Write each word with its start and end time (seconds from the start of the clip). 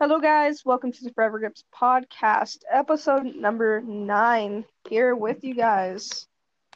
Hello, 0.00 0.20
guys. 0.20 0.64
Welcome 0.64 0.92
to 0.92 1.02
the 1.02 1.12
Forever 1.12 1.40
Grips 1.40 1.64
podcast, 1.74 2.58
episode 2.70 3.34
number 3.34 3.80
nine. 3.80 4.64
Here 4.88 5.16
with 5.16 5.42
you 5.42 5.56
guys. 5.56 6.28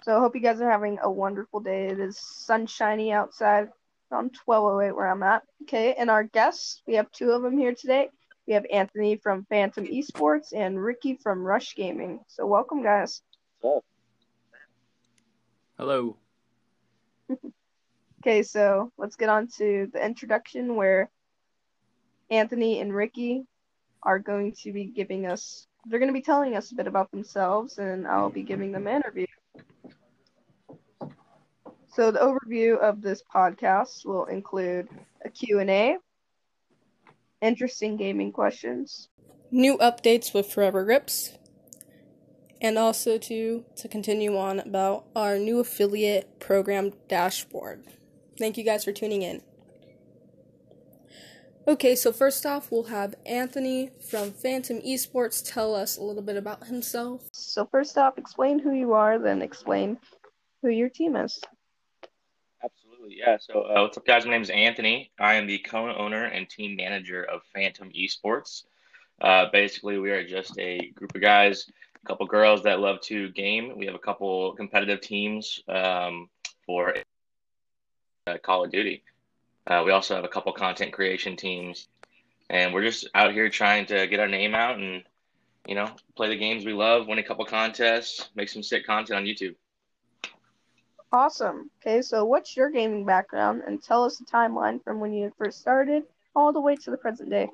So, 0.02 0.16
I 0.16 0.18
hope 0.18 0.34
you 0.34 0.40
guys 0.40 0.60
are 0.60 0.68
having 0.68 0.98
a 1.00 1.08
wonderful 1.08 1.60
day. 1.60 1.86
It 1.86 2.00
is 2.00 2.18
sunshiny 2.18 3.12
outside 3.12 3.68
on 4.10 4.32
1208 4.44 4.96
where 4.96 5.06
I'm 5.06 5.22
at. 5.22 5.44
Okay, 5.62 5.94
and 5.94 6.10
our 6.10 6.24
guests, 6.24 6.82
we 6.84 6.94
have 6.94 7.12
two 7.12 7.30
of 7.30 7.42
them 7.42 7.56
here 7.56 7.72
today. 7.76 8.08
We 8.48 8.54
have 8.54 8.66
Anthony 8.72 9.14
from 9.14 9.44
Phantom 9.44 9.86
Esports 9.86 10.52
and 10.52 10.82
Ricky 10.82 11.14
from 11.14 11.44
Rush 11.44 11.76
Gaming. 11.76 12.24
So, 12.26 12.44
welcome, 12.44 12.82
guys. 12.82 13.22
Hello. 15.78 16.16
Okay, 18.24 18.44
so 18.44 18.92
let's 18.98 19.16
get 19.16 19.28
on 19.28 19.48
to 19.58 19.88
the 19.92 20.04
introduction 20.04 20.76
where 20.76 21.10
Anthony 22.32 22.80
and 22.80 22.94
Ricky 22.94 23.44
are 24.02 24.18
going 24.18 24.52
to 24.62 24.72
be 24.72 24.86
giving 24.86 25.26
us, 25.26 25.66
they're 25.84 25.98
going 25.98 26.08
to 26.08 26.18
be 26.18 26.22
telling 26.22 26.56
us 26.56 26.72
a 26.72 26.74
bit 26.74 26.86
about 26.86 27.10
themselves, 27.10 27.76
and 27.76 28.08
I'll 28.08 28.30
be 28.30 28.42
giving 28.42 28.72
them 28.72 28.86
an 28.86 28.96
interview. 28.96 29.26
So 31.88 32.10
the 32.10 32.20
overview 32.20 32.78
of 32.78 33.02
this 33.02 33.22
podcast 33.22 34.06
will 34.06 34.24
include 34.24 34.88
a 35.22 35.28
Q&A, 35.28 35.98
interesting 37.42 37.98
gaming 37.98 38.32
questions, 38.32 39.10
new 39.50 39.76
updates 39.76 40.32
with 40.32 40.50
Forever 40.50 40.84
Grips, 40.84 41.36
and 42.62 42.78
also 42.78 43.18
to 43.18 43.66
to 43.76 43.88
continue 43.88 44.38
on 44.38 44.60
about 44.60 45.04
our 45.14 45.36
new 45.36 45.60
affiliate 45.60 46.40
program 46.40 46.94
dashboard. 47.08 47.84
Thank 48.38 48.56
you 48.56 48.64
guys 48.64 48.84
for 48.84 48.92
tuning 48.92 49.20
in. 49.20 49.42
Okay, 51.64 51.94
so 51.94 52.12
first 52.12 52.44
off, 52.44 52.72
we'll 52.72 52.84
have 52.84 53.14
Anthony 53.24 53.90
from 54.10 54.32
Phantom 54.32 54.80
Esports 54.80 55.40
tell 55.44 55.76
us 55.76 55.96
a 55.96 56.02
little 56.02 56.22
bit 56.22 56.36
about 56.36 56.66
himself. 56.66 57.28
So 57.32 57.66
first 57.66 57.96
off, 57.96 58.18
explain 58.18 58.58
who 58.58 58.72
you 58.72 58.94
are, 58.94 59.16
then 59.16 59.42
explain 59.42 59.98
who 60.60 60.70
your 60.70 60.88
team 60.88 61.14
is. 61.14 61.40
Absolutely, 62.64 63.16
yeah. 63.16 63.36
So, 63.38 63.62
uh, 63.62 63.82
what's 63.82 63.96
up, 63.96 64.04
guys? 64.04 64.24
My 64.24 64.32
name 64.32 64.42
is 64.42 64.50
Anthony. 64.50 65.12
I 65.20 65.34
am 65.34 65.46
the 65.46 65.58
co-owner 65.58 66.24
and 66.24 66.48
team 66.48 66.74
manager 66.74 67.22
of 67.22 67.42
Phantom 67.54 67.92
Esports. 67.92 68.64
Uh, 69.20 69.46
basically, 69.52 69.98
we 69.98 70.10
are 70.10 70.26
just 70.26 70.58
a 70.58 70.90
group 70.96 71.14
of 71.14 71.20
guys, 71.20 71.70
a 72.02 72.06
couple 72.08 72.26
girls 72.26 72.64
that 72.64 72.80
love 72.80 73.00
to 73.02 73.30
game. 73.30 73.78
We 73.78 73.86
have 73.86 73.94
a 73.94 74.00
couple 74.00 74.52
competitive 74.56 75.00
teams 75.00 75.62
um, 75.68 76.28
for 76.66 76.96
uh, 78.26 78.38
Call 78.42 78.64
of 78.64 78.72
Duty. 78.72 79.04
Uh, 79.66 79.82
we 79.84 79.92
also 79.92 80.14
have 80.14 80.24
a 80.24 80.28
couple 80.28 80.52
content 80.52 80.92
creation 80.92 81.36
teams, 81.36 81.88
and 82.50 82.74
we're 82.74 82.82
just 82.82 83.08
out 83.14 83.32
here 83.32 83.48
trying 83.48 83.86
to 83.86 84.06
get 84.06 84.20
our 84.20 84.28
name 84.28 84.54
out 84.54 84.78
and 84.78 85.02
you 85.66 85.74
know 85.74 85.90
play 86.16 86.28
the 86.28 86.36
games 86.36 86.64
we 86.64 86.72
love, 86.72 87.06
win 87.06 87.18
a 87.18 87.22
couple 87.22 87.44
contests, 87.44 88.28
make 88.34 88.48
some 88.48 88.62
sick 88.62 88.84
content 88.86 89.18
on 89.18 89.24
YouTube. 89.24 89.54
Awesome. 91.12 91.70
Okay, 91.80 92.02
so 92.02 92.24
what's 92.24 92.56
your 92.56 92.70
gaming 92.70 93.04
background, 93.04 93.62
and 93.66 93.82
tell 93.82 94.04
us 94.04 94.18
the 94.18 94.24
timeline 94.24 94.82
from 94.82 94.98
when 94.98 95.12
you 95.12 95.32
first 95.38 95.60
started 95.60 96.04
all 96.34 96.52
the 96.52 96.60
way 96.60 96.74
to 96.76 96.90
the 96.90 96.96
present 96.96 97.30
day. 97.30 97.48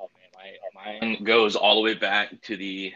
Oh 0.00 0.10
man, 0.34 0.56
my 0.74 1.00
mine 1.00 1.24
goes 1.24 1.56
all 1.56 1.76
the 1.76 1.82
way 1.82 1.94
back 1.94 2.40
to 2.42 2.56
the 2.56 2.92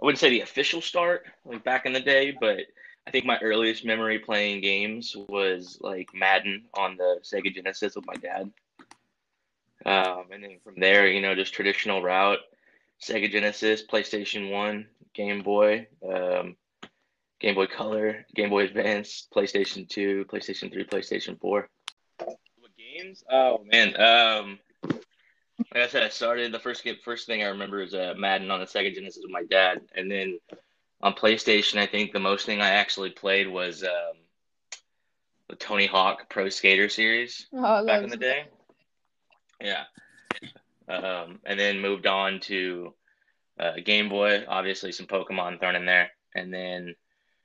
I 0.00 0.04
wouldn't 0.04 0.18
say 0.18 0.30
the 0.30 0.40
official 0.42 0.80
start, 0.80 1.24
like 1.44 1.64
back 1.64 1.86
in 1.86 1.92
the 1.92 2.00
day, 2.00 2.36
but 2.38 2.58
I 3.06 3.10
think 3.10 3.26
my 3.26 3.38
earliest 3.40 3.84
memory 3.84 4.18
playing 4.18 4.62
games 4.62 5.14
was 5.28 5.78
like 5.80 6.08
Madden 6.14 6.64
on 6.74 6.96
the 6.96 7.20
Sega 7.22 7.54
Genesis 7.54 7.94
with 7.96 8.06
my 8.06 8.14
dad. 8.14 8.50
Um, 9.86 10.24
and 10.32 10.42
then 10.42 10.58
from 10.64 10.80
there, 10.80 11.06
you 11.06 11.20
know, 11.20 11.34
just 11.34 11.52
traditional 11.52 12.02
route 12.02 12.38
Sega 13.02 13.30
Genesis, 13.30 13.82
PlayStation 13.86 14.50
1, 14.50 14.86
Game 15.12 15.42
Boy, 15.42 15.86
um, 16.08 16.56
Game 17.40 17.54
Boy 17.54 17.66
Color, 17.66 18.24
Game 18.34 18.48
Boy 18.48 18.64
Advance, 18.64 19.28
PlayStation 19.34 19.88
2, 19.88 20.24
PlayStation 20.24 20.72
3, 20.72 20.84
PlayStation 20.84 21.38
4. 21.38 21.68
What 22.18 22.38
games? 22.78 23.22
Oh, 23.30 23.64
man. 23.70 24.00
Um, 24.00 24.58
like 25.74 25.82
I 25.82 25.88
said, 25.88 26.02
I 26.02 26.08
started 26.08 26.52
the 26.52 26.58
first 26.58 26.84
game, 26.84 26.96
first 27.04 27.26
thing 27.26 27.42
I 27.42 27.48
remember 27.48 27.82
is 27.82 27.92
uh, 27.94 28.14
Madden 28.16 28.50
on 28.50 28.60
the 28.60 28.66
Sega 28.66 28.94
Genesis 28.94 29.22
with 29.22 29.32
my 29.32 29.44
dad. 29.44 29.80
And 29.94 30.10
then 30.10 30.38
on 31.04 31.12
PlayStation, 31.12 31.76
I 31.76 31.86
think 31.86 32.12
the 32.12 32.18
most 32.18 32.46
thing 32.46 32.62
I 32.62 32.70
actually 32.70 33.10
played 33.10 33.46
was 33.46 33.84
um, 33.84 34.16
the 35.50 35.54
Tony 35.54 35.86
Hawk 35.86 36.30
Pro 36.30 36.48
Skater 36.48 36.88
series 36.88 37.46
Oh, 37.52 37.84
back 37.84 38.02
in 38.02 38.08
the 38.08 38.16
day. 38.16 38.46
Yeah. 39.60 39.84
Um, 40.88 41.40
and 41.44 41.60
then 41.60 41.80
moved 41.80 42.06
on 42.06 42.40
to 42.40 42.94
uh, 43.60 43.74
Game 43.84 44.08
Boy, 44.08 44.44
obviously 44.48 44.92
some 44.92 45.06
Pokemon 45.06 45.60
thrown 45.60 45.76
in 45.76 45.84
there. 45.84 46.10
And 46.34 46.52
then 46.52 46.94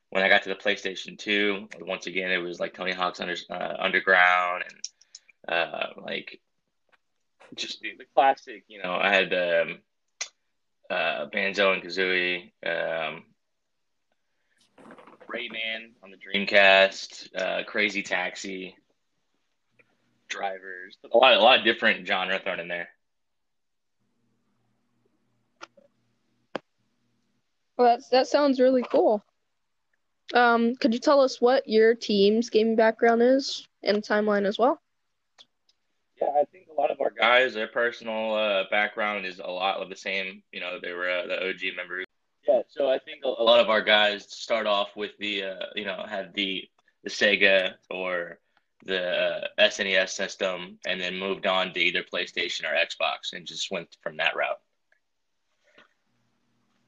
when 0.09 0.23
I 0.23 0.29
got 0.29 0.43
to 0.43 0.49
the 0.49 0.55
PlayStation 0.55 1.17
2, 1.17 1.67
once 1.81 2.07
again, 2.07 2.31
it 2.31 2.37
was 2.37 2.61
like 2.61 2.73
Tony 2.73 2.93
Hawk's 2.93 3.19
under, 3.19 3.35
uh, 3.49 3.75
Underground 3.77 4.63
and 4.69 5.53
uh, 5.53 5.87
like 5.97 6.39
just 7.55 7.81
the, 7.81 7.93
the 7.97 8.05
classic, 8.15 8.63
you 8.69 8.81
know, 8.81 8.93
I 8.93 9.13
had 9.13 9.33
um, 9.33 9.79
uh, 10.89 11.25
Banjo 11.25 11.73
and 11.73 11.83
Kazooie, 11.83 12.51
um, 12.65 13.23
Rayman 15.27 15.91
on 16.03 16.11
the 16.11 16.17
Dreamcast, 16.17 17.35
uh, 17.35 17.63
Crazy 17.65 18.01
Taxi, 18.01 18.75
Drivers, 20.27 20.97
a 21.11 21.17
lot, 21.17 21.33
a 21.33 21.39
lot 21.39 21.59
of 21.59 21.65
different 21.65 22.07
genre 22.07 22.39
thrown 22.39 22.59
in 22.59 22.67
there. 22.67 22.89
Well, 27.77 27.87
that's 27.87 28.09
that 28.09 28.27
sounds 28.27 28.59
really 28.59 28.83
cool. 28.91 29.23
Um, 30.33 30.75
could 30.75 30.93
you 30.93 30.99
tell 30.99 31.21
us 31.21 31.39
what 31.41 31.67
your 31.67 31.95
team's 31.95 32.49
gaming 32.49 32.75
background 32.75 33.21
is 33.21 33.65
and 33.83 34.03
timeline 34.03 34.45
as 34.45 34.59
well? 34.59 34.79
Yeah, 36.21 36.27
I 36.29 36.43
think 36.51 36.67
a 36.69 36.79
lot 36.79 36.91
of 36.91 36.99
our 37.01 37.09
guys, 37.09 37.53
their 37.53 37.67
personal 37.67 38.35
uh, 38.35 38.63
background 38.69 39.25
is 39.25 39.39
a 39.39 39.49
lot 39.49 39.77
of 39.77 39.89
the 39.89 39.95
same. 39.95 40.43
You 40.51 40.59
know, 40.59 40.79
they 40.81 40.91
were 40.91 41.09
uh, 41.09 41.27
the 41.27 41.49
OG 41.49 41.75
members. 41.75 42.05
Yeah, 42.49 42.61
so 42.67 42.89
I 42.89 42.97
think 42.97 43.23
a, 43.23 43.29
lot 43.29 43.59
of 43.59 43.69
our 43.69 43.81
guys 43.81 44.25
start 44.27 44.65
off 44.65 44.95
with 44.95 45.11
the, 45.19 45.43
uh, 45.43 45.65
you 45.75 45.85
know, 45.85 46.03
had 46.07 46.33
the 46.33 46.67
the 47.03 47.09
Sega 47.09 47.75
or 47.91 48.39
the 48.85 49.01
uh, 49.01 49.47
SNES 49.59 50.09
system, 50.09 50.79
and 50.87 50.99
then 50.99 51.15
moved 51.15 51.45
on 51.45 51.73
to 51.73 51.79
either 51.79 52.01
PlayStation 52.01 52.63
or 52.63 52.73
Xbox, 52.73 53.33
and 53.33 53.45
just 53.45 53.69
went 53.69 53.95
from 54.01 54.17
that 54.17 54.35
route. 54.35 54.59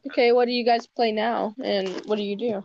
Okay, 0.10 0.32
what 0.32 0.46
do 0.46 0.52
you 0.52 0.66
guys 0.66 0.88
play 0.88 1.12
now, 1.12 1.54
and 1.64 1.90
what 2.06 2.16
do 2.16 2.24
you 2.24 2.36
do? 2.36 2.64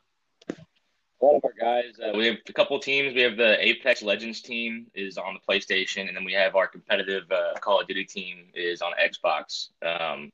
a 1.20 1.24
lot 1.24 1.36
of 1.36 1.44
our 1.44 1.52
guys. 1.58 1.98
Uh, 2.02 2.16
we 2.16 2.26
have 2.26 2.36
a 2.48 2.52
couple 2.52 2.78
teams. 2.78 3.14
We 3.14 3.20
have 3.20 3.36
the 3.36 3.62
Apex 3.64 4.02
Legends 4.02 4.40
team 4.40 4.86
is 4.94 5.18
on 5.18 5.34
the 5.34 5.52
PlayStation, 5.52 6.08
and 6.08 6.16
then 6.16 6.24
we 6.24 6.32
have 6.32 6.56
our 6.56 6.66
competitive 6.66 7.30
uh, 7.30 7.58
Call 7.60 7.80
of 7.80 7.88
Duty 7.88 8.04
team 8.04 8.46
is 8.54 8.80
on 8.80 8.92
Xbox. 8.92 9.68
Um, 9.84 10.32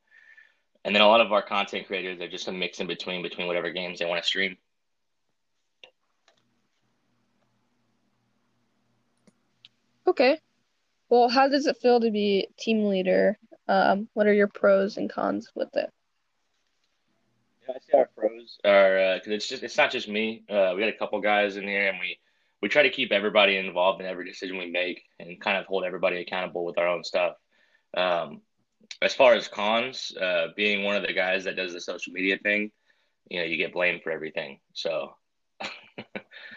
and 0.84 0.94
then 0.94 1.02
a 1.02 1.06
lot 1.06 1.20
of 1.20 1.32
our 1.32 1.42
content 1.42 1.86
creators 1.86 2.20
are 2.20 2.28
just 2.28 2.48
a 2.48 2.52
mix 2.52 2.80
in 2.80 2.86
between 2.86 3.22
between 3.22 3.46
whatever 3.46 3.70
games 3.70 3.98
they 3.98 4.04
want 4.04 4.22
to 4.22 4.26
stream. 4.26 4.56
Okay. 10.06 10.38
Well, 11.08 11.28
how 11.28 11.48
does 11.48 11.66
it 11.66 11.76
feel 11.76 12.00
to 12.00 12.10
be 12.10 12.48
team 12.58 12.86
leader? 12.86 13.38
Um, 13.68 14.08
what 14.14 14.26
are 14.26 14.32
your 14.32 14.48
pros 14.48 14.96
and 14.96 15.08
cons 15.08 15.50
with 15.54 15.68
it? 15.76 15.90
Yeah, 17.68 17.74
I 17.76 17.78
see 17.78 17.98
our 17.98 18.10
pros 18.16 18.58
are 18.64 19.14
because 19.14 19.32
it's 19.32 19.48
just 19.48 19.62
it's 19.62 19.76
not 19.76 19.92
just 19.92 20.08
me. 20.08 20.44
Uh, 20.50 20.72
we 20.74 20.80
got 20.80 20.88
a 20.88 20.98
couple 20.98 21.20
guys 21.20 21.56
in 21.56 21.68
here, 21.68 21.88
and 21.88 22.00
we 22.00 22.18
we 22.60 22.68
try 22.68 22.82
to 22.82 22.90
keep 22.90 23.12
everybody 23.12 23.56
involved 23.56 24.00
in 24.00 24.06
every 24.06 24.24
decision 24.24 24.58
we 24.58 24.70
make, 24.70 25.02
and 25.20 25.40
kind 25.40 25.56
of 25.56 25.66
hold 25.66 25.84
everybody 25.84 26.20
accountable 26.20 26.64
with 26.64 26.78
our 26.78 26.88
own 26.88 27.04
stuff. 27.04 27.36
Um, 27.96 28.40
as 29.00 29.14
far 29.14 29.34
as 29.34 29.48
cons, 29.48 30.12
uh, 30.20 30.48
being 30.56 30.84
one 30.84 30.96
of 30.96 31.06
the 31.06 31.12
guys 31.12 31.44
that 31.44 31.56
does 31.56 31.72
the 31.72 31.80
social 31.80 32.12
media 32.12 32.38
thing, 32.42 32.70
you 33.30 33.38
know, 33.38 33.44
you 33.44 33.56
get 33.56 33.72
blamed 33.72 34.02
for 34.02 34.10
everything. 34.10 34.60
So, 34.74 35.14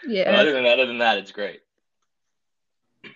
Yeah. 0.06 0.38
other 0.38 0.52
than 0.52 0.66
other 0.66 0.86
than 0.86 0.98
that, 0.98 1.18
it's 1.18 1.32
great. 1.32 1.60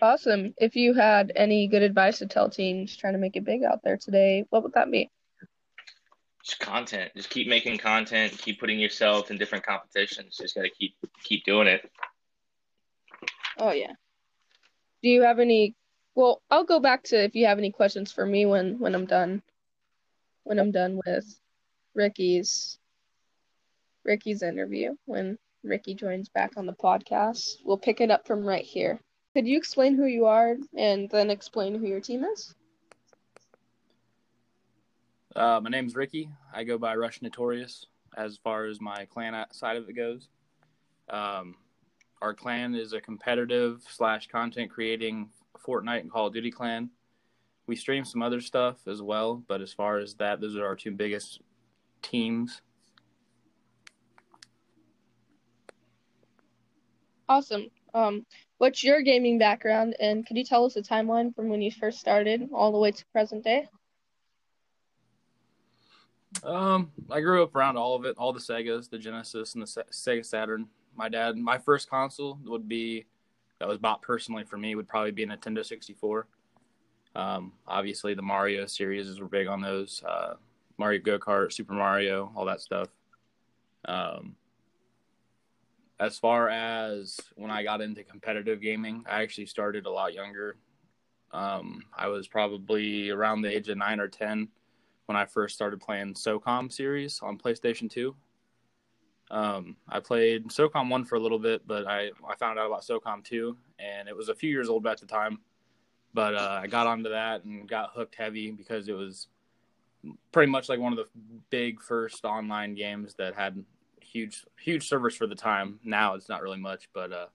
Awesome. 0.02 0.55
If 0.58 0.76
you 0.76 0.94
had 0.94 1.32
any 1.37 1.67
good 1.69 1.82
advice 1.82 2.19
to 2.19 2.26
tell 2.26 2.49
teams 2.49 2.96
trying 2.96 3.12
to 3.12 3.19
make 3.19 3.37
it 3.37 3.44
big 3.44 3.62
out 3.64 3.82
there 3.82 3.96
today, 3.96 4.44
what 4.50 4.62
would 4.62 4.72
that 4.75 4.90
be? 4.90 5.11
Just 6.44 6.61
content. 6.61 7.11
Just 7.14 7.28
keep 7.28 7.49
making 7.49 7.78
content. 7.78 8.32
Keep 8.38 8.61
putting 8.61 8.81
yourself 8.81 9.31
in 9.31 9.37
different 9.37 9.64
competitions. 9.67 10.38
Just 10.38 10.55
got 10.55 10.62
to 10.62 10.70
keep 10.70 10.94
keep 11.22 11.44
doing 11.44 11.67
it. 11.69 11.82
Oh 13.58 13.72
yeah. 13.72 13.93
Do 15.02 15.08
you 15.08 15.22
have 15.22 15.38
any? 15.38 15.75
Well, 16.15 16.43
I'll 16.51 16.65
go 16.65 16.81
back 16.81 17.05
to 17.05 17.23
if 17.23 17.35
you 17.35 17.47
have 17.47 17.59
any 17.59 17.71
questions 17.71 18.12
for 18.12 18.27
me 18.27 18.47
when 18.47 18.79
when 18.79 18.95
I'm 18.95 19.07
done. 19.07 19.43
When 20.45 20.59
I'm 20.59 20.73
done 20.73 21.01
with 21.07 21.41
Ricky's 21.95 22.79
Ricky's 24.05 24.43
interview, 24.43 24.97
when 25.05 25.39
Ricky 25.62 25.95
joins 25.95 26.29
back 26.29 26.53
on 26.57 26.67
the 26.67 26.73
podcast, 26.73 27.57
we'll 27.65 27.79
pick 27.79 28.01
it 28.01 28.11
up 28.11 28.27
from 28.27 28.45
right 28.45 28.65
here. 28.65 28.99
Could 29.35 29.47
you 29.47 29.57
explain 29.57 29.95
who 29.95 30.07
you 30.07 30.27
are 30.27 30.57
and 30.77 31.09
then 31.11 31.31
explain 31.31 31.79
who 31.79 31.87
your 31.87 32.01
team 32.01 32.25
is? 32.25 32.55
Uh, 35.37 35.61
my 35.63 35.71
name's 35.71 35.95
Ricky. 35.95 36.29
I 36.53 36.65
go 36.65 36.79
by 36.79 36.97
Rush 36.97 37.23
Notorious 37.23 37.87
as 38.17 38.37
far 38.37 38.65
as 38.65 38.81
my 38.81 39.05
clan 39.05 39.45
side 39.53 39.77
of 39.77 39.89
it 39.89 39.93
goes. 39.93 40.29
Um, 41.09 41.55
our 42.21 42.35
clan 42.35 42.75
is 42.75 42.93
a 42.93 43.01
competitive 43.01 43.83
slash 43.89 44.27
content 44.27 44.71
creating 44.71 45.31
Fortnite 45.67 46.01
and 46.01 46.11
Call 46.11 46.27
of 46.27 46.35
Duty 46.35 46.51
clan. 46.51 46.91
We 47.67 47.77
stream 47.77 48.05
some 48.05 48.23
other 48.23 48.41
stuff 48.41 48.79
as 48.87 49.01
well, 49.01 49.43
but 49.47 49.61
as 49.61 49.73
far 49.73 49.99
as 49.99 50.15
that, 50.15 50.41
those 50.41 50.57
are 50.57 50.67
our 50.67 50.77
two 50.77 50.91
biggest 50.91 51.41
teams. 52.03 52.62
Awesome. 57.29 57.71
Um, 57.95 58.27
what's 58.59 58.83
your 58.83 59.03
gaming 59.03 59.39
background, 59.39 59.95
and 60.01 60.27
could 60.27 60.37
you 60.37 60.45
tell 60.45 60.65
us 60.65 60.77
a 60.77 60.83
timeline 60.83 61.35
from 61.35 61.49
when 61.49 61.63
you 61.63 61.71
first 61.71 62.01
started 62.01 62.49
all 62.53 62.73
the 62.73 62.79
way 62.79 62.91
to 62.91 63.05
present 63.13 63.45
day? 63.45 63.69
Um, 66.43 66.91
I 67.11 67.21
grew 67.21 67.43
up 67.43 67.55
around 67.55 67.77
all 67.77 67.95
of 67.95 68.05
it, 68.05 68.17
all 68.17 68.33
the 68.33 68.41
Segas, 68.41 68.89
the 68.89 68.99
Genesis, 68.99 69.55
and 69.55 69.63
the 69.63 69.85
Sega 69.93 70.25
Saturn. 70.25 70.67
My 70.97 71.09
dad, 71.09 71.37
my 71.37 71.59
first 71.59 71.89
console 71.89 72.39
would 72.45 72.69
be 72.69 73.06
that 73.61 73.69
was 73.69 73.79
bought 73.79 74.03
personally 74.03 74.43
for 74.43 74.57
me 74.57 74.75
would 74.75 74.89
probably 74.89 75.12
be 75.12 75.23
a 75.23 75.27
Nintendo 75.27 75.65
64. 75.65 76.27
Um, 77.15 77.53
obviously, 77.69 78.15
the 78.15 78.23
Mario 78.23 78.67
series 78.67 79.21
were 79.21 79.29
big 79.29 79.47
on 79.47 79.61
those. 79.61 80.03
Uh, 80.07 80.35
Mario 80.79 81.01
Go 81.01 81.19
Kart, 81.19 81.53
Super 81.53 81.75
Mario, 81.75 82.33
all 82.35 82.47
that 82.47 82.61
stuff. 82.61 82.89
Um, 83.85 84.35
as 85.99 86.19
far 86.19 86.49
as 86.49 87.21
when 87.37 87.51
I 87.51 87.62
got 87.62 87.83
into 87.83 88.03
competitive 88.03 88.62
gaming, 88.62 89.05
I 89.09 89.23
actually 89.23 89.47
started 89.47 89.85
a 89.85 89.91
lot 89.91 90.15
younger. 90.15 90.56
Um, 91.33 91.85
I 91.95 92.09
was 92.09 92.27
probably 92.27 93.11
around 93.11 93.43
the 93.43 93.55
age 93.55 93.69
of 93.69 93.77
nine 93.77 94.01
or 94.01 94.09
ten 94.09 94.49
when 95.05 95.17
I 95.17 95.27
first 95.27 95.55
started 95.55 95.81
playing 95.81 96.15
SOCOM 96.15 96.73
series 96.73 97.21
on 97.23 97.37
PlayStation 97.37 97.91
Two. 97.91 98.17
Um, 99.31 99.77
I 99.88 100.00
played 100.00 100.49
SOCOM 100.49 100.91
one 100.91 101.05
for 101.05 101.15
a 101.15 101.21
little 101.21 101.38
bit, 101.38 101.67
but 101.67 101.87
I 101.87 102.11
I 102.29 102.35
found 102.37 102.59
out 102.59 102.67
about 102.67 102.82
SOCOM 102.82 103.25
two, 103.25 103.56
and 103.79 104.09
it 104.09 104.17
was 104.17 104.29
a 104.29 104.35
few 104.35 104.50
years 104.50 104.69
old 104.69 104.87
at 104.87 104.99
the 104.99 105.06
time. 105.06 105.38
But 106.12 106.35
uh, 106.35 106.61
I 106.62 106.67
got 106.67 106.88
onto 106.88 107.11
that 107.11 107.44
and 107.44 107.69
got 107.69 107.93
hooked 107.94 108.17
heavy 108.17 108.50
because 108.50 108.88
it 108.88 108.94
was 108.94 109.29
pretty 110.32 110.50
much 110.50 110.69
like 110.69 110.81
one 110.81 110.93
of 110.93 110.99
the 110.99 111.06
big 111.50 111.81
first 111.81 112.25
online 112.25 112.75
games 112.75 113.15
that 113.15 113.35
had 113.35 113.65
huge 114.00 114.44
huge 114.59 114.88
servers 114.88 115.15
for 115.15 115.27
the 115.27 115.35
time. 115.35 115.79
Now 115.85 116.15
it's 116.15 116.29
not 116.29 116.43
really 116.43 116.59
much, 116.59 116.88
but 116.93 117.12
uh, 117.12 117.27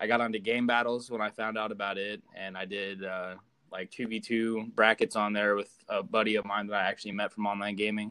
I 0.00 0.08
got 0.08 0.20
onto 0.20 0.40
GameBattles 0.40 1.10
when 1.10 1.20
I 1.20 1.30
found 1.30 1.56
out 1.56 1.70
about 1.70 1.98
it, 1.98 2.22
and 2.34 2.56
I 2.56 2.64
did 2.64 3.04
uh, 3.04 3.34
like 3.70 3.90
two 3.90 4.08
v 4.08 4.18
two 4.18 4.66
brackets 4.74 5.14
on 5.14 5.32
there 5.32 5.54
with 5.54 5.72
a 5.88 6.02
buddy 6.02 6.34
of 6.34 6.44
mine 6.44 6.66
that 6.66 6.76
I 6.76 6.88
actually 6.88 7.12
met 7.12 7.32
from 7.32 7.46
online 7.46 7.76
gaming. 7.76 8.10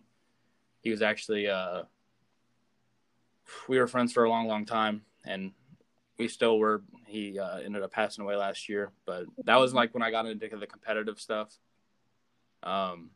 He 0.81 0.90
was 0.90 1.02
actually 1.02 1.50
uh, 1.50 1.84
we 3.68 3.80
were 3.80 3.88
friends 3.88 4.13
for 4.13 4.24
a 4.24 4.30
long, 4.30 4.48
long 4.48 4.65
time, 4.65 5.01
and 5.25 5.51
we 6.18 6.27
still 6.27 6.59
were. 6.59 6.83
He 7.07 7.39
uh, 7.39 7.57
ended 7.57 7.83
up 7.83 7.92
passing 7.92 8.24
away 8.24 8.36
last 8.36 8.69
year, 8.69 8.92
but 9.06 9.25
that 9.45 9.59
was 9.59 9.74
like 9.74 9.94
when 9.94 10.03
I 10.03 10.12
got 10.12 10.25
into 10.25 10.57
the 10.57 10.68
competitive 10.68 11.19
stuff. 11.19 11.57
Um, 12.63 13.12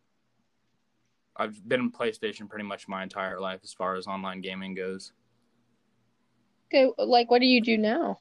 I've 1.35 1.67
been 1.67 1.81
in 1.81 1.91
PlayStation 1.91 2.49
pretty 2.49 2.65
much 2.65 2.87
my 2.87 3.03
entire 3.03 3.39
life 3.39 3.59
as 3.63 3.73
far 3.73 3.95
as 3.95 4.07
online 4.07 4.41
gaming 4.41 4.73
goes. 4.73 5.11
Okay, 6.67 6.91
like 6.97 7.29
what 7.29 7.39
do 7.39 7.45
you 7.45 7.61
do 7.61 7.77
now? 7.77 8.19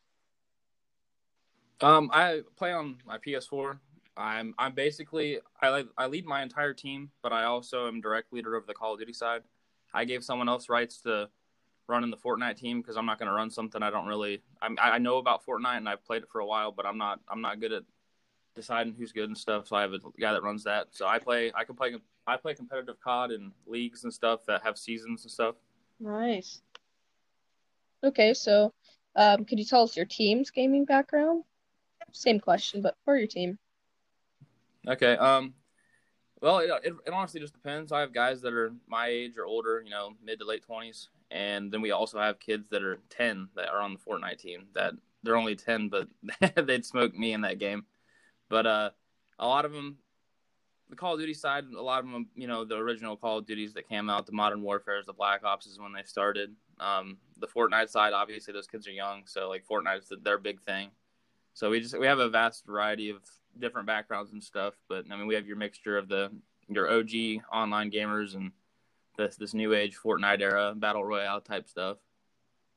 Um, 1.81 2.11
I 2.13 2.43
play 2.57 2.73
on 2.73 2.99
my 3.07 3.19
PS4. 3.19 3.79
I'm 4.17 4.55
I'm 4.59 4.75
basically 4.75 5.41
I 5.61 5.85
I 5.99 6.07
lead 6.07 6.25
my 6.25 6.43
entire 6.43 6.73
team, 6.73 7.11
but 7.23 7.33
I 7.33 7.45
also 7.45 7.89
am 7.89 8.01
direct 8.01 8.33
leader 8.33 8.55
of 8.55 8.67
the 8.67 8.75
Call 8.75 8.95
of 8.95 9.01
Duty 9.01 9.13
side. 9.13 9.43
I 9.93 10.05
gave 10.05 10.25
someone 10.25 10.49
else 10.49 10.69
rights 10.69 10.99
to 11.03 11.29
run 11.87 12.05
in 12.05 12.11
the 12.11 12.17
Fortnite 12.17 12.57
team 12.57 12.81
because 12.81 12.97
I'm 12.97 13.07
not 13.07 13.19
going 13.19 13.29
to 13.29 13.35
run 13.35 13.51
something 13.51 13.83
I 13.83 13.91
don't 13.91 14.07
really. 14.07 14.43
I 14.63 14.75
I 14.79 14.99
know 14.99 15.19
about 15.19 15.45
Fortnite 15.45 15.77
and 15.77 15.89
I've 15.89 16.05
played 16.05 16.23
it 16.23 16.29
for 16.31 16.41
a 16.41 16.47
while, 16.47 16.73
but 16.73 16.87
I'm 16.87 16.99
not 16.99 17.21
I'm 17.29 17.41
not 17.41 17.61
good 17.61 17.73
at 17.73 17.83
deciding 18.55 18.95
who's 18.95 19.13
good 19.13 19.29
and 19.29 19.37
stuff. 19.37 19.69
So 19.69 19.77
I 19.77 19.83
have 19.83 19.93
a 19.93 19.99
guy 20.19 20.33
that 20.33 20.43
runs 20.43 20.65
that. 20.65 20.89
So 20.91 21.07
I 21.07 21.19
play 21.19 21.53
I 21.55 21.65
can 21.65 21.75
play 21.75 21.95
I 22.27 22.37
play 22.37 22.55
competitive 22.55 22.97
COD 23.01 23.33
and 23.33 23.53
leagues 23.67 24.05
and 24.05 24.13
stuff 24.13 24.47
that 24.47 24.63
have 24.63 24.79
seasons 24.79 25.25
and 25.25 25.31
stuff. 25.31 25.57
Nice. 26.01 26.61
Okay, 28.03 28.35
so 28.35 28.73
um, 29.17 29.45
could 29.45 29.59
you 29.59 29.65
tell 29.65 29.83
us 29.83 29.97
your 29.97 30.07
team's 30.07 30.51
gaming 30.51 30.85
background? 30.85 31.45
Same 32.13 32.39
question, 32.39 32.83
but 32.83 32.97
for 33.05 33.17
your 33.17 33.27
team. 33.27 33.59
Okay. 34.87 35.17
Um. 35.17 35.55
Well, 36.41 36.59
it, 36.59 36.71
it, 36.85 36.93
it 37.07 37.13
honestly 37.13 37.41
just 37.41 37.55
depends. 37.55 37.91
I 37.91 38.01
have 38.01 38.13
guys 38.13 38.43
that 38.43 38.53
are 38.53 38.75
my 38.87 39.07
age 39.07 39.33
or 39.39 39.47
older, 39.47 39.81
you 39.83 39.91
know, 39.91 40.11
mid 40.23 40.39
to 40.41 40.45
late 40.45 40.63
twenties, 40.63 41.09
and 41.35 41.71
then 41.71 41.83
we 41.83 41.91
also 41.91 42.19
have 42.19 42.39
kids 42.39 42.69
that 42.71 42.83
are 42.83 43.01
ten 43.11 43.49
that 43.57 43.69
are 43.69 43.81
on 43.81 43.93
the 43.93 43.99
Fortnite 43.99 44.39
team. 44.39 44.69
That 44.75 44.95
they're 45.23 45.37
only 45.37 45.57
ten, 45.57 45.91
but 45.91 46.09
they'd 46.67 46.87
smoke 46.87 47.15
me 47.15 47.33
in 47.33 47.43
that 47.43 47.59
game. 47.59 47.85
But 48.49 48.67
uh, 48.67 48.91
a 49.39 49.47
lot 49.47 49.65
of 49.65 49.73
them 49.73 49.99
the 50.91 50.97
Call 50.97 51.15
of 51.15 51.21
Duty 51.21 51.35
side, 51.35 51.65
a 51.77 51.83
lot 51.83 52.05
of 52.05 52.11
them, 52.11 52.29
you 52.35 52.47
know, 52.47 52.65
the 52.65 52.77
original 52.77 53.17
Call 53.17 53.39
of 53.39 53.47
Duties 53.47 53.75
that 53.75 53.89
came 53.89 54.09
out, 54.09 54.27
the 54.27 54.33
Modern 54.33 54.63
Warfare's, 54.63 55.07
the 55.07 55.13
Black 55.13 55.45
Ops 55.45 55.67
is 55.67 55.81
when 55.81 55.93
they 55.93 56.03
started. 56.05 56.55
Um, 56.79 57.19
the 57.39 57.47
Fortnite 57.47 57.89
side, 57.89 58.13
obviously, 58.13 58.53
those 58.53 58.67
kids 58.67 58.87
are 58.87 58.93
young, 58.93 59.23
so 59.27 59.49
like 59.49 59.67
Fortnite's 59.67 60.13
their 60.23 60.39
big 60.39 60.61
thing. 60.63 60.91
So 61.55 61.71
we 61.71 61.81
just 61.81 61.99
we 61.99 62.07
have 62.07 62.19
a 62.19 62.29
vast 62.29 62.67
variety 62.67 63.11
of 63.11 63.19
different 63.59 63.87
backgrounds 63.87 64.33
and 64.33 64.43
stuff. 64.43 64.75
But 64.89 65.05
I 65.11 65.17
mean, 65.17 65.27
we 65.27 65.35
have 65.35 65.47
your 65.47 65.57
mixture 65.57 65.97
of 65.97 66.09
the 66.09 66.31
your 66.69 66.91
OG 66.91 67.43
online 67.53 67.91
gamers 67.91 68.35
and 68.35 68.53
this 69.17 69.37
this 69.37 69.55
new 69.55 69.75
age 69.75 69.97
Fortnite 69.97 70.41
era 70.41 70.75
battle 70.75 71.05
royale 71.05 71.41
type 71.41 71.69
stuff. 71.69 71.99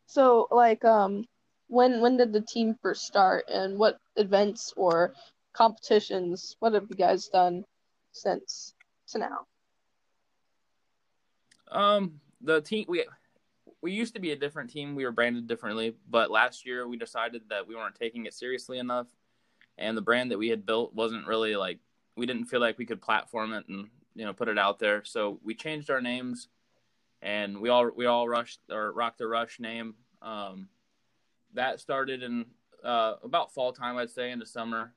So 0.05 0.47
like 0.51 0.83
um 0.85 1.25
when 1.67 2.01
when 2.01 2.17
did 2.17 2.33
the 2.33 2.41
team 2.41 2.75
first 2.81 3.03
start 3.03 3.45
and 3.49 3.77
what 3.77 3.97
events 4.15 4.73
or 4.77 5.13
competitions 5.53 6.55
what 6.59 6.73
have 6.73 6.85
you 6.89 6.95
guys 6.95 7.27
done 7.27 7.63
since 8.11 8.73
to 9.09 9.19
now? 9.19 9.45
Um, 11.69 12.19
the 12.41 12.61
team 12.61 12.85
we 12.87 13.05
we 13.81 13.91
used 13.91 14.15
to 14.15 14.21
be 14.21 14.31
a 14.31 14.35
different 14.35 14.69
team. 14.69 14.95
We 14.95 15.05
were 15.05 15.11
branded 15.11 15.47
differently, 15.47 15.95
but 16.09 16.31
last 16.31 16.65
year 16.65 16.87
we 16.87 16.97
decided 16.97 17.43
that 17.49 17.67
we 17.67 17.75
weren't 17.75 17.95
taking 17.95 18.25
it 18.25 18.33
seriously 18.33 18.79
enough, 18.79 19.07
and 19.77 19.95
the 19.95 20.01
brand 20.01 20.31
that 20.31 20.37
we 20.37 20.49
had 20.49 20.65
built 20.65 20.93
wasn't 20.93 21.27
really 21.27 21.55
like 21.55 21.79
we 22.15 22.25
didn't 22.25 22.45
feel 22.45 22.59
like 22.59 22.77
we 22.77 22.85
could 22.85 23.01
platform 23.01 23.53
it 23.53 23.67
and 23.67 23.89
you 24.17 24.25
know 24.25 24.33
put 24.33 24.49
it 24.49 24.57
out 24.57 24.80
there. 24.80 25.03
So 25.06 25.39
we 25.44 25.53
changed 25.53 25.89
our 25.89 26.01
names, 26.01 26.49
and 27.21 27.61
we 27.61 27.69
all 27.69 27.89
we 27.95 28.07
all 28.07 28.27
rushed 28.27 28.59
or 28.69 28.92
rocked 28.92 29.19
the 29.19 29.27
rush 29.27 29.59
name. 29.59 29.95
Um, 30.21 30.68
that 31.53 31.80
started 31.80 32.23
in 32.23 32.47
uh, 32.83 33.13
about 33.23 33.53
fall 33.53 33.71
time, 33.71 33.95
I'd 33.97 34.09
say, 34.09 34.31
into 34.31 34.45
summer, 34.45 34.94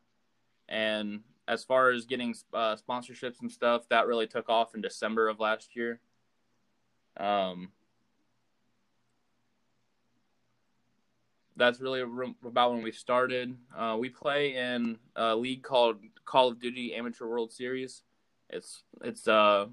and 0.69 1.21
as 1.47 1.63
far 1.63 1.91
as 1.91 2.07
getting 2.07 2.35
uh, 2.55 2.77
sponsorships 2.77 3.41
and 3.43 3.53
stuff, 3.53 3.89
that 3.91 4.07
really 4.07 4.27
took 4.27 4.49
off 4.49 4.75
in 4.75 4.81
December 4.81 5.29
of 5.29 5.39
last 5.39 5.77
year. 5.77 6.01
Um, 7.19 7.73
that's 11.57 11.81
really 11.81 12.01
about 12.01 12.73
when 12.73 12.83
we 12.83 12.93
started. 12.93 13.55
Uh, 13.77 13.97
we 13.99 14.09
play 14.09 14.55
in 14.55 14.99
a 15.15 15.37
league 15.37 15.63
called 15.63 15.99
Call 16.25 16.49
of 16.49 16.61
Duty 16.61 16.95
Amateur 16.95 17.27
World 17.27 17.53
Series. 17.53 18.03
It's 18.53 18.83
it's 19.03 19.29
uh 19.29 19.67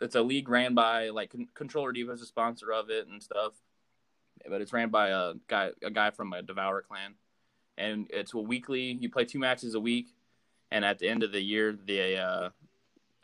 it's 0.00 0.14
a 0.14 0.22
league 0.22 0.48
ran 0.48 0.74
by 0.74 1.10
like 1.10 1.34
Controller 1.54 1.92
Diva 1.92 2.12
is 2.12 2.22
a 2.22 2.26
sponsor 2.26 2.72
of 2.72 2.90
it 2.90 3.06
and 3.06 3.22
stuff, 3.22 3.52
but 4.48 4.60
it's 4.60 4.72
ran 4.72 4.88
by 4.88 5.08
a 5.08 5.34
guy 5.46 5.70
a 5.82 5.90
guy 5.90 6.10
from 6.10 6.32
a 6.32 6.42
Devourer 6.42 6.82
clan, 6.82 7.14
and 7.76 8.06
it's 8.10 8.34
a 8.34 8.38
weekly. 8.38 8.96
You 9.00 9.10
play 9.10 9.24
two 9.24 9.38
matches 9.38 9.74
a 9.74 9.80
week, 9.80 10.08
and 10.70 10.84
at 10.84 10.98
the 10.98 11.08
end 11.08 11.22
of 11.22 11.32
the 11.32 11.40
year 11.40 11.72
they 11.72 12.16
uh, 12.16 12.50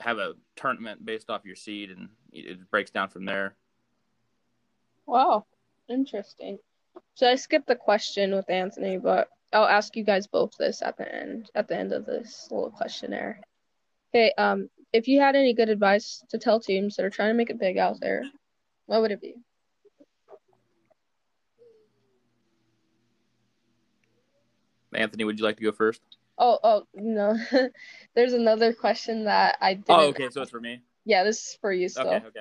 have 0.00 0.18
a 0.18 0.34
tournament 0.54 1.04
based 1.04 1.30
off 1.30 1.44
your 1.44 1.56
seed, 1.56 1.90
and 1.90 2.08
it 2.32 2.70
breaks 2.70 2.90
down 2.90 3.08
from 3.08 3.24
there. 3.24 3.56
Wow, 5.06 5.46
interesting. 5.88 6.58
So 7.14 7.30
I 7.30 7.36
skipped 7.36 7.68
the 7.68 7.76
question 7.76 8.34
with 8.34 8.50
Anthony, 8.50 8.98
but 8.98 9.30
I'll 9.52 9.64
ask 9.64 9.96
you 9.96 10.04
guys 10.04 10.26
both 10.26 10.56
this 10.58 10.82
at 10.82 10.98
the 10.98 11.10
end 11.10 11.50
at 11.54 11.68
the 11.68 11.76
end 11.76 11.92
of 11.92 12.04
this 12.04 12.48
little 12.50 12.70
questionnaire. 12.70 13.40
Okay, 14.16 14.32
um, 14.38 14.70
if 14.94 15.08
you 15.08 15.20
had 15.20 15.36
any 15.36 15.52
good 15.52 15.68
advice 15.68 16.24
to 16.30 16.38
tell 16.38 16.58
teams 16.58 16.96
that 16.96 17.04
are 17.04 17.10
trying 17.10 17.28
to 17.28 17.34
make 17.34 17.50
it 17.50 17.58
big 17.58 17.76
out 17.76 18.00
there, 18.00 18.24
what 18.86 19.02
would 19.02 19.10
it 19.10 19.20
be? 19.20 19.34
Anthony, 24.94 25.24
would 25.24 25.38
you 25.38 25.44
like 25.44 25.58
to 25.58 25.64
go 25.64 25.70
first? 25.70 26.00
Oh, 26.38 26.58
oh 26.64 26.86
no. 26.94 27.36
There's 28.14 28.32
another 28.32 28.72
question 28.72 29.24
that 29.24 29.58
I 29.60 29.74
did. 29.74 29.84
Oh, 29.90 30.08
okay. 30.08 30.30
So 30.30 30.40
it's 30.40 30.50
for 30.50 30.62
me. 30.62 30.80
Yeah, 31.04 31.22
this 31.22 31.36
is 31.48 31.58
for 31.60 31.70
you. 31.70 31.90
Still. 31.90 32.06
Okay. 32.06 32.26
Okay. 32.28 32.40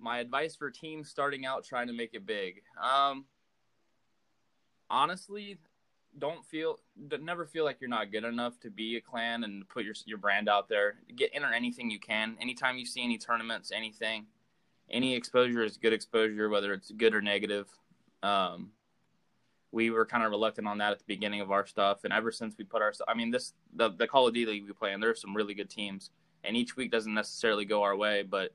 My 0.00 0.18
advice 0.18 0.56
for 0.56 0.72
teams 0.72 1.08
starting 1.08 1.46
out 1.46 1.64
trying 1.64 1.86
to 1.86 1.92
make 1.92 2.14
it 2.14 2.26
big. 2.26 2.62
Um, 2.82 3.26
honestly, 4.88 5.58
don't 6.18 6.44
feel 6.44 6.78
never 7.20 7.46
feel 7.46 7.64
like 7.64 7.80
you're 7.80 7.88
not 7.88 8.10
good 8.10 8.24
enough 8.24 8.58
to 8.60 8.70
be 8.70 8.96
a 8.96 9.00
clan 9.00 9.44
and 9.44 9.68
put 9.68 9.84
your 9.84 9.94
your 10.06 10.18
brand 10.18 10.48
out 10.48 10.68
there. 10.68 10.96
Get 11.14 11.30
enter 11.32 11.52
anything 11.52 11.90
you 11.90 12.00
can. 12.00 12.36
Anytime 12.40 12.76
you 12.76 12.86
see 12.86 13.02
any 13.02 13.18
tournaments, 13.18 13.72
anything, 13.72 14.26
any 14.90 15.14
exposure 15.14 15.62
is 15.62 15.76
good 15.76 15.92
exposure, 15.92 16.48
whether 16.48 16.72
it's 16.72 16.90
good 16.90 17.14
or 17.14 17.22
negative. 17.22 17.68
Um, 18.22 18.70
we 19.72 19.90
were 19.90 20.04
kind 20.04 20.24
of 20.24 20.30
reluctant 20.30 20.66
on 20.66 20.78
that 20.78 20.92
at 20.92 20.98
the 20.98 21.04
beginning 21.06 21.40
of 21.40 21.52
our 21.52 21.64
stuff, 21.64 22.02
and 22.04 22.12
ever 22.12 22.32
since 22.32 22.56
we 22.58 22.64
put 22.64 22.82
our, 22.82 22.92
I 23.06 23.14
mean, 23.14 23.30
this 23.30 23.54
the 23.74 23.90
the 23.90 24.06
Call 24.06 24.26
of 24.26 24.34
Duty 24.34 24.50
league 24.50 24.66
we 24.66 24.72
play 24.72 24.92
in, 24.92 25.00
there's 25.00 25.20
some 25.20 25.36
really 25.36 25.54
good 25.54 25.70
teams, 25.70 26.10
and 26.42 26.56
each 26.56 26.76
week 26.76 26.90
doesn't 26.90 27.14
necessarily 27.14 27.64
go 27.64 27.82
our 27.82 27.96
way, 27.96 28.22
but 28.22 28.52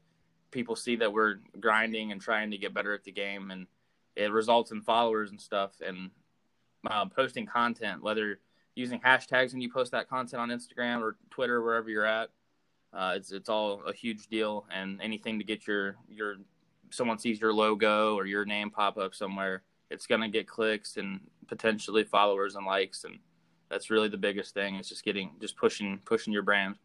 people 0.51 0.75
see 0.75 0.97
that 0.97 1.11
we're 1.11 1.39
grinding 1.59 2.11
and 2.11 2.21
trying 2.21 2.51
to 2.51 2.57
get 2.57 2.73
better 2.73 2.93
at 2.93 3.05
the 3.05 3.11
game, 3.11 3.49
and 3.51 3.67
it 4.15 4.31
results 4.31 4.71
in 4.71 4.81
followers 4.81 5.31
and 5.31 5.39
stuff, 5.39 5.71
and 5.85 6.11
uh, 6.87 7.05
posting 7.05 7.45
content, 7.45 8.01
whether 8.01 8.39
using 8.75 8.99
hashtags 8.99 9.53
when 9.53 9.61
you 9.61 9.71
post 9.71 9.91
that 9.91 10.09
content 10.09 10.41
on 10.41 10.49
Instagram 10.49 11.01
or 11.01 11.17
Twitter, 11.31 11.61
wherever 11.61 11.89
you're 11.89 12.05
at. 12.05 12.29
Uh, 12.93 13.13
it's 13.15 13.31
it's 13.31 13.49
all 13.49 13.81
a 13.87 13.93
huge 13.93 14.27
deal, 14.27 14.65
and 14.73 15.01
anything 15.01 15.37
to 15.37 15.45
get 15.45 15.67
your 15.67 15.95
your 16.09 16.35
someone 16.91 17.17
sees 17.17 17.41
your 17.41 17.53
logo 17.53 18.15
or 18.15 18.25
your 18.25 18.45
name 18.45 18.69
pop 18.69 18.97
up 18.97 19.13
somewhere, 19.13 19.63
it's 19.89 20.07
gonna 20.07 20.29
get 20.29 20.47
clicks 20.47 20.97
and 20.97 21.19
potentially 21.47 22.03
followers 22.03 22.55
and 22.55 22.65
likes, 22.65 23.03
and 23.03 23.19
that's 23.69 23.89
really 23.89 24.07
the 24.07 24.17
biggest 24.17 24.53
thing. 24.53 24.75
It's 24.75 24.89
just 24.89 25.03
getting 25.03 25.31
just 25.41 25.57
pushing 25.57 25.99
pushing 26.05 26.31
your 26.31 26.43
brand. 26.43 26.75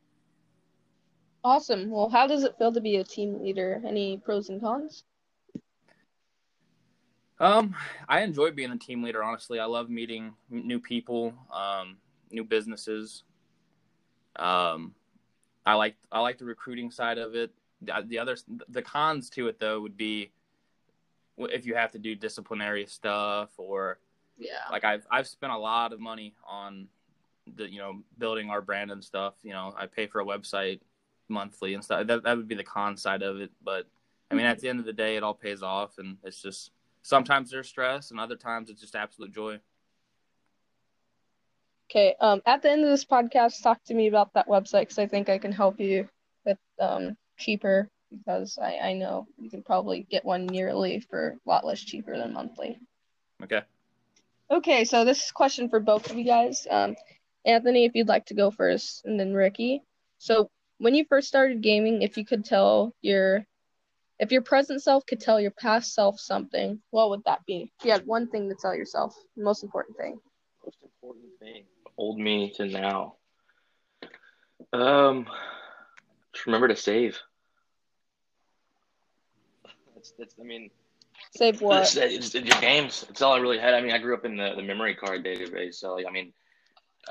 Awesome. 1.42 1.90
Well, 1.90 2.08
how 2.08 2.26
does 2.26 2.44
it 2.44 2.58
feel 2.58 2.72
to 2.72 2.80
be 2.80 2.96
a 2.96 3.04
team 3.04 3.42
leader? 3.42 3.80
Any 3.86 4.18
pros 4.18 4.50
and 4.50 4.60
cons? 4.60 5.04
Um, 7.40 7.74
I 8.06 8.20
enjoy 8.20 8.50
being 8.50 8.70
a 8.70 8.76
team 8.76 9.02
leader. 9.02 9.24
Honestly, 9.24 9.58
I 9.58 9.64
love 9.64 9.88
meeting 9.88 10.34
new 10.50 10.78
people, 10.78 11.32
um, 11.52 11.96
new 12.30 12.44
businesses. 12.44 13.24
Um, 14.36 14.94
I 15.64 15.74
like 15.74 15.96
I 16.12 16.20
like 16.20 16.38
the 16.38 16.44
recruiting 16.44 16.90
side 16.90 17.16
of 17.16 17.34
it. 17.34 17.50
The, 17.82 18.04
the 18.06 18.18
other 18.18 18.36
the 18.68 18.82
cons 18.82 19.30
to 19.30 19.48
it 19.48 19.58
though 19.58 19.80
would 19.80 19.96
be 19.96 20.32
if 21.38 21.64
you 21.64 21.74
have 21.74 21.92
to 21.92 21.98
do 21.98 22.14
disciplinary 22.14 22.84
stuff 22.84 23.48
or 23.56 23.98
yeah, 24.38 24.68
like 24.70 24.84
I've 24.84 25.06
I've 25.10 25.26
spent 25.26 25.52
a 25.52 25.58
lot 25.58 25.94
of 25.94 26.00
money 26.00 26.34
on 26.46 26.88
the 27.56 27.70
you 27.70 27.78
know 27.78 28.02
building 28.18 28.50
our 28.50 28.60
brand 28.60 28.90
and 28.90 29.02
stuff. 29.02 29.34
You 29.42 29.52
know, 29.52 29.74
I 29.78 29.86
pay 29.86 30.06
for 30.06 30.20
a 30.20 30.24
website 30.24 30.80
monthly 31.28 31.72
and 31.72 31.82
stuff. 31.82 32.06
That 32.06 32.22
that 32.22 32.36
would 32.36 32.48
be 32.48 32.54
the 32.54 32.64
con 32.64 32.98
side 32.98 33.22
of 33.22 33.40
it. 33.40 33.50
But 33.64 33.86
I 34.30 34.34
mean, 34.34 34.44
at 34.44 34.58
the 34.60 34.68
end 34.68 34.78
of 34.78 34.84
the 34.84 34.92
day, 34.92 35.16
it 35.16 35.22
all 35.22 35.34
pays 35.34 35.62
off, 35.62 35.98
and 35.98 36.18
it's 36.22 36.42
just 36.42 36.70
sometimes 37.02 37.50
there's 37.50 37.68
stress 37.68 38.10
and 38.10 38.20
other 38.20 38.36
times 38.36 38.70
it's 38.70 38.80
just 38.80 38.94
absolute 38.94 39.32
joy. 39.32 39.60
Okay. 41.90 42.14
Um, 42.20 42.40
at 42.46 42.62
the 42.62 42.70
end 42.70 42.84
of 42.84 42.90
this 42.90 43.04
podcast, 43.04 43.62
talk 43.62 43.82
to 43.84 43.94
me 43.94 44.06
about 44.06 44.32
that 44.34 44.46
website 44.46 44.82
because 44.82 44.98
I 44.98 45.06
think 45.06 45.28
I 45.28 45.38
can 45.38 45.52
help 45.52 45.80
you 45.80 46.08
with 46.44 46.58
um 46.78 47.16
cheaper 47.36 47.88
because 48.10 48.58
I 48.62 48.76
I 48.76 48.92
know 48.94 49.26
you 49.38 49.50
can 49.50 49.62
probably 49.62 50.06
get 50.08 50.24
one 50.24 50.52
yearly 50.54 51.00
for 51.00 51.36
a 51.44 51.48
lot 51.48 51.66
less 51.66 51.80
cheaper 51.80 52.16
than 52.16 52.32
monthly. 52.32 52.78
Okay. 53.42 53.62
Okay. 54.50 54.84
So 54.84 55.04
this 55.04 55.24
is 55.24 55.30
a 55.30 55.34
question 55.34 55.68
for 55.68 55.80
both 55.80 56.10
of 56.10 56.16
you 56.16 56.24
guys. 56.24 56.66
Um, 56.70 56.94
Anthony, 57.44 57.86
if 57.86 57.92
you'd 57.94 58.08
like 58.08 58.26
to 58.26 58.34
go 58.34 58.50
first, 58.50 59.04
and 59.04 59.18
then 59.18 59.34
Ricky. 59.34 59.82
So 60.18 60.48
when 60.78 60.94
you 60.94 61.04
first 61.08 61.28
started 61.28 61.62
gaming, 61.62 62.02
if 62.02 62.16
you 62.16 62.24
could 62.24 62.44
tell 62.44 62.94
your 63.02 63.44
if 64.20 64.30
your 64.30 64.42
present 64.42 64.82
self 64.82 65.04
could 65.06 65.18
tell 65.18 65.40
your 65.40 65.50
past 65.50 65.94
self 65.94 66.20
something, 66.20 66.78
what 66.90 67.08
would 67.08 67.24
that 67.24 67.40
be? 67.46 67.72
If 67.80 67.86
you 67.86 67.90
had 67.90 68.06
one 68.06 68.28
thing 68.28 68.50
to 68.50 68.54
tell 68.54 68.74
yourself, 68.74 69.16
the 69.34 69.42
most 69.42 69.64
important 69.64 69.96
thing. 69.96 70.20
Most 70.62 70.76
important 70.82 71.24
thing, 71.40 71.64
old 71.96 72.18
me 72.18 72.52
to 72.56 72.66
now. 72.66 73.14
Um, 74.74 75.26
just 76.34 76.44
remember 76.44 76.68
to 76.68 76.76
save. 76.76 77.18
That's 79.94 80.12
that's. 80.18 80.34
I 80.38 80.44
mean, 80.44 80.70
save 81.34 81.62
what? 81.62 81.80
It's, 81.80 81.96
it's, 81.96 82.34
it's 82.34 82.46
your 82.46 82.60
games. 82.60 83.06
It's 83.08 83.22
all 83.22 83.32
I 83.32 83.38
really 83.38 83.58
had. 83.58 83.72
I 83.72 83.80
mean, 83.80 83.92
I 83.92 83.98
grew 83.98 84.14
up 84.14 84.26
in 84.26 84.36
the, 84.36 84.52
the 84.54 84.62
memory 84.62 84.94
card 84.94 85.24
database, 85.24 85.76
so 85.76 85.94
like, 85.94 86.06
I 86.06 86.10
mean, 86.10 86.34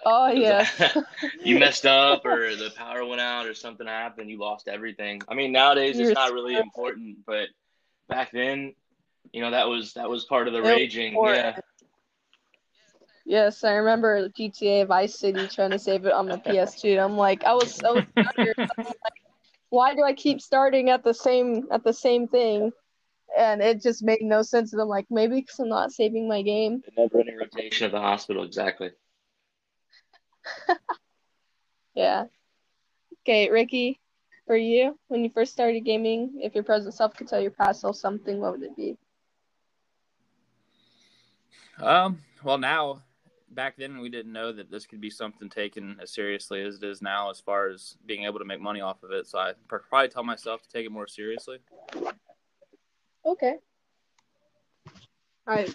Oh 0.06 0.28
yeah. 0.32 0.68
you 1.44 1.60
messed 1.60 1.86
up 1.86 2.26
or 2.26 2.56
the 2.56 2.72
power 2.76 3.06
went 3.06 3.22
out 3.22 3.46
or 3.46 3.54
something 3.54 3.88
happened, 3.88 4.30
you 4.30 4.38
lost 4.38 4.68
everything. 4.68 5.22
I 5.28 5.34
mean, 5.36 5.52
nowadays 5.52 5.98
You're 5.98 6.12
it's 6.12 6.20
not 6.20 6.34
really 6.34 6.58
important, 6.58 7.18
but 7.26 7.50
back 8.08 8.32
then, 8.32 8.74
you 9.32 9.42
know, 9.42 9.52
that 9.52 9.68
was 9.68 9.94
that 9.94 10.10
was 10.10 10.26
part 10.26 10.48
of 10.48 10.54
the 10.54 10.62
raging. 10.62 11.14
Yeah. 11.24 11.58
Yes, 13.26 13.64
I 13.64 13.74
remember 13.74 14.30
GTA 14.30 14.88
Vice 14.88 15.20
City 15.20 15.48
trying 15.48 15.70
to 15.70 15.78
save 15.78 16.06
it 16.06 16.14
on 16.14 16.26
the 16.26 16.40
PS2. 16.40 16.98
I'm 17.00 17.16
like, 17.16 17.44
I 17.44 17.54
was 17.54 17.76
so 17.76 18.02
like, 18.18 18.58
why 19.70 19.94
do 19.94 20.02
I 20.04 20.14
keep 20.14 20.42
starting 20.42 20.90
at 20.90 21.04
the 21.04 21.14
same 21.14 21.68
at 21.72 21.84
the 21.84 21.94
same 21.94 22.28
thing? 22.28 22.72
And 23.38 23.62
it 23.62 23.84
just 23.84 24.02
made 24.02 24.22
no 24.22 24.42
sense. 24.42 24.74
And 24.74 24.82
I'm 24.82 24.88
like, 24.88 25.06
maybe 25.12 25.36
because 25.36 25.60
I'm 25.60 25.70
not 25.70 25.92
saving 25.92 26.28
my 26.28 26.42
game. 26.42 26.82
The 26.84 27.04
never 27.04 27.20
ending 27.20 27.38
rotation 27.38 27.86
of 27.86 27.92
the 27.92 28.00
hospital, 28.02 28.44
exactly. 28.44 28.90
yeah. 31.96 32.26
Okay, 33.26 33.50
Ricky, 33.50 34.00
for 34.48 34.56
you, 34.56 34.98
when 35.08 35.24
you 35.24 35.30
first 35.30 35.52
started 35.52 35.82
gaming, 35.82 36.40
if 36.42 36.56
your 36.56 36.64
present 36.64 36.94
self 36.94 37.16
could 37.16 37.28
tell 37.28 37.42
your 37.42 37.52
past 37.52 37.82
self 37.82 37.96
something, 37.96 38.40
what 38.40 38.54
would 38.54 38.64
it 38.64 38.76
be? 38.76 38.98
Um. 41.82 42.20
Well, 42.44 42.58
now, 42.58 43.02
back 43.52 43.76
then 43.78 44.00
we 44.00 44.10
didn't 44.10 44.32
know 44.32 44.52
that 44.54 44.72
this 44.72 44.86
could 44.86 45.02
be 45.02 45.10
something 45.10 45.50
taken 45.50 45.98
as 46.02 46.14
seriously 46.14 46.62
as 46.64 46.76
it 46.76 46.84
is 46.84 47.02
now, 47.02 47.30
as 47.30 47.40
far 47.40 47.68
as 47.70 47.98
being 48.06 48.24
able 48.24 48.40
to 48.40 48.46
make 48.46 48.62
money 48.62 48.82
off 48.82 49.04
of 49.04 49.12
it. 49.12 49.28
So 49.28 49.40
I 49.40 49.54
probably 49.68 50.10
tell 50.10 50.24
myself 50.24 50.62
to 50.64 50.70
take 50.70 50.86
it 50.86 50.92
more 50.92 51.08
seriously. 51.08 51.58
Okay. 53.26 53.56
I 55.48 55.68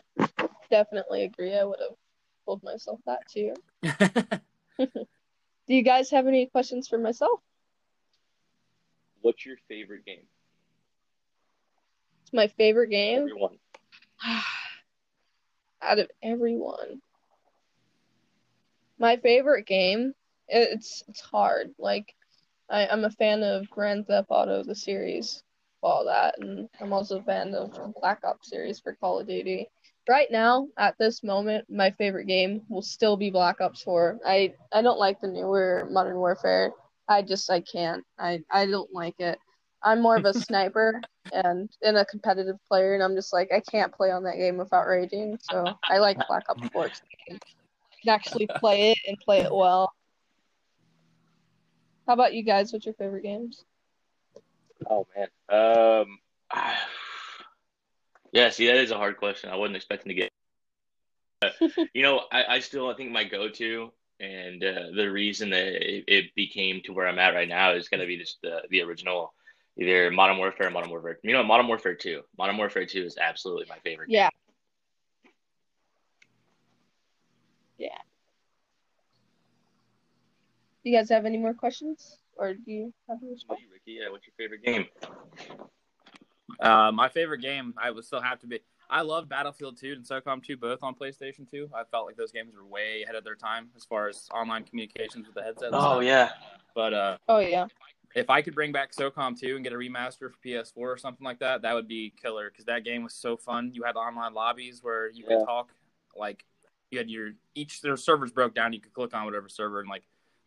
definitely 0.71 1.25
agree. 1.25 1.54
I 1.54 1.64
would 1.64 1.81
have 1.81 1.97
told 2.45 2.62
myself 2.62 3.00
that 3.07 3.21
too. 3.28 3.54
Do 4.78 5.75
you 5.75 5.83
guys 5.83 6.11
have 6.11 6.26
any 6.26 6.47
questions 6.47 6.88
for 6.88 6.99
myself? 6.99 7.40
What's 9.23 9.47
your 9.47 9.57
favorite 9.69 10.04
game? 10.04 10.26
It's 12.23 12.33
my 12.33 12.49
favorite 12.49 12.90
game. 12.90 13.21
Everyone. 13.21 13.59
Out 15.83 15.99
of 15.99 16.11
everyone. 16.23 17.00
My 18.99 19.16
favorite 19.16 19.66
game, 19.66 20.14
it's 20.49 21.02
it's 21.09 21.21
hard. 21.21 21.75
Like 21.78 22.14
I, 22.71 22.87
I'm 22.87 23.04
a 23.04 23.11
fan 23.11 23.43
of 23.43 23.69
Grand 23.71 24.07
Theft 24.07 24.28
Auto 24.31 24.62
the 24.62 24.75
series, 24.75 25.43
all 25.83 26.04
that, 26.07 26.38
and 26.38 26.69
I'm 26.81 26.93
also 26.93 27.19
a 27.19 27.23
fan 27.23 27.54
of 27.54 27.95
Black 28.00 28.21
Ops 28.25 28.49
series 28.49 28.81
for 28.81 28.95
Call 28.95 29.21
of 29.21 29.26
Duty 29.26 29.69
right 30.09 30.31
now 30.31 30.69
at 30.79 30.95
this 30.99 31.23
moment 31.23 31.65
my 31.71 31.91
favorite 31.93 32.27
game 32.27 32.63
will 32.69 32.83
still 32.83 33.17
be 33.17 33.31
black 33.31 33.61
ops 33.61 33.83
4 33.83 34.19
i 34.27 34.53
i 34.73 34.83
don't 34.83 34.99
like 34.99 35.21
the 35.21 35.29
newer 35.29 35.89
modern 35.91 36.17
warfare. 36.17 36.73
I 37.09 37.23
just 37.23 37.51
i 37.51 37.61
can't. 37.61 38.05
I 38.19 38.41
i 38.51 38.67
don't 38.67 38.93
like 38.93 39.19
it. 39.19 39.39
I'm 39.83 40.01
more 40.01 40.17
of 40.17 40.25
a 40.25 40.35
sniper 40.47 41.01
and 41.33 41.71
and 41.83 41.97
a 41.97 42.05
competitive 42.05 42.57
player 42.69 42.95
and 42.95 43.03
i'm 43.03 43.15
just 43.15 43.33
like 43.33 43.51
i 43.53 43.61
can't 43.61 43.93
play 43.93 44.11
on 44.11 44.23
that 44.25 44.37
game 44.37 44.59
without 44.59 44.87
raging 44.87 45.39
so 45.41 45.75
i 45.91 45.99
like 45.99 46.19
black 46.29 46.45
ops 46.51 46.69
4 46.69 46.85
I 46.85 47.39
can 48.03 48.11
actually 48.11 48.47
play 48.47 48.91
it 48.91 48.99
and 49.09 49.19
play 49.19 49.41
it 49.41 49.55
well. 49.55 49.93
How 52.07 52.13
about 52.13 52.35
you 52.35 52.43
guys? 52.43 52.73
What's 52.73 52.85
your 52.85 52.95
favorite 52.95 53.23
games? 53.23 53.65
Oh 54.91 55.07
man. 55.17 55.29
Um 55.49 56.19
yeah, 58.35 58.50
see, 58.50 58.67
that 58.67 58.76
is 58.76 58.91
a 58.91 58.97
hard 58.97 59.17
question. 59.17 59.49
I 59.49 59.57
wasn't 59.57 59.76
expecting 59.76 60.11
to 60.11 60.14
get. 60.14 60.31
you 61.95 62.03
know, 62.03 62.23
I, 62.33 62.57
I 62.57 62.61
still 62.61 62.91
I 62.91 62.95
think 62.95 63.12
my 63.12 63.23
go-to 63.23 63.93
and 64.19 64.62
uh, 64.62 64.87
the 64.95 65.07
reason 65.07 65.50
that 65.50 65.67
it, 65.67 66.05
it, 66.09 66.35
became 66.35 66.81
to 66.85 66.93
where 66.93 67.07
I'm 67.07 67.19
at 67.19 67.35
right 67.35 67.49
now 67.49 67.75
is 67.75 67.88
going 67.88 68.00
to 68.00 68.07
be 68.07 68.17
just 68.17 68.38
the 68.43 68.62
the 68.71 68.81
original, 68.83 69.35
either 69.79 70.11
Modern 70.11 70.38
Warfare 70.38 70.67
or 70.67 70.71
Modern 70.71 70.91
Warfare. 70.91 71.19
You 71.23 71.33
know, 71.33 71.45
Modern 71.45 71.69
Warfare 71.69 71.95
Two. 71.95 72.23
Modern 72.37 72.57
Warfare 72.57 72.87
Two 72.87 73.05
is 73.05 73.19
absolutely 73.19 73.67
my 73.69 73.79
favorite. 73.85 74.11
Yeah. 74.11 74.31
Game. 75.23 75.33
Yeah. 77.79 77.99
Do 80.83 80.91
you 80.91 80.97
guys 80.97 81.09
have 81.11 81.25
any 81.25 81.38
more 81.38 81.55
questions, 81.55 82.19
or 82.37 82.55
do 82.55 82.73
you 82.73 82.95
have 83.09 83.19
any? 83.23 83.33
Ricky, 83.33 83.99
yeah, 84.00 84.11
what's 84.11 84.26
your 84.26 84.35
favorite 84.37 84.64
game? 84.64 84.87
Uh, 86.61 86.93
my 86.93 87.09
favorite 87.09 87.41
game, 87.41 87.75
I 87.77 87.91
would 87.91 88.05
still 88.05 88.21
have 88.21 88.41
to 88.41 88.47
be. 88.47 88.61
I 88.91 89.01
love 89.01 89.29
Battlefield 89.29 89.79
2 89.79 89.93
and 89.93 90.05
SOCOM 90.05 90.45
2 90.45 90.57
both 90.57 90.83
on 90.83 90.95
PlayStation 90.95 91.51
2. 91.51 91.71
I 91.75 91.85
felt 91.85 92.07
like 92.07 92.17
those 92.17 92.33
games 92.33 92.55
were 92.55 92.65
way 92.65 93.03
ahead 93.03 93.17
of 93.17 93.25
their 93.25 93.35
time 93.35 93.71
as 93.75 93.85
far 93.85 94.09
as 94.09 94.29
online 94.33 94.65
communications 94.65 95.27
with 95.27 95.35
the 95.35 95.43
headset. 95.43 95.71
Oh 95.73 95.95
stuff. 95.95 96.05
yeah. 96.05 96.31
But 96.75 96.95
uh, 96.95 97.17
oh 97.29 97.39
yeah. 97.39 97.67
If 98.15 98.31
I 98.31 98.43
could 98.43 98.55
bring 98.55 98.73
back 98.73 98.93
SOCOM 98.93 99.39
2 99.41 99.57
and 99.57 99.65
get 99.65 99.73
a 99.73 99.77
remaster 99.77 100.31
for 100.31 100.37
PS4 100.45 100.77
or 100.77 100.97
something 100.97 101.25
like 101.25 101.41
that, 101.41 101.63
that 101.63 101.75
would 101.75 101.89
be 101.89 102.13
killer 102.21 102.51
because 102.51 102.67
that 102.67 102.85
game 102.85 103.03
was 103.03 103.15
so 103.15 103.37
fun. 103.37 103.73
You 103.75 103.83
had 103.83 103.97
online 103.97 104.35
lobbies 104.35 104.81
where 104.83 105.11
you 105.11 105.25
yeah. 105.29 105.39
could 105.39 105.47
talk 105.47 105.71
like 106.15 106.45
you 106.91 106.99
had 106.99 107.11
your 107.11 107.33
each 107.55 107.81
their 107.81 107.97
servers 107.97 108.31
broke 108.31 108.55
down. 108.55 108.73
You 108.73 108.81
could 108.81 108.93
click 108.93 109.15
on 109.15 109.25
whatever 109.25 109.49
server, 109.49 109.81
and 109.81 109.89
like 109.89 110.05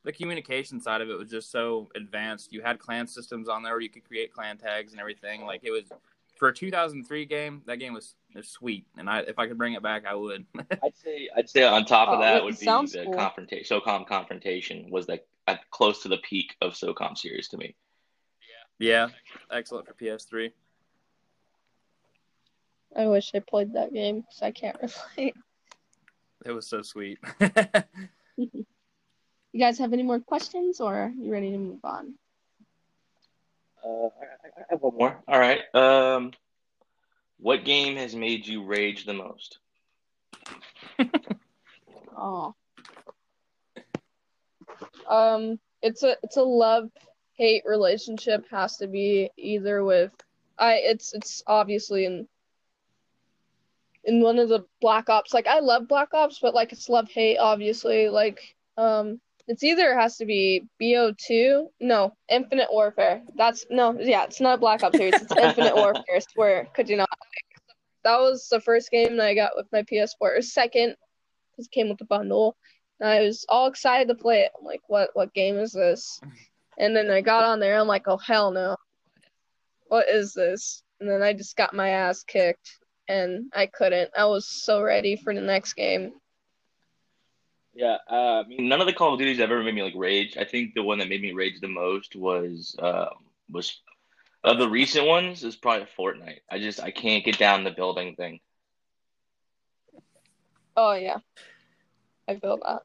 the 0.07 0.13
communication 0.13 0.79
side 0.79 1.01
of 1.01 1.09
it 1.09 1.17
was 1.19 1.29
just 1.29 1.51
so 1.51 1.89
advanced. 1.93 2.53
You 2.53 2.61
had 2.61 2.79
clan 2.79 3.07
systems 3.07 3.49
on 3.49 3.61
there 3.61 3.73
where 3.73 3.81
you 3.81 3.89
could 3.89 4.05
create 4.07 4.31
clan 4.33 4.57
tags 4.57 4.93
and 4.93 5.01
everything. 5.01 5.45
Like 5.45 5.59
it 5.65 5.71
was 5.71 5.83
for 6.37 6.47
a 6.47 6.53
2003 6.53 7.25
game. 7.25 7.61
That 7.65 7.75
game 7.77 7.93
was, 7.93 8.15
was 8.33 8.47
sweet, 8.47 8.85
and 8.97 9.09
I 9.09 9.19
if 9.19 9.37
I 9.37 9.47
could 9.47 9.57
bring 9.57 9.73
it 9.73 9.83
back, 9.83 10.05
I 10.07 10.15
would. 10.15 10.45
I'd 10.81 10.95
say 10.95 11.27
I'd 11.35 11.49
say 11.49 11.63
on 11.65 11.83
top 11.83 12.07
of 12.07 12.19
Oh, 12.19 12.21
that 12.21 12.37
it 12.37 12.43
would 12.45 12.57
be 12.57 12.65
sounds 12.65 12.93
the 12.93 13.03
cool. 13.03 13.15
confrontation. 13.15 13.79
SOCOM 13.81 14.07
confrontation 14.07 14.89
was 14.89 15.09
like 15.09 15.27
at 15.45 15.69
close 15.71 16.01
to 16.03 16.07
the 16.07 16.19
peak 16.19 16.55
of 16.61 16.71
SOCOM 16.73 17.17
series 17.17 17.49
to 17.49 17.57
me. 17.57 17.75
yeah, 18.79 19.09
excellent 19.51 19.87
for 19.87 19.93
PS3. 19.93 20.51
I 22.95 23.07
wish 23.07 23.31
I 23.35 23.39
played 23.39 23.73
that 23.73 23.93
game 23.93 24.21
because 24.21 24.41
I 24.41 24.51
can't 24.51 24.77
relate. 25.17 25.35
It 26.45 26.51
was 26.51 26.65
so 26.65 26.81
sweet. 26.81 27.19
You 29.57 29.63
guys 29.63 29.79
have 29.79 29.91
any 29.91 30.03
more 30.03 30.19
questions, 30.19 30.79
or 30.79 30.95
are 30.95 31.13
you 31.19 31.31
ready 31.31 31.49
to 31.49 31.57
move 31.57 31.79
on? 31.83 32.13
Uh, 33.83 34.05
I, 34.05 34.49
I 34.55 34.63
have 34.69 34.81
one 34.83 34.95
more. 34.95 35.23
All 35.27 35.39
right. 35.39 35.61
Um, 35.73 36.31
what 37.39 37.65
game 37.65 37.97
has 37.97 38.13
made 38.13 38.45
you 38.45 38.63
rage 38.63 39.07
the 39.07 39.15
most? 39.15 39.57
Oh. 42.15 42.53
Um, 45.09 45.59
it's 45.81 46.03
a 46.03 46.17
it's 46.21 46.37
a 46.37 46.43
love 46.43 46.91
hate 47.33 47.63
relationship. 47.65 48.45
Has 48.51 48.77
to 48.77 48.87
be 48.87 49.31
either 49.37 49.83
with 49.83 50.11
I. 50.59 50.81
It's 50.83 51.13
it's 51.15 51.41
obviously 51.47 52.05
in 52.05 52.27
in 54.03 54.21
one 54.21 54.37
of 54.37 54.49
the 54.49 54.65
Black 54.81 55.09
Ops. 55.09 55.33
Like 55.33 55.47
I 55.47 55.61
love 55.61 55.87
Black 55.87 56.13
Ops, 56.13 56.37
but 56.39 56.53
like 56.53 56.73
it's 56.73 56.89
love 56.89 57.09
hate. 57.09 57.37
Obviously, 57.37 58.09
like 58.09 58.55
um, 58.77 59.19
it's 59.47 59.63
either 59.63 59.91
it 59.91 59.99
has 59.99 60.17
to 60.17 60.25
be 60.25 60.67
BO 60.79 61.13
two. 61.17 61.69
No, 61.79 62.13
Infinite 62.29 62.67
Warfare. 62.71 63.21
That's 63.35 63.65
no, 63.69 63.97
yeah, 63.99 64.25
it's 64.25 64.41
not 64.41 64.55
a 64.55 64.57
Black 64.57 64.83
Ops 64.83 64.97
series. 64.97 65.21
It's 65.21 65.35
Infinite 65.35 65.75
Warfare. 65.75 66.03
I 66.15 66.19
swear, 66.19 66.67
could 66.73 66.89
you 66.89 66.97
not? 66.97 67.09
That 68.03 68.19
was 68.19 68.47
the 68.49 68.61
first 68.61 68.91
game 68.91 69.17
that 69.17 69.27
I 69.27 69.35
got 69.35 69.55
with 69.55 69.67
my 69.71 69.83
PS4. 69.83 70.33
It 70.33 70.37
was 70.37 70.53
second 70.53 70.95
because 71.51 71.67
it 71.67 71.71
came 71.71 71.89
with 71.89 71.97
the 71.97 72.05
bundle. 72.05 72.57
And 72.99 73.09
I 73.09 73.21
was 73.21 73.45
all 73.47 73.67
excited 73.67 74.07
to 74.09 74.15
play 74.15 74.41
it. 74.41 74.51
I'm 74.57 74.65
like, 74.65 74.81
what 74.87 75.11
what 75.13 75.33
game 75.33 75.57
is 75.57 75.71
this? 75.71 76.19
And 76.77 76.95
then 76.95 77.09
I 77.09 77.21
got 77.21 77.43
on 77.43 77.59
there. 77.59 77.79
I'm 77.79 77.87
like, 77.87 78.07
oh 78.07 78.17
hell 78.17 78.51
no, 78.51 78.75
what 79.87 80.09
is 80.09 80.33
this? 80.33 80.83
And 80.99 81.09
then 81.09 81.23
I 81.23 81.33
just 81.33 81.55
got 81.55 81.73
my 81.73 81.89
ass 81.89 82.23
kicked, 82.23 82.79
and 83.07 83.51
I 83.53 83.67
couldn't. 83.67 84.11
I 84.17 84.25
was 84.25 84.47
so 84.47 84.81
ready 84.81 85.15
for 85.15 85.33
the 85.33 85.41
next 85.41 85.73
game. 85.73 86.13
Yeah, 87.77 87.97
uh, 88.09 88.41
I 88.43 88.47
mean, 88.47 88.67
none 88.67 88.81
of 88.81 88.87
the 88.87 88.93
Call 88.93 89.13
of 89.13 89.19
Duties 89.19 89.37
have 89.37 89.51
ever 89.51 89.61
made 89.61 89.75
me 89.75 89.83
like 89.83 89.93
rage. 89.95 90.35
I 90.35 90.45
think 90.45 90.73
the 90.73 90.81
one 90.81 90.97
that 90.97 91.09
made 91.09 91.21
me 91.21 91.33
rage 91.33 91.59
the 91.61 91.67
most 91.67 92.15
was 92.15 92.75
um, 92.79 93.09
was 93.51 93.81
of 94.43 94.57
the 94.57 94.67
recent 94.67 95.05
ones 95.05 95.43
is 95.43 95.55
probably 95.55 95.85
Fortnite. 95.95 96.39
I 96.49 96.57
just 96.57 96.81
I 96.81 96.89
can't 96.89 97.23
get 97.23 97.37
down 97.37 97.63
the 97.63 97.69
building 97.69 98.15
thing. 98.15 98.39
Oh 100.75 100.93
yeah, 100.93 101.17
I 102.27 102.39
feel 102.39 102.57
that. 102.65 102.81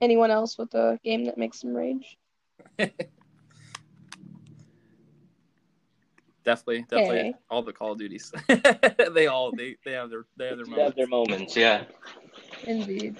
Anyone 0.00 0.32
else 0.32 0.58
with 0.58 0.74
a 0.74 0.98
game 1.04 1.26
that 1.26 1.38
makes 1.38 1.60
them 1.60 1.76
rage? 1.76 2.18
definitely, 6.44 6.82
definitely 6.82 7.20
Okay. 7.20 7.34
all 7.50 7.62
the 7.62 7.72
Call 7.72 7.92
of 7.92 7.98
Duties. 7.98 8.32
they 9.14 9.26
all 9.26 9.52
they, 9.52 9.76
they 9.84 9.92
have 9.92 10.10
their 10.10 10.24
they 10.36 10.48
have 10.48 10.56
their 10.58 10.66
They 10.66 10.82
have 10.82 10.94
moments. 10.94 10.96
their 10.96 11.06
moments, 11.06 11.56
yeah. 11.56 11.84
Indeed. 12.66 13.16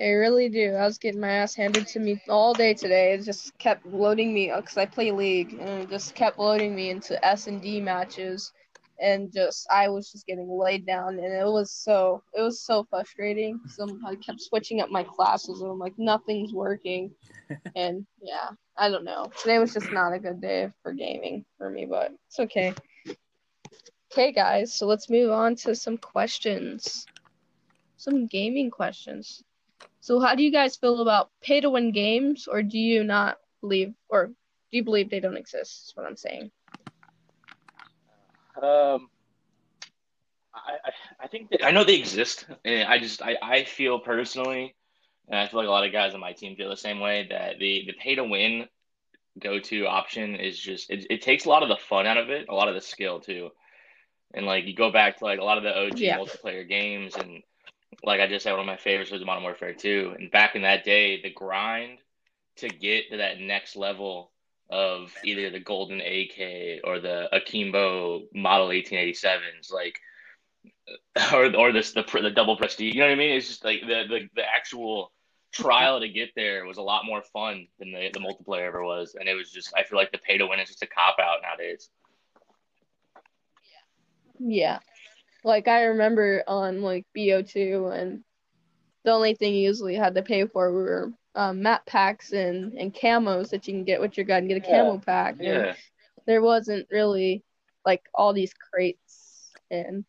I 0.00 0.08
really 0.10 0.48
do. 0.48 0.74
I 0.74 0.84
was 0.86 0.98
getting 0.98 1.20
my 1.20 1.28
ass 1.28 1.54
handed 1.54 1.86
to 1.88 2.00
me 2.00 2.20
all 2.28 2.54
day 2.54 2.72
today. 2.74 3.12
It 3.12 3.22
just 3.24 3.56
kept 3.58 3.84
loading 3.86 4.32
me 4.32 4.50
because 4.54 4.78
I 4.78 4.86
play 4.86 5.12
League, 5.12 5.52
and 5.60 5.82
it 5.82 5.90
just 5.90 6.14
kept 6.14 6.38
loading 6.38 6.74
me 6.74 6.90
into 6.90 7.22
S 7.24 7.46
and 7.48 7.60
D 7.60 7.80
matches, 7.80 8.52
and 9.00 9.32
just 9.32 9.66
I 9.70 9.88
was 9.88 10.10
just 10.10 10.26
getting 10.26 10.48
laid 10.48 10.86
down, 10.86 11.18
and 11.18 11.32
it 11.34 11.44
was 11.46 11.72
so 11.72 12.22
it 12.32 12.40
was 12.40 12.62
so 12.62 12.86
frustrating. 12.88 13.60
So 13.68 13.98
I 14.06 14.14
kept 14.16 14.40
switching 14.40 14.80
up 14.80 14.90
my 14.90 15.02
classes, 15.04 15.60
and 15.60 15.70
I'm 15.70 15.78
like 15.78 15.98
nothing's 15.98 16.52
working, 16.54 17.10
and 17.76 18.06
yeah, 18.22 18.50
I 18.80 18.88
don't 18.90 19.04
know. 19.04 19.30
Today 19.40 19.58
was 19.60 19.74
just 19.74 19.92
not 19.92 20.14
a 20.14 20.18
good 20.18 20.40
day 20.40 20.70
for 20.82 20.92
gaming 20.92 21.44
for 21.58 21.70
me, 21.70 21.86
but 21.86 22.12
it's 22.28 22.40
okay. 22.40 22.74
Okay, 24.12 24.32
guys, 24.32 24.74
so 24.74 24.86
let's 24.86 25.08
move 25.08 25.30
on 25.30 25.54
to 25.56 25.74
some 25.76 25.98
questions 25.98 27.06
some 28.00 28.26
gaming 28.26 28.70
questions. 28.70 29.42
So, 30.00 30.18
how 30.20 30.34
do 30.34 30.42
you 30.42 30.50
guys 30.50 30.76
feel 30.76 31.00
about 31.02 31.30
pay 31.42 31.60
to 31.60 31.70
win 31.70 31.92
games, 31.92 32.48
or 32.48 32.62
do 32.62 32.78
you 32.78 33.04
not 33.04 33.38
believe, 33.60 33.92
or 34.08 34.28
do 34.28 34.34
you 34.70 34.82
believe 34.82 35.10
they 35.10 35.20
don't 35.20 35.36
exist? 35.36 35.88
Is 35.88 35.92
what 35.94 36.06
I'm 36.06 36.16
saying. 36.16 36.50
Um, 38.56 39.10
I, 40.54 40.72
I 40.84 40.90
I 41.20 41.26
think 41.28 41.50
that, 41.50 41.64
I 41.64 41.70
know 41.70 41.84
they 41.84 41.96
exist, 41.96 42.46
and 42.64 42.88
I 42.88 42.98
just 42.98 43.22
I, 43.22 43.36
I 43.42 43.64
feel 43.64 43.98
personally, 43.98 44.74
and 45.30 45.38
I 45.38 45.46
feel 45.46 45.60
like 45.60 45.68
a 45.68 45.72
lot 45.72 45.86
of 45.86 45.92
guys 45.92 46.14
on 46.14 46.20
my 46.20 46.32
team 46.32 46.56
feel 46.56 46.68
the 46.70 46.76
same 46.76 47.00
way 47.00 47.28
that 47.30 47.58
the 47.58 47.84
the 47.86 47.94
pay 47.94 48.16
to 48.16 48.24
win 48.24 48.68
go 49.40 49.60
to 49.60 49.86
option 49.86 50.36
is 50.36 50.58
just 50.58 50.90
it, 50.90 51.06
it 51.10 51.22
takes 51.22 51.44
a 51.46 51.48
lot 51.48 51.62
of 51.62 51.68
the 51.68 51.76
fun 51.76 52.06
out 52.06 52.18
of 52.18 52.30
it, 52.30 52.48
a 52.48 52.54
lot 52.54 52.68
of 52.68 52.74
the 52.74 52.80
skill 52.80 53.20
too, 53.20 53.50
and 54.34 54.46
like 54.46 54.66
you 54.66 54.74
go 54.74 54.90
back 54.90 55.18
to 55.18 55.24
like 55.24 55.40
a 55.40 55.44
lot 55.44 55.58
of 55.58 55.64
the 55.64 55.76
OG 55.76 55.98
Yeah. 55.98 56.18
multiplayer 56.18 56.68
games, 56.68 57.16
and 57.16 57.42
like 58.04 58.20
I 58.20 58.26
just 58.26 58.44
said, 58.44 58.52
one 58.52 58.60
of 58.60 58.66
my 58.66 58.76
favorites 58.76 59.10
was 59.12 59.24
Modern 59.24 59.44
Warfare 59.44 59.74
2, 59.74 60.16
and 60.18 60.30
back 60.30 60.56
in 60.56 60.62
that 60.62 60.84
day, 60.84 61.22
the 61.22 61.32
grind 61.32 61.98
to 62.56 62.70
get 62.70 63.10
to 63.10 63.18
that 63.18 63.40
next 63.40 63.76
level 63.76 64.32
of 64.70 65.12
either 65.24 65.50
the 65.50 65.60
golden 65.60 66.00
AK 66.00 66.80
or 66.84 67.00
the 67.00 67.34
Akimbo 67.34 68.22
Model 68.34 68.68
1887s, 68.68 69.72
like, 69.72 70.00
or 71.32 71.54
or 71.56 71.72
this 71.72 71.92
the 71.92 72.04
the 72.20 72.30
double 72.30 72.56
prestige. 72.56 72.94
You 72.94 73.00
know 73.00 73.06
what 73.06 73.12
I 73.12 73.16
mean? 73.16 73.36
It's 73.36 73.48
just 73.48 73.64
like 73.64 73.80
the 73.82 74.04
the, 74.08 74.28
the 74.34 74.42
actual 74.44 75.12
trial 75.52 76.00
to 76.00 76.08
get 76.08 76.30
there 76.34 76.64
was 76.66 76.78
a 76.78 76.82
lot 76.82 77.04
more 77.04 77.22
fun 77.22 77.66
than 77.78 77.92
the 77.92 78.10
the 78.12 78.20
multiplayer 78.20 78.66
ever 78.66 78.84
was, 78.84 79.14
and 79.18 79.28
it 79.28 79.34
was 79.34 79.50
just 79.50 79.72
I 79.76 79.84
feel 79.84 79.98
like 79.98 80.12
the 80.12 80.18
pay 80.18 80.38
to 80.38 80.46
win 80.46 80.60
is 80.60 80.68
just 80.68 80.82
a 80.82 80.86
cop 80.86 81.18
out 81.20 81.38
nowadays. 81.42 81.90
Yeah, 84.38 84.78
Yeah. 84.78 84.78
like 85.44 85.68
I 85.68 85.84
remember 85.84 86.42
on 86.46 86.82
like 86.82 87.06
BO2, 87.14 87.88
and 87.88 88.24
the 89.04 89.12
only 89.12 89.34
thing 89.34 89.54
you 89.54 89.62
usually 89.62 89.96
had 89.96 90.14
to 90.14 90.22
pay 90.22 90.46
for 90.46 90.72
were 90.72 91.12
um, 91.34 91.62
map 91.62 91.86
packs 91.86 92.32
and 92.32 92.72
and 92.74 92.94
camos 92.94 93.50
that 93.50 93.66
you 93.66 93.74
can 93.74 93.84
get 93.84 94.00
with 94.00 94.16
your 94.16 94.26
gun. 94.26 94.48
Get 94.48 94.62
a 94.64 94.68
Yeah. 94.68 94.78
camo 94.78 94.98
pack. 94.98 95.36
and 95.40 95.46
Yeah, 95.46 95.74
there 96.26 96.42
wasn't 96.42 96.86
really 96.90 97.44
like 97.84 98.02
all 98.14 98.32
these 98.32 98.54
crates 98.54 99.52
and 99.70 100.04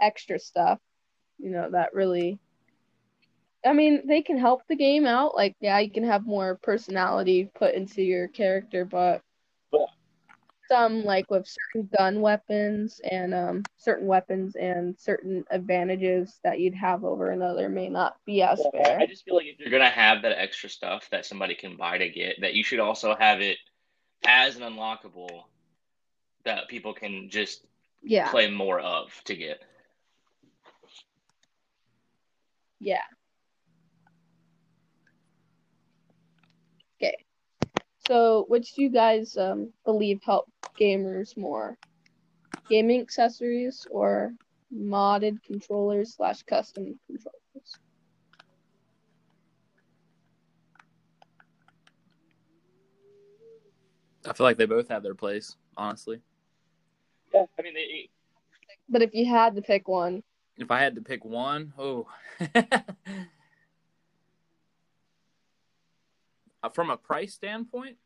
extra 0.00 0.38
stuff, 0.38 0.80
you 1.38 1.50
know, 1.50 1.70
that 1.70 1.94
really 1.94 2.38
I 3.64 3.72
mean, 3.72 4.06
they 4.06 4.22
can 4.22 4.38
help 4.38 4.62
the 4.68 4.76
game 4.76 5.06
out. 5.06 5.34
Like, 5.34 5.56
yeah, 5.60 5.78
you 5.78 5.90
can 5.90 6.04
have 6.04 6.26
more 6.26 6.58
personality 6.62 7.50
put 7.54 7.74
into 7.74 8.02
your 8.02 8.28
character, 8.28 8.84
but 8.84 9.22
some 10.68 11.02
like 11.04 11.30
with 11.30 11.46
certain 11.46 11.88
gun 11.96 12.20
weapons 12.20 13.00
and 13.10 13.34
um 13.34 13.64
certain 13.78 14.06
weapons 14.06 14.54
and 14.56 14.98
certain 14.98 15.44
advantages 15.50 16.38
that 16.44 16.60
you'd 16.60 16.74
have 16.74 17.04
over 17.04 17.30
another 17.30 17.68
may 17.68 17.88
not 17.88 18.16
be 18.26 18.42
as 18.42 18.62
fair. 18.70 18.98
I 19.00 19.06
just 19.06 19.24
feel 19.24 19.34
like 19.34 19.46
if 19.46 19.58
you're 19.58 19.70
gonna 19.70 19.88
have 19.88 20.22
that 20.22 20.38
extra 20.38 20.68
stuff 20.68 21.08
that 21.10 21.24
somebody 21.24 21.54
can 21.54 21.76
buy 21.76 21.98
to 21.98 22.08
get, 22.08 22.36
that 22.42 22.54
you 22.54 22.62
should 22.62 22.80
also 22.80 23.16
have 23.18 23.40
it 23.40 23.58
as 24.26 24.56
an 24.56 24.62
unlockable 24.62 25.44
that 26.44 26.68
people 26.68 26.92
can 26.92 27.28
just 27.30 27.64
Yeah, 28.02 28.30
play 28.30 28.50
more 28.50 28.80
of 28.80 29.10
to 29.24 29.34
get. 29.34 29.62
yeah. 32.80 33.02
Okay. 37.00 37.16
So, 38.08 38.46
which 38.48 38.72
do 38.72 38.80
you 38.80 38.88
guys 38.88 39.36
um, 39.36 39.70
believe 39.84 40.22
help 40.24 40.50
gamers 40.80 41.36
more? 41.36 41.76
Gaming 42.70 43.02
accessories 43.02 43.86
or 43.90 44.32
modded 44.74 45.42
controllers 45.42 46.14
slash 46.14 46.42
custom 46.44 46.98
controllers? 47.06 47.78
I 54.24 54.32
feel 54.32 54.44
like 54.46 54.56
they 54.56 54.64
both 54.64 54.88
have 54.88 55.02
their 55.02 55.14
place, 55.14 55.56
honestly. 55.76 56.22
Yeah, 57.34 57.44
I 57.58 57.62
mean, 57.62 57.74
they, 57.74 58.08
But 58.88 59.02
if 59.02 59.14
you 59.14 59.26
had 59.26 59.54
to 59.56 59.60
pick 59.62 59.86
one, 59.86 60.22
If 60.56 60.70
I 60.70 60.80
had 60.80 60.94
to 60.94 61.02
pick 61.02 61.26
one, 61.26 61.74
oh. 61.78 62.06
Uh, 66.47 66.47
From 66.72 66.90
a 66.90 66.96
price 66.96 67.34
standpoint, 67.34 67.96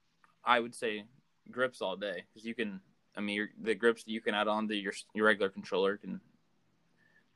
I 0.45 0.61
would 0.61 0.75
say 0.75 1.05
grips 1.51 1.81
all 1.83 1.97
day 1.97 2.25
because 2.33 2.47
you 2.47 2.55
can 2.55 2.81
I 3.15 3.21
mean, 3.21 3.37
your, 3.37 3.49
the 3.61 3.75
grips 3.75 4.05
that 4.05 4.11
you 4.11 4.23
can 4.23 4.35
add 4.35 4.49
on 4.49 4.69
to 4.69 4.75
your 4.77 4.93
your 5.15 5.27
regular 5.27 5.51
controller 5.51 5.97
can 5.97 6.21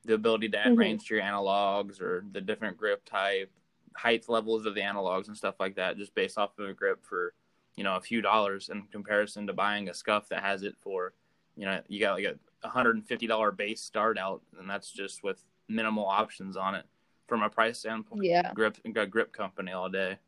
the 0.04 0.14
ability 0.14 0.48
to 0.50 0.58
add 0.58 0.72
Mhm. 0.72 0.78
range 0.78 1.08
to 1.08 1.14
your 1.16 1.24
analogs 1.24 2.00
or 2.00 2.24
the 2.32 2.40
different 2.40 2.76
grip 2.76 3.04
type, 3.04 3.50
height 3.94 4.28
levels 4.28 4.64
of 4.66 4.74
the 4.74 4.80
analogs 4.80 5.26
and 5.28 5.36
stuff 5.36 5.56
like 5.58 5.74
that, 5.76 5.96
just 5.96 6.14
based 6.14 6.38
off 6.38 6.56
of 6.58 6.68
a 6.68 6.72
grip 6.74 7.04
for 7.04 7.34
you 7.76 7.84
know 7.84 7.96
a 7.96 8.00
few 8.00 8.22
dollars 8.22 8.68
in 8.68 8.82
comparison 8.86 9.46
to 9.46 9.52
buying 9.52 9.88
a 9.88 9.94
SCUF 9.94 10.28
that 10.28 10.42
has 10.42 10.62
it 10.62 10.76
for 10.78 11.12
you 11.56 11.66
know 11.66 11.82
you 11.88 12.00
got 12.00 12.14
like 12.14 12.24
a 12.62 12.68
$150 12.68 13.56
base 13.56 13.82
start 13.82 14.16
out 14.18 14.42
and 14.58 14.68
that's 14.68 14.90
just 14.90 15.22
with 15.22 15.44
minimal 15.68 16.06
options 16.06 16.56
on 16.56 16.74
it 16.74 16.86
from 17.26 17.42
a 17.42 17.50
price 17.50 17.80
standpoint 17.80 18.22
Yeah. 18.24 18.52
grip 18.54 18.78
got 18.92 19.10
grip 19.10 19.32
company 19.32 19.72
all 19.72 19.90
day 19.90 20.18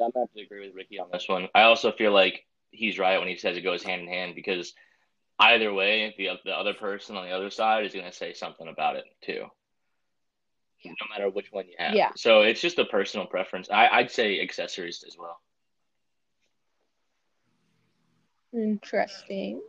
I'm 0.00 0.12
have 0.14 0.32
to 0.32 0.40
agree 0.40 0.66
with 0.66 0.74
Ricky 0.74 0.98
on 0.98 1.08
this 1.12 1.28
one. 1.28 1.48
I 1.54 1.62
also 1.62 1.92
feel 1.92 2.12
like 2.12 2.44
he's 2.70 2.98
right 2.98 3.18
when 3.18 3.28
he 3.28 3.36
says 3.36 3.56
it 3.56 3.62
goes 3.62 3.82
hand 3.82 4.02
in 4.02 4.08
hand 4.08 4.34
because 4.34 4.74
either 5.38 5.72
way, 5.72 6.14
the 6.18 6.30
the 6.44 6.52
other 6.52 6.74
person 6.74 7.16
on 7.16 7.24
the 7.24 7.32
other 7.32 7.50
side 7.50 7.84
is 7.84 7.92
going 7.92 8.04
to 8.04 8.12
say 8.12 8.32
something 8.32 8.68
about 8.68 8.96
it 8.96 9.04
too, 9.22 9.46
no 10.84 10.92
matter 11.10 11.30
which 11.30 11.50
one 11.50 11.66
you 11.66 11.74
have. 11.78 11.94
Yeah. 11.94 12.10
So 12.16 12.42
it's 12.42 12.60
just 12.60 12.78
a 12.78 12.84
personal 12.84 13.26
preference. 13.26 13.68
I, 13.70 13.88
I'd 13.88 14.10
say 14.10 14.40
accessories 14.40 15.04
as 15.06 15.16
well. 15.18 15.40
Interesting. 18.52 19.60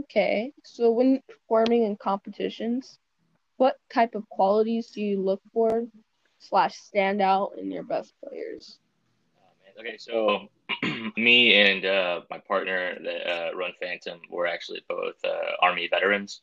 Okay, 0.00 0.52
so 0.64 0.90
when 0.90 1.22
performing 1.28 1.84
in 1.84 1.96
competitions, 1.96 2.98
what 3.58 3.76
type 3.92 4.16
of 4.16 4.28
qualities 4.28 4.90
do 4.90 5.00
you 5.00 5.20
look 5.20 5.40
for 5.52 5.86
slash 6.48 6.76
stand 6.76 7.20
out 7.20 7.52
in 7.58 7.70
your 7.70 7.82
best 7.82 8.12
players? 8.22 8.78
Oh. 9.38 9.80
Okay, 9.80 9.96
so 9.98 10.48
me 11.16 11.54
and 11.54 11.84
uh, 11.84 12.20
my 12.30 12.38
partner 12.38 12.96
that 13.02 13.30
uh, 13.30 13.56
run 13.56 13.72
Phantom, 13.80 14.20
we're 14.30 14.46
actually 14.46 14.84
both 14.88 15.16
uh, 15.24 15.52
Army 15.60 15.88
veterans. 15.88 16.42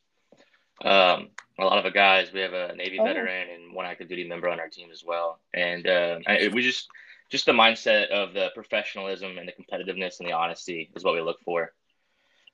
Um, 0.84 1.30
a 1.60 1.64
lot 1.66 1.78
of 1.78 1.84
the 1.84 1.92
guys, 1.92 2.34
we 2.34 2.40
have 2.42 2.54
a 2.54 2.76
Navy 2.76 3.00
Oh. 3.00 3.04
veteran 3.04 3.50
and 3.50 3.74
one 3.74 3.86
active 3.86 4.10
duty 4.10 4.28
member 4.28 4.50
on 4.50 4.60
our 4.60 4.68
team 4.70 4.90
as 4.92 5.04
well, 5.06 5.40
and 5.54 5.88
uh, 5.88 6.20
I, 6.28 6.50
we 6.54 6.62
just 6.62 6.88
just 7.30 7.46
the 7.46 7.52
mindset 7.54 8.08
of 8.10 8.34
the 8.34 8.50
professionalism 8.54 9.38
and 9.38 9.48
the 9.48 9.54
competitiveness 9.54 10.20
and 10.20 10.28
the 10.28 10.34
honesty 10.34 10.90
is 10.96 11.04
what 11.04 11.14
we 11.14 11.22
look 11.22 11.40
for, 11.46 11.72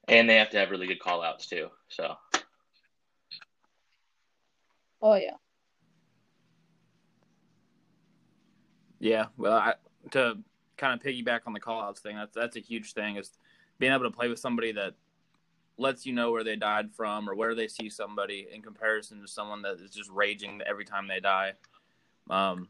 and 0.07 0.29
they 0.29 0.35
have 0.35 0.49
to 0.51 0.57
have 0.57 0.69
really 0.71 0.87
good 0.87 0.99
call 0.99 1.23
outs 1.23 1.47
too. 1.47 1.69
So 1.89 2.15
Oh 5.01 5.15
yeah. 5.15 5.37
Yeah, 8.99 9.27
well, 9.37 9.57
I, 9.57 9.73
to 10.11 10.37
kind 10.77 10.93
of 10.93 11.05
piggyback 11.05 11.41
on 11.45 11.53
the 11.53 11.59
call 11.59 11.81
outs 11.81 12.01
thing, 12.01 12.15
that's 12.15 12.35
that's 12.35 12.55
a 12.55 12.61
huge 12.61 12.93
thing 12.93 13.17
is 13.17 13.31
being 13.79 13.93
able 13.93 14.03
to 14.03 14.11
play 14.11 14.27
with 14.27 14.39
somebody 14.39 14.71
that 14.73 14.93
lets 15.77 16.05
you 16.05 16.13
know 16.13 16.31
where 16.31 16.43
they 16.43 16.55
died 16.55 16.91
from 16.91 17.29
or 17.29 17.35
where 17.35 17.53
they 17.53 17.67
see 17.67 17.89
somebody 17.89 18.47
in 18.51 18.61
comparison 18.61 19.21
to 19.21 19.27
someone 19.27 19.61
that 19.61 19.79
is 19.79 19.91
just 19.91 20.09
raging 20.09 20.59
every 20.67 20.85
time 20.85 21.07
they 21.07 21.19
die. 21.19 21.53
Um, 22.29 22.69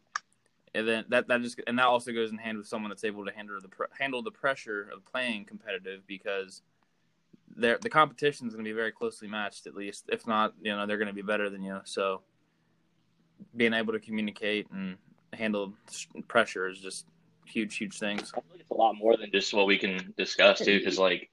and 0.75 0.87
then 0.87 1.05
that 1.09 1.27
that 1.29 1.41
just 1.41 1.61
and 1.65 1.79
that 1.79 1.85
also 1.85 2.11
goes 2.11 2.31
in 2.31 2.37
hand 2.37 2.57
with 2.57 2.67
someone 2.67 2.89
that's 2.89 3.05
able 3.05 3.25
to 3.25 3.31
handle 3.31 3.59
the 3.61 3.69
handle 3.97 4.21
the 4.21 4.31
pressure 4.31 4.89
of 4.93 5.05
playing 5.05 5.45
competitive 5.45 6.05
because 6.07 6.61
the 7.55 7.89
competition 7.89 8.47
is 8.47 8.53
going 8.53 8.63
to 8.63 8.69
be 8.69 8.75
very 8.75 8.91
closely 8.91 9.27
matched 9.27 9.65
at 9.65 9.73
least. 9.73 10.05
If 10.09 10.27
not, 10.27 10.53
you 10.61 10.75
know, 10.75 10.85
they're 10.85 10.97
going 10.97 11.07
to 11.07 11.13
be 11.13 11.23
better 11.23 11.49
than 11.49 11.63
you. 11.63 11.79
So 11.85 12.21
being 13.55 13.73
able 13.73 13.93
to 13.93 13.99
communicate 13.99 14.69
and 14.71 14.97
handle 15.37 15.73
pressure 16.27 16.67
is 16.67 16.79
just 16.79 17.05
huge, 17.45 17.77
huge 17.77 17.97
things. 17.97 18.31
I 18.35 18.41
feel 18.41 18.59
it's 18.59 18.69
a 18.69 18.73
lot 18.73 18.93
more 18.95 19.15
than 19.17 19.31
just 19.31 19.53
what 19.53 19.67
we 19.67 19.77
can 19.77 20.13
discuss 20.17 20.59
too, 20.59 20.79
because 20.79 20.99
like 20.99 21.29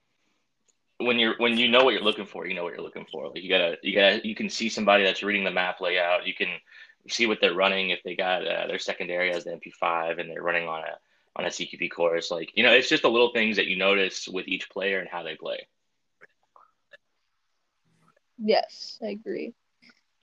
when 0.98 1.18
you're 1.18 1.34
when 1.38 1.58
you 1.58 1.68
know 1.68 1.84
what 1.84 1.94
you're 1.94 2.02
looking 2.02 2.26
for, 2.26 2.46
you 2.46 2.54
know 2.54 2.64
what 2.64 2.74
you're 2.74 2.82
looking 2.82 3.06
for. 3.10 3.28
Like 3.28 3.42
you 3.42 3.48
gotta 3.48 3.76
you 3.82 3.94
gotta 3.94 4.26
you 4.26 4.34
can 4.34 4.48
see 4.48 4.68
somebody 4.68 5.04
that's 5.04 5.22
reading 5.22 5.44
the 5.44 5.50
map 5.50 5.80
layout. 5.80 6.26
You 6.26 6.34
can 6.34 6.48
see 7.08 7.26
what 7.26 7.40
they're 7.40 7.54
running 7.54 7.90
if 7.90 8.02
they 8.02 8.14
got 8.14 8.46
uh, 8.46 8.66
their 8.66 8.78
secondary 8.78 9.32
as 9.32 9.44
the 9.44 9.50
MP5 9.50 10.20
and 10.20 10.30
they're 10.30 10.42
running 10.42 10.68
on 10.68 10.82
a 10.82 10.98
on 11.36 11.44
a 11.44 11.48
CQB 11.48 11.90
course. 11.90 12.30
Like 12.30 12.52
you 12.54 12.62
know, 12.62 12.72
it's 12.72 12.88
just 12.88 13.02
the 13.02 13.10
little 13.10 13.32
things 13.32 13.56
that 13.56 13.66
you 13.66 13.76
notice 13.76 14.28
with 14.28 14.46
each 14.48 14.70
player 14.70 15.00
and 15.00 15.08
how 15.08 15.22
they 15.22 15.34
play. 15.34 15.66
Yes, 18.38 18.98
I 19.02 19.08
agree. 19.08 19.54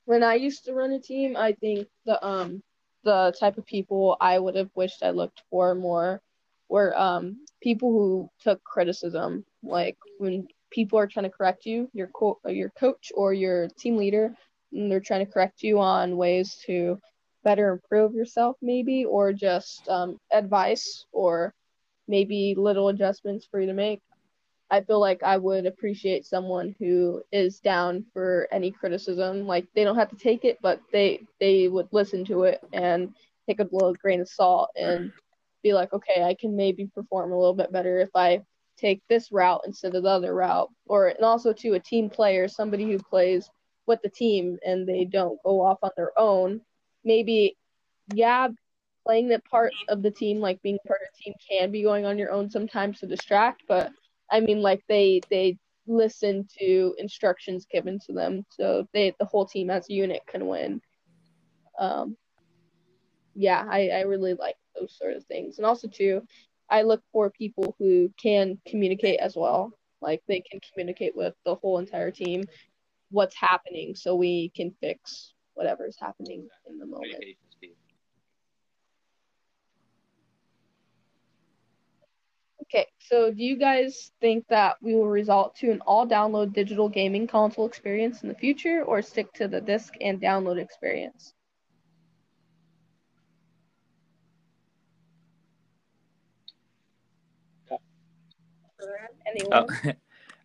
When 0.06 0.24
I 0.24 0.36
used 0.36 0.65
to 0.65 0.74
run 0.74 0.91
a 0.91 1.00
team, 1.00 1.38
I 1.38 1.54
think 1.54 1.88
the 2.06 2.24
um 2.26 2.63
the 3.03 3.33
type 3.39 3.57
of 3.57 3.65
people 3.65 4.17
I 4.21 4.37
would 4.39 4.55
have 4.55 4.69
wished 4.75 5.03
I 5.03 5.11
looked 5.11 5.41
for 5.49 5.75
more 5.75 6.21
were 6.69 6.97
um 6.97 7.45
people 7.61 7.91
who 7.91 8.29
took 8.41 8.63
criticism. 8.63 9.45
Like 9.63 9.97
when 10.17 10.47
people 10.71 10.99
are 10.99 11.07
trying 11.07 11.25
to 11.25 11.29
correct 11.37 11.65
you, 11.65 11.89
your 11.93 12.07
co- 12.07 12.39
your 12.47 12.69
coach 12.71 13.11
or 13.15 13.33
your 13.33 13.67
team 13.79 13.97
leader, 13.97 14.35
and 14.73 14.91
they're 14.91 14.99
trying 14.99 15.25
to 15.25 15.31
correct 15.31 15.63
you 15.63 15.79
on 15.79 16.17
ways 16.17 16.57
to 16.67 16.99
better 17.43 17.69
improve 17.71 18.13
yourself, 18.13 18.57
maybe, 18.61 19.05
or 19.05 19.33
just 19.33 19.87
um, 19.89 20.17
advice 20.31 21.05
or 21.11 21.53
maybe 22.07 22.55
little 22.57 22.89
adjustments 22.89 23.47
for 23.49 23.59
you 23.61 23.67
to 23.67 23.73
make. 23.73 24.01
I 24.71 24.81
feel 24.81 25.01
like 25.01 25.21
I 25.21 25.38
would 25.38 25.65
appreciate 25.65 26.25
someone 26.25 26.73
who 26.79 27.21
is 27.34 27.60
down 27.60 28.05
for 28.13 28.47
any 28.53 28.71
criticism. 28.71 29.45
Like 29.45 29.67
they 29.75 29.84
don't 29.84 29.97
have 29.97 30.10
to 30.10 30.15
take 30.15 30.45
it, 30.45 30.60
but 30.62 30.79
they 30.93 31.27
they 31.41 31.67
would 31.67 31.89
listen 31.91 32.23
to 32.25 32.43
it 32.43 32.62
and 32.71 33.13
take 33.47 33.60
a 33.60 33.67
little 33.69 33.93
grain 33.93 34.21
of 34.21 34.29
salt 34.29 34.69
and 34.77 35.12
be 35.62 35.73
like, 35.73 35.91
okay, 35.91 36.23
I 36.23 36.36
can 36.39 36.55
maybe 36.55 36.88
perform 36.95 37.34
a 37.34 37.38
little 37.38 37.53
bit 37.53 37.73
better 37.73 37.99
if 37.99 38.10
I 38.15 38.41
take 38.77 39.01
this 39.10 39.31
route 39.31 39.62
instead 39.65 39.93
of 39.93 40.03
the 40.03 40.10
other 40.10 40.34
route. 40.34 40.69
Or 40.88 41.10
and 41.10 41.25
also 41.25 41.51
to 41.51 41.73
a 41.73 41.79
team 41.79 42.10
player, 42.10 42.47
somebody 42.47 42.86
who 42.86 42.97
plays 42.97 43.49
with 43.88 44.01
the 44.01 44.10
team 44.10 44.57
and 44.65 44.88
they 44.88 45.03
don't 45.03 45.41
go 45.43 45.62
off 45.62 45.79
on 45.84 45.91
their 45.97 46.17
own. 46.17 46.62
Maybe, 47.03 47.57
yeah, 48.13 48.47
playing 49.05 49.27
that 49.29 49.43
part 49.45 49.73
of 49.89 50.01
the 50.01 50.12
team, 50.12 50.39
like 50.39 50.62
being 50.62 50.77
part 50.88 51.01
of 51.01 51.07
the 51.13 51.23
team, 51.23 51.34
can 51.49 51.71
be 51.71 51.84
going 51.84 52.05
on 52.05 52.17
your 52.17 52.31
own 52.31 52.49
sometimes 52.49 52.99
to 52.99 53.07
distract, 53.07 53.63
but 53.67 53.91
I 54.32 54.39
mean, 54.39 54.62
like 54.62 54.82
they 54.88 55.22
they 55.30 55.58
listen 55.88 56.48
to 56.60 56.96
instructions 56.98 57.65
given 57.70 58.00
to 58.08 58.13
them, 58.13 58.46
so 58.50 58.88
they 58.94 59.13
the 59.20 59.26
whole 59.26 59.46
team 59.46 59.70
as 59.70 59.89
a 59.89 59.94
unit 59.94 60.22
can 60.28 60.48
win. 60.48 60.82
Um, 61.80 62.15
yeah, 63.36 63.65
I 63.70 63.89
I 63.89 64.02
really 64.02 64.34
like 64.34 64.56
those 64.80 64.96
sort 64.98 65.15
of 65.15 65.26
things, 65.26 65.58
and 65.58 65.65
also 65.65 65.88
too, 65.88 66.22
I 66.70 66.84
look 66.84 67.02
for 67.12 67.30
people 67.30 67.76
who 67.78 68.12
can 68.22 68.60
communicate 68.67 69.20
as 69.20 69.36
well. 69.36 69.74
Like 70.02 70.22
they 70.28 70.41
can 70.41 70.60
communicate 70.72 71.15
with 71.15 71.36
the 71.46 71.56
whole 71.56 71.78
entire 71.78 72.12
team 72.12 72.44
what's 73.12 73.36
happening, 73.36 73.96
so 73.96 74.15
we 74.15 74.50
can 74.56 74.74
fix 74.80 75.34
whatever's 75.54 75.98
happening 76.00 76.48
in 76.70 76.80
the 76.80 76.86
moment. 76.86 77.12
Communication 77.12 77.52
speed. 77.52 77.76
Okay, 82.73 82.88
so 82.99 83.34
do 83.34 83.43
you 83.43 83.57
guys 83.57 84.12
think 84.21 84.47
that 84.47 84.77
we 84.81 84.95
will 84.95 85.10
result 85.10 85.57
to 85.57 85.71
an 85.71 85.81
all 85.81 86.07
download 86.07 86.53
digital 86.53 86.88
gaming 86.88 87.27
console 87.27 87.65
experience 87.65 88.23
in 88.23 88.29
the 88.29 88.36
future 88.36 88.84
or 88.84 89.01
stick 89.01 89.34
to 89.34 89.49
the 89.49 89.60
disc 89.60 89.93
and 89.99 90.21
download 90.21 90.57
experience? 90.57 91.34
Anyone? 99.27 99.67
Oh, 99.69 99.91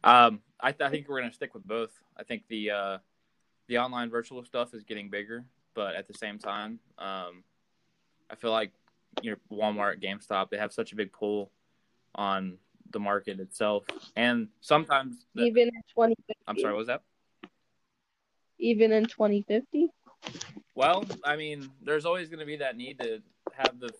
um, 0.05 0.41
I, 0.59 0.73
th- 0.73 0.89
I 0.89 0.91
think 0.91 1.09
we're 1.09 1.21
gonna 1.21 1.33
stick 1.33 1.55
with 1.55 1.65
both. 1.65 1.93
I 2.17 2.25
think 2.25 2.43
the 2.49 2.71
uh, 2.73 2.99
the 3.69 3.79
online 3.79 4.11
virtual 4.11 4.45
stuff 4.45 4.75
is 4.75 4.83
getting 4.83 5.11
bigger, 5.11 5.45
but 5.75 5.95
at 5.95 6.09
the 6.09 6.15
same 6.15 6.41
time, 6.41 6.81
um, 6.99 7.45
I 8.29 8.35
feel 8.35 8.51
like 8.51 8.73
you 9.23 9.31
know 9.31 9.57
Walmart, 9.57 10.03
GameStop, 10.03 10.51
they 10.51 10.59
have 10.59 10.73
such 10.73 10.91
a 10.91 10.97
big 10.97 11.13
pull 11.13 11.53
on 12.17 12.59
the 12.91 12.99
market 12.99 13.39
itself, 13.41 13.85
and 14.17 14.49
sometimes 14.61 15.27
the, 15.35 15.43
even 15.45 15.69
in 15.69 15.83
2050? 15.95 16.35
I'm 16.49 16.59
sorry, 16.59 16.73
what 16.73 16.79
was 16.79 16.87
that? 16.89 17.03
Even 18.59 18.93
in 18.93 19.05
2050? 19.07 19.89
Well, 20.75 21.05
I 21.25 21.37
mean, 21.37 21.71
there's 21.83 22.05
always 22.05 22.29
going 22.29 22.41
to 22.41 22.47
be 22.47 22.57
that 22.57 22.77
need 22.77 22.99
to 23.01 23.23
have 23.53 23.79
the. 23.79 23.91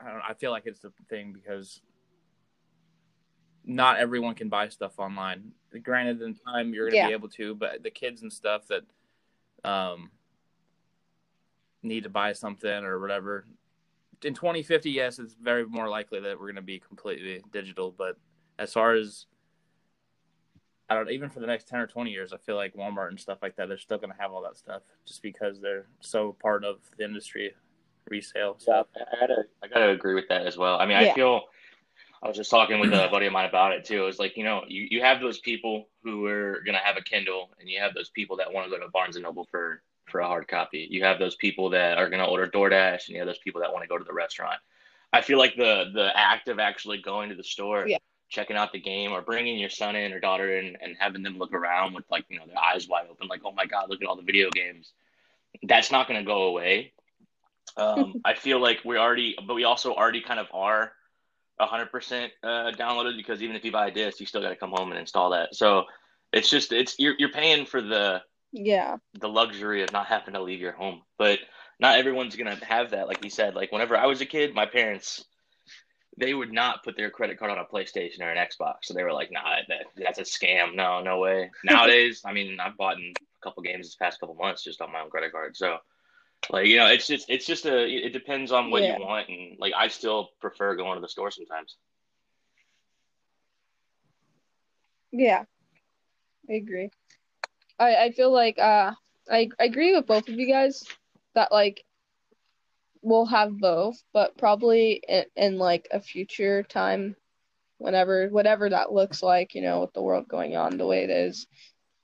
I 0.00 0.06
don't 0.08 0.18
know. 0.18 0.24
I 0.28 0.34
feel 0.34 0.50
like 0.50 0.66
it's 0.66 0.80
the 0.80 0.92
thing 1.08 1.32
because 1.32 1.80
not 3.64 3.98
everyone 3.98 4.34
can 4.34 4.48
buy 4.48 4.68
stuff 4.68 4.98
online. 4.98 5.52
Granted, 5.82 6.20
in 6.22 6.34
time 6.34 6.74
you're 6.74 6.86
going 6.86 6.92
to 6.92 6.98
Yeah. 6.98 7.06
be 7.08 7.12
able 7.12 7.28
to, 7.30 7.54
but 7.54 7.82
the 7.82 7.90
kids 7.90 8.22
and 8.22 8.32
stuff 8.32 8.66
that 8.68 8.82
um 9.64 10.10
need 11.82 12.02
to 12.04 12.08
buy 12.10 12.32
something 12.32 12.84
or 12.84 12.98
whatever. 13.00 13.44
In 14.24 14.34
2050, 14.34 14.90
yes, 14.90 15.18
it's 15.18 15.34
very 15.34 15.66
more 15.66 15.88
likely 15.88 16.20
that 16.20 16.38
we're 16.38 16.46
going 16.46 16.56
to 16.56 16.62
be 16.62 16.78
completely 16.78 17.42
digital. 17.52 17.90
But 17.90 18.16
as 18.58 18.72
far 18.72 18.94
as 18.94 19.26
I 20.88 20.94
don't 20.94 21.10
even 21.10 21.30
for 21.30 21.40
the 21.40 21.46
next 21.46 21.68
10 21.68 21.80
or 21.80 21.86
20 21.86 22.10
years, 22.10 22.32
I 22.32 22.36
feel 22.36 22.56
like 22.56 22.74
Walmart 22.74 23.08
and 23.08 23.18
stuff 23.18 23.38
like 23.42 23.56
that, 23.56 23.68
they're 23.68 23.78
still 23.78 23.98
going 23.98 24.12
to 24.12 24.20
have 24.20 24.32
all 24.32 24.42
that 24.42 24.56
stuff 24.56 24.82
just 25.06 25.22
because 25.22 25.60
they're 25.60 25.86
so 26.00 26.36
part 26.40 26.64
of 26.64 26.80
the 26.98 27.04
industry 27.04 27.54
resale 28.08 28.56
Yeah, 28.58 28.62
stuff. 28.62 28.86
I 28.96 29.20
gotta, 29.20 29.42
I 29.62 29.68
gotta 29.68 29.90
agree 29.90 30.14
with 30.14 30.28
that 30.28 30.46
as 30.46 30.56
well. 30.56 30.78
I 30.78 30.86
mean, 30.86 31.00
Yeah. 31.00 31.12
I 31.12 31.14
feel 31.14 31.42
I 32.22 32.28
was 32.28 32.36
just 32.36 32.50
talking 32.50 32.78
with 32.78 32.92
a 32.92 33.08
buddy 33.10 33.26
of 33.26 33.32
mine 33.32 33.48
about 33.48 33.72
it 33.72 33.84
too. 33.84 34.06
It's 34.06 34.18
like, 34.18 34.36
you 34.36 34.44
know, 34.44 34.62
you, 34.68 34.86
you 34.90 35.00
have 35.02 35.20
those 35.20 35.40
people 35.40 35.88
who 36.04 36.26
are 36.26 36.62
gonna 36.64 36.78
have 36.78 36.96
a 36.96 37.02
Kindle 37.02 37.50
and 37.58 37.68
you 37.68 37.80
have 37.80 37.94
those 37.94 38.10
people 38.10 38.36
that 38.36 38.52
want 38.52 38.66
to 38.66 38.70
go 38.70 38.84
to 38.84 38.90
Barnes 38.90 39.16
and 39.16 39.24
Noble 39.24 39.46
for 39.50 39.82
for 40.12 40.20
a 40.20 40.26
hard 40.28 40.46
copy. 40.46 40.86
You 40.90 41.02
have 41.02 41.18
those 41.18 41.34
people 41.34 41.70
that 41.70 41.98
are 41.98 42.08
gonna 42.08 42.26
order 42.26 42.46
DoorDash 42.46 43.08
and 43.08 43.14
you 43.14 43.18
have 43.18 43.26
those 43.26 43.38
people 43.38 43.62
that 43.62 43.72
want 43.72 43.82
to 43.82 43.88
go 43.88 43.98
to 43.98 44.04
the 44.04 44.12
restaurant. 44.12 44.60
I 45.12 45.22
feel 45.22 45.38
like 45.38 45.56
the 45.56 45.90
the 45.92 46.10
act 46.14 46.48
of 46.48 46.60
actually 46.60 46.98
going 46.98 47.30
to 47.30 47.34
the 47.34 47.42
store, 47.42 47.88
Yeah. 47.88 47.98
checking 48.28 48.56
out 48.56 48.72
the 48.72 48.80
game, 48.80 49.12
or 49.12 49.20
bringing 49.22 49.58
your 49.58 49.70
son 49.70 49.96
in 49.96 50.12
or 50.12 50.20
daughter 50.20 50.56
in 50.56 50.76
and 50.80 50.96
having 50.98 51.22
them 51.22 51.38
look 51.38 51.52
around 51.52 51.94
with 51.94 52.04
like 52.10 52.24
you 52.28 52.38
know 52.38 52.46
their 52.46 52.58
eyes 52.58 52.86
wide 52.88 53.08
open, 53.10 53.26
like 53.26 53.42
oh 53.44 53.52
my 53.52 53.66
god, 53.66 53.90
look 53.90 54.00
at 54.02 54.08
all 54.08 54.16
the 54.16 54.22
video 54.22 54.50
games. 54.50 54.92
That's 55.64 55.90
not 55.90 56.08
going 56.08 56.20
to 56.20 56.26
go 56.26 56.44
away. 56.44 56.92
Um, 57.76 58.20
I 58.24 58.34
feel 58.34 58.60
like 58.60 58.84
we 58.84 58.96
already, 58.96 59.36
but 59.46 59.54
we 59.54 59.64
also 59.64 59.92
already 59.94 60.20
kind 60.20 60.40
of 60.40 60.46
are 60.52 60.92
100% 61.60 62.30
uh, 62.42 62.72
downloaded 62.72 63.16
because 63.16 63.42
even 63.42 63.54
if 63.56 63.64
you 63.64 63.72
buy 63.72 63.88
a 63.88 63.90
disc, 63.90 64.18
you 64.20 64.26
still 64.26 64.42
got 64.42 64.48
to 64.50 64.56
come 64.56 64.70
home 64.70 64.90
and 64.90 64.98
install 64.98 65.30
that. 65.30 65.54
So 65.54 65.84
it's 66.32 66.48
just 66.48 66.72
it's 66.72 66.98
you're 66.98 67.14
you're 67.18 67.32
paying 67.32 67.66
for 67.66 67.82
the 67.82 68.22
Yeah. 68.52 68.98
the 69.14 69.28
luxury 69.28 69.82
of 69.82 69.92
not 69.92 70.06
having 70.06 70.34
to 70.34 70.42
leave 70.42 70.60
your 70.60 70.72
home. 70.72 71.02
But 71.18 71.38
not 71.80 71.98
everyone's 71.98 72.36
gonna 72.36 72.62
have 72.64 72.90
that. 72.90 73.08
Like 73.08 73.24
you 73.24 73.30
said, 73.30 73.54
like 73.54 73.72
whenever 73.72 73.96
I 73.96 74.06
was 74.06 74.20
a 74.20 74.26
kid, 74.26 74.54
my 74.54 74.66
parents 74.66 75.24
they 76.18 76.34
would 76.34 76.52
not 76.52 76.84
put 76.84 76.94
their 76.94 77.08
credit 77.10 77.38
card 77.38 77.50
on 77.50 77.56
a 77.58 77.64
PlayStation 77.64 78.20
or 78.20 78.28
an 78.30 78.36
Xbox. 78.36 78.74
So 78.82 78.92
they 78.92 79.02
were 79.02 79.14
like, 79.14 79.32
nah, 79.32 79.56
that, 79.68 79.86
that's 79.96 80.18
a 80.18 80.22
scam. 80.24 80.74
No, 80.74 81.00
no 81.00 81.18
way. 81.18 81.50
Nowadays, 81.64 82.20
I 82.26 82.34
mean, 82.34 82.60
I've 82.60 82.76
bought 82.76 82.98
in 82.98 83.14
a 83.16 83.40
couple 83.42 83.62
games 83.62 83.86
this 83.86 83.94
past 83.96 84.20
couple 84.20 84.34
months 84.34 84.62
just 84.62 84.82
on 84.82 84.92
my 84.92 85.00
own 85.00 85.08
credit 85.08 85.32
card. 85.32 85.56
So 85.56 85.78
like, 86.50 86.66
you 86.66 86.76
know, 86.76 86.86
it's 86.86 87.06
just 87.06 87.30
it's 87.30 87.46
just 87.46 87.64
a 87.64 87.86
it 87.86 88.12
depends 88.12 88.52
on 88.52 88.70
what 88.70 88.82
Yeah. 88.82 88.98
you 88.98 89.04
want 89.04 89.28
and 89.30 89.56
like 89.58 89.72
I 89.74 89.88
still 89.88 90.30
prefer 90.40 90.76
going 90.76 90.96
to 90.96 91.00
the 91.00 91.08
store 91.08 91.30
sometimes. 91.30 91.76
Yeah. 95.12 95.44
I 96.50 96.54
agree. 96.54 96.90
I 97.78 97.96
I 97.96 98.10
feel 98.12 98.32
like 98.32 98.58
uh 98.58 98.92
I 99.30 99.48
I 99.58 99.64
agree 99.64 99.94
with 99.94 100.06
both 100.06 100.28
of 100.28 100.34
you 100.34 100.46
guys 100.46 100.82
that 101.34 101.52
like 101.52 101.84
we'll 103.02 103.26
have 103.26 103.58
both, 103.58 104.00
but 104.12 104.36
probably 104.38 105.02
in, 105.08 105.24
in 105.36 105.58
like 105.58 105.88
a 105.90 106.00
future 106.00 106.62
time 106.62 107.16
whenever 107.78 108.28
whatever 108.28 108.70
that 108.70 108.92
looks 108.92 109.22
like, 109.22 109.54
you 109.54 109.62
know, 109.62 109.80
with 109.80 109.92
the 109.92 110.02
world 110.02 110.28
going 110.28 110.56
on 110.56 110.76
the 110.78 110.86
way 110.86 111.04
it 111.04 111.10
is. 111.10 111.46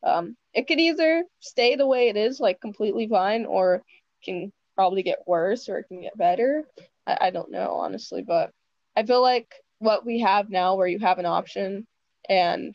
Um 0.02 0.36
it 0.54 0.66
could 0.66 0.80
either 0.80 1.24
stay 1.40 1.76
the 1.76 1.86
way 1.86 2.08
it 2.08 2.16
is, 2.16 2.40
like 2.40 2.60
completely 2.60 3.08
fine, 3.08 3.46
or 3.46 3.82
can 4.24 4.52
probably 4.74 5.02
get 5.02 5.26
worse 5.26 5.68
or 5.68 5.78
it 5.78 5.84
can 5.88 6.00
get 6.02 6.16
better. 6.16 6.64
I, 7.06 7.18
I 7.22 7.30
don't 7.30 7.50
know 7.50 7.72
honestly, 7.74 8.22
but 8.22 8.50
I 8.96 9.04
feel 9.04 9.22
like 9.22 9.52
what 9.78 10.04
we 10.04 10.20
have 10.20 10.50
now 10.50 10.76
where 10.76 10.86
you 10.88 10.98
have 11.00 11.18
an 11.18 11.26
option 11.26 11.86
and 12.28 12.74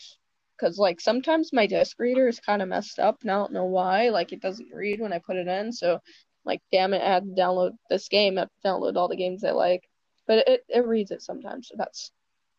because 0.57 0.77
like 0.77 1.01
sometimes 1.01 1.53
my 1.53 1.65
disc 1.65 1.97
reader 1.99 2.27
is 2.27 2.39
kind 2.39 2.61
of 2.61 2.69
messed 2.69 2.99
up 2.99 3.17
and 3.21 3.31
I 3.31 3.35
don't 3.35 3.53
know 3.53 3.65
why. 3.65 4.09
Like 4.09 4.33
it 4.33 4.41
doesn't 4.41 4.73
read 4.73 4.99
when 4.99 5.13
I 5.13 5.19
put 5.19 5.37
it 5.37 5.47
in, 5.47 5.71
so 5.71 5.99
like 6.45 6.61
damn 6.71 6.93
it, 6.93 7.01
I 7.01 7.13
had 7.13 7.23
to 7.23 7.41
download 7.41 7.71
this 7.89 8.07
game. 8.07 8.37
I 8.37 8.41
have 8.41 8.49
to 8.49 8.67
download 8.67 8.95
all 8.95 9.07
the 9.07 9.15
games 9.15 9.43
I 9.43 9.51
like, 9.51 9.87
but 10.27 10.47
it 10.47 10.65
it 10.69 10.85
reads 10.85 11.11
it 11.11 11.21
sometimes. 11.21 11.69
So 11.69 11.75
that's 11.77 12.11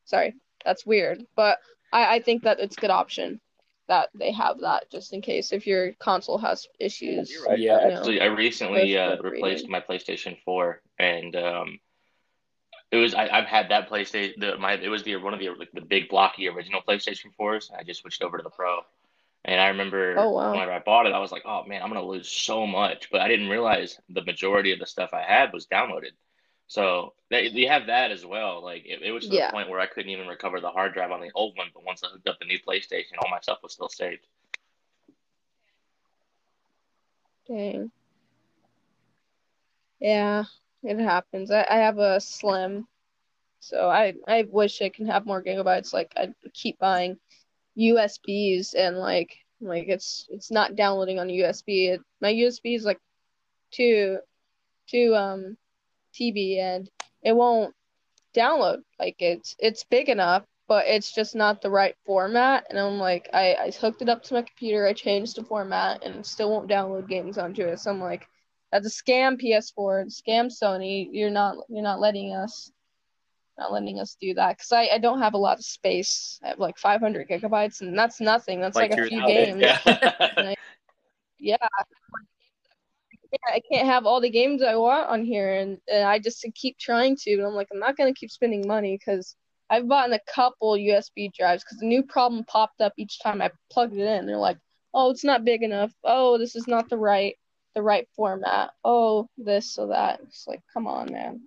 sorry, 0.05 0.35
that's 0.65 0.87
weird. 0.87 1.25
But 1.37 1.59
I 1.93 2.17
I 2.17 2.21
think 2.21 2.43
that 2.45 2.61
it's 2.61 2.77
a 2.77 2.81
good 2.81 2.91
option 2.91 3.41
that 3.89 4.09
they 4.15 4.33
have 4.33 4.61
that 4.61 4.91
just 4.91 5.13
in 5.13 5.21
case 5.21 5.53
if 5.53 5.67
your 5.67 5.93
console 5.95 6.39
has 6.39 6.67
issues. 6.81 7.31
You're 7.31 7.45
right. 7.45 7.59
Yeah. 7.59 7.77
I 7.77 7.93
actually, 7.93 8.21
I 8.21 8.27
recently 8.27 8.97
uh, 8.97 9.17
replaced 9.23 9.67
reading. 9.67 9.71
my 9.71 9.81
PlayStation 9.81 10.39
4, 10.45 10.81
and 10.99 11.37
um, 11.37 11.79
it 12.95 13.01
was 13.03 13.15
I, 13.15 13.29
I've 13.29 13.47
had 13.47 13.71
that 13.71 13.91
PlayStation. 13.91 14.41
The, 14.41 14.59
my 14.59 14.75
it 14.75 14.89
was 14.89 15.03
the 15.05 15.17
one 15.17 15.35
of 15.35 15.41
the 15.41 15.51
like 15.51 15.73
the 15.73 15.81
big 15.83 16.09
blocky 16.09 16.49
original 16.49 16.83
PlayStation 16.89 17.35
4s. 17.39 17.71
I 17.77 17.83
just 17.85 18.03
switched 18.03 18.23
over 18.23 18.39
to 18.39 18.43
the 18.45 18.51
Pro, 18.51 18.81
and 19.45 19.61
I 19.61 19.69
remember 19.69 20.27
Oh, 20.27 20.31
wow. 20.31 20.53
whenever 20.53 20.73
I 20.73 20.81
bought 20.81 21.07
it, 21.07 21.13
I 21.15 21.21
was 21.21 21.33
like, 21.33 21.45
oh 21.47 21.65
man, 21.65 21.83
I'm 21.83 21.89
gonna 21.89 22.07
lose 22.07 22.31
so 22.31 22.67
much. 22.67 23.11
But 23.11 23.23
I 23.23 23.29
didn't 23.29 23.49
realize 23.51 24.01
the 24.11 24.25
majority 24.25 24.73
of 24.73 24.81
the 24.81 24.87
stuff 24.87 25.11
I 25.15 25.23
had 25.23 25.53
was 25.53 25.67
downloaded. 25.67 26.13
So 26.69 27.15
they, 27.31 27.49
you 27.49 27.69
have 27.69 27.87
that 27.87 28.11
as 28.13 28.25
well. 28.27 28.63
Like 28.65 28.85
it, 28.87 29.03
it 29.03 29.13
was 29.13 29.29
to 29.29 29.35
Yeah. 29.35 29.47
the 29.47 29.53
point 29.53 29.69
where 29.71 29.81
I 29.81 29.87
couldn't 29.87 30.11
even 30.11 30.29
recover 30.29 30.61
the 30.61 30.71
hard 30.71 30.95
drive 30.95 31.13
on 31.13 31.21
the 31.21 31.33
old 31.35 31.57
one. 31.57 31.69
But 31.75 31.85
once 31.85 32.03
I 32.05 32.09
hooked 32.09 32.29
up 32.29 32.39
the 32.41 32.47
new 32.47 32.59
PlayStation, 32.61 33.19
all 33.21 33.31
my 33.31 33.41
stuff 33.41 33.59
was 33.63 33.73
still 33.75 33.89
saved. 33.91 34.27
Dang. 37.47 37.91
Yeah, 40.01 40.45
it 40.85 40.99
happens. 41.01 41.51
I, 41.51 41.67
I 41.69 41.77
have 41.79 41.99
a 41.99 42.21
Slim, 42.21 42.87
so 43.61 43.89
I 43.89 44.15
I 44.27 44.45
wish 44.51 44.83
I 44.83 44.91
can 44.91 45.07
have 45.07 45.27
more 45.27 45.43
gigabytes. 45.43 45.93
Like 45.93 46.13
I 46.17 46.29
keep 46.53 46.79
buying 46.79 47.19
USBs 47.79 48.75
and 48.75 48.99
like 48.99 49.37
like 49.61 49.89
it's 49.89 50.27
it's 50.31 50.51
not 50.51 50.77
downloading 50.77 51.19
on 51.19 51.29
USB. 51.29 51.89
It, 51.89 52.01
my 52.21 52.33
USB 52.33 52.75
is 52.75 52.85
like 52.85 53.01
two 53.73 54.19
two 54.89 55.15
um 55.15 55.57
TB 56.15 56.59
and 56.59 56.91
it 57.23 57.35
won't 57.35 57.75
download. 58.35 58.83
Like 58.99 59.17
it's 59.21 59.57
it's 59.59 59.85
big 59.85 60.09
enough, 60.09 60.45
but 60.69 60.87
it's 60.87 61.13
just 61.13 61.35
not 61.35 61.63
the 61.63 61.71
right 61.71 61.97
format. 62.07 62.67
And 62.71 62.79
I'm 62.79 62.99
like, 62.99 63.29
I, 63.33 63.55
I 63.55 63.71
hooked 63.71 64.03
it 64.03 64.09
up 64.09 64.23
to 64.25 64.35
my 64.35 64.43
computer, 64.43 64.87
I 64.87 64.93
changed 64.93 65.37
the 65.37 65.45
format, 65.45 66.05
and 66.05 66.25
still 66.25 66.51
won't 66.51 66.69
download 66.71 67.09
games 67.09 67.39
onto 67.39 67.63
it. 67.63 67.81
So 67.81 67.91
I'm 67.91 68.01
like, 68.01 68.29
that's 68.75 68.87
a 68.89 69.03
scam 69.03 69.41
PS4, 69.41 70.07
scam 70.07 70.51
Sony. 70.51 71.09
You're 71.13 71.31
not 71.31 71.57
you're 71.69 71.83
not 71.83 72.01
letting 72.01 72.35
us 72.35 72.73
not 73.57 73.73
letting 73.73 74.01
us 74.01 74.17
do 74.21 74.35
that 74.35 74.59
because 74.59 74.73
I, 74.73 74.89
I 74.95 74.99
don't 74.99 75.21
have 75.21 75.35
a 75.35 75.39
lot 75.39 75.59
of 75.59 75.65
space. 75.65 76.41
I 76.43 76.49
have 76.49 76.59
like 76.59 76.77
500 76.77 77.29
gigabytes, 77.29 77.83
and 77.83 77.97
that's 77.97 78.21
nothing. 78.21 78.61
That's 78.61 78.75
like, 78.75 78.91
Like 78.91 78.99
a 78.99 79.07
few 79.07 79.25
games. 79.27 79.61
Yeah. 79.61 79.79
Yeah. 81.39 81.57
Yeah, 83.33 83.55
I 83.55 83.61
can't 83.71 83.87
have 83.87 84.07
all 84.07 84.21
the 84.21 84.31
games 84.31 84.63
I 84.63 84.77
want 84.77 85.09
on 85.09 85.25
here, 85.25 85.55
and, 85.55 85.79
and 85.93 86.05
I 86.05 86.19
just 86.19 86.47
keep 86.55 86.79
trying 86.79 87.17
to, 87.17 87.37
but 87.37 87.47
I'm 87.47 87.55
like, 87.55 87.67
I'm 87.73 87.81
not 87.81 87.97
gonna 87.97 88.15
keep 88.15 88.31
spending 88.31 88.67
money 88.67 88.97
because 88.97 89.37
I've 89.69 89.89
bought 89.89 90.13
a 90.13 90.21
couple 90.33 90.77
USB 90.77 91.33
drives 91.37 91.65
because 91.65 91.83
a 91.83 91.87
new 91.87 92.03
problem 92.03 92.45
popped 92.45 92.81
up 92.81 92.93
each 92.97 93.21
time 93.21 93.43
I 93.43 93.51
plugged 93.71 93.95
it 93.95 94.07
in. 94.07 94.27
They're 94.27 94.37
like, 94.37 94.59
oh, 94.95 95.11
it's 95.11 95.25
not 95.25 95.45
big 95.45 95.63
enough. 95.63 95.93
Oh, 96.05 96.39
this 96.39 96.57
is 96.57 96.67
not 96.67 96.89
the 96.89 96.97
right 96.97 97.37
the 97.75 97.83
right 97.83 98.09
format. 98.17 98.71
Oh, 98.85 99.29
this 99.37 99.73
so 99.73 99.89
that. 99.89 100.21
It's 100.23 100.47
like, 100.47 100.63
come 100.73 100.87
on, 100.87 101.13
man. 101.13 101.43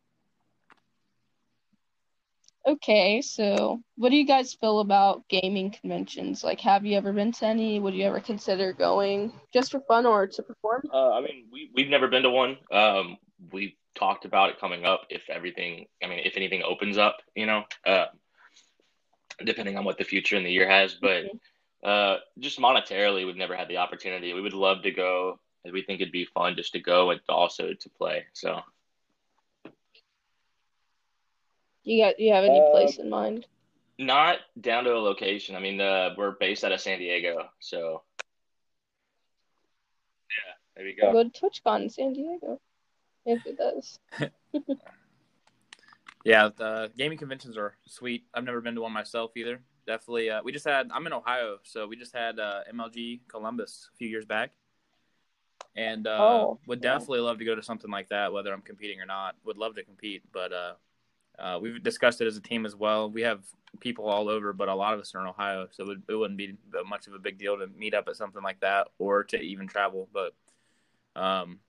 Okay, 2.67 3.21
so 3.21 3.81
what 3.95 4.09
do 4.09 4.17
you 4.17 4.25
guys 4.25 4.53
feel 4.53 4.79
about 4.79 5.25
gaming 5.29 5.71
conventions? 5.71 6.43
Like, 6.43 6.59
have 6.61 6.85
you 6.85 6.97
ever 6.97 7.13
been 7.13 7.31
to 7.31 7.45
any? 7.45 7.79
Would 7.79 7.93
you 7.93 8.03
ever 8.03 8.19
consider 8.19 8.73
going 8.73 9.31
just 9.53 9.71
for 9.71 9.79
fun 9.79 10.05
or 10.05 10.27
to 10.27 10.43
perform? 10.43 10.83
Uh, 10.93 11.13
I 11.13 11.21
mean, 11.21 11.45
we 11.49 11.71
we've 11.73 11.87
never 11.87 12.09
been 12.09 12.23
to 12.23 12.29
one. 12.29 12.57
Um, 12.69 13.17
we 13.53 13.77
talked 13.95 14.25
about 14.25 14.49
it 14.49 14.59
coming 14.59 14.83
up 14.83 15.03
if 15.09 15.29
everything. 15.29 15.85
I 16.03 16.07
mean, 16.07 16.19
if 16.25 16.35
anything 16.35 16.61
opens 16.61 16.97
up, 16.97 17.15
you 17.35 17.45
know, 17.45 17.63
uh, 17.85 18.07
depending 19.45 19.77
on 19.77 19.85
what 19.85 19.97
the 19.97 20.03
future 20.03 20.35
in 20.35 20.43
the 20.43 20.51
year 20.51 20.69
has. 20.69 20.93
But 20.93 21.23
uh, 21.87 22.17
just 22.39 22.59
monetarily, 22.59 23.25
we've 23.25 23.37
never 23.37 23.55
had 23.55 23.69
the 23.69 23.77
opportunity. 23.77 24.33
We 24.33 24.41
would 24.41 24.53
love 24.53 24.83
to 24.83 24.91
go. 24.91 25.39
And 25.67 25.73
We 25.73 25.83
think 25.83 26.01
it'd 26.01 26.11
be 26.11 26.25
fun 26.25 26.55
just 26.55 26.71
to 26.73 26.79
go 26.79 27.11
and 27.11 27.19
also 27.29 27.73
to 27.73 27.89
play. 27.89 28.25
So 28.33 28.61
You 31.83 32.03
got 32.03 32.19
you 32.19 32.33
have 32.33 32.43
any 32.45 32.59
Um, 32.59 32.71
place 32.71 32.97
in 32.97 33.09
mind? 33.09 33.45
not 33.99 34.39
down 34.61 34.83
to 34.85 34.93
a 34.95 34.99
location. 34.99 35.55
I 35.55 35.59
mean, 35.59 35.81
uh, 35.81 36.13
we're 36.17 36.31
based 36.31 36.63
out 36.63 36.71
of 36.71 36.79
San 36.81 36.99
Diego, 36.99 37.49
so 37.59 38.03
yeah, 40.29 40.53
there 40.75 40.87
you 40.87 40.95
go. 40.95 41.11
Go 41.11 41.23
to 41.23 41.29
TwitchCon 41.29 41.83
in 41.83 41.89
San 41.89 42.13
Diego. 42.13 42.59
If 43.25 43.45
it 43.45 43.57
does. 43.57 43.99
Yeah, 46.25 46.49
the 46.57 46.91
gaming 46.97 47.17
conventions 47.17 47.55
are 47.57 47.77
sweet. 47.85 48.25
I've 48.33 48.43
never 48.43 48.59
been 48.59 48.75
to 48.75 48.81
one 48.81 48.91
myself 48.91 49.31
either. 49.37 49.61
Definitely, 49.85 50.29
uh, 50.29 50.41
we 50.43 50.51
just 50.51 50.65
had. 50.65 50.89
I'm 50.91 51.07
in 51.07 51.13
Ohio, 51.13 51.59
so 51.63 51.87
we 51.87 51.95
just 51.95 52.13
had 52.13 52.37
uh, 52.37 52.63
MLG 52.73 53.21
Columbus 53.29 53.89
a 53.93 53.97
few 53.97 54.09
years 54.09 54.25
back, 54.25 54.51
and 55.75 56.07
uh, 56.07 56.17
Oh, 56.19 56.59
would 56.65 56.81
definitely 56.81 57.19
love 57.19 57.39
to 57.39 57.45
go 57.45 57.55
to 57.55 57.63
something 57.63 57.91
like 57.91 58.09
that, 58.09 58.33
whether 58.33 58.53
I'm 58.53 58.61
competing 58.61 58.99
or 59.01 59.05
not. 59.05 59.35
Would 59.45 59.57
love 59.57 59.75
to 59.75 59.83
compete, 59.83 60.23
but 60.31 60.51
uh, 60.53 60.73
uh, 61.39 61.59
we've 61.61 61.81
discussed 61.83 62.21
it 62.21 62.27
as 62.27 62.37
a 62.37 62.41
team 62.41 62.65
as 62.65 62.75
well. 62.75 63.09
We 63.09 63.21
have 63.21 63.43
people 63.79 64.05
all 64.05 64.29
over, 64.29 64.53
but 64.53 64.69
a 64.69 64.75
lot 64.75 64.93
of 64.93 64.99
us 64.99 65.13
are 65.13 65.21
in 65.21 65.27
Ohio, 65.27 65.67
so 65.71 65.83
it, 65.83 65.87
would, 65.87 66.03
it 66.09 66.15
wouldn't 66.15 66.37
be 66.37 66.55
much 66.87 67.07
of 67.07 67.13
a 67.13 67.19
big 67.19 67.37
deal 67.37 67.57
to 67.57 67.67
meet 67.67 67.93
up 67.93 68.07
at 68.07 68.15
something 68.15 68.41
like 68.41 68.59
that 68.61 68.87
or 68.97 69.23
to 69.25 69.39
even 69.39 69.67
travel. 69.67 70.07
But 70.11 70.33
um, 71.15 71.59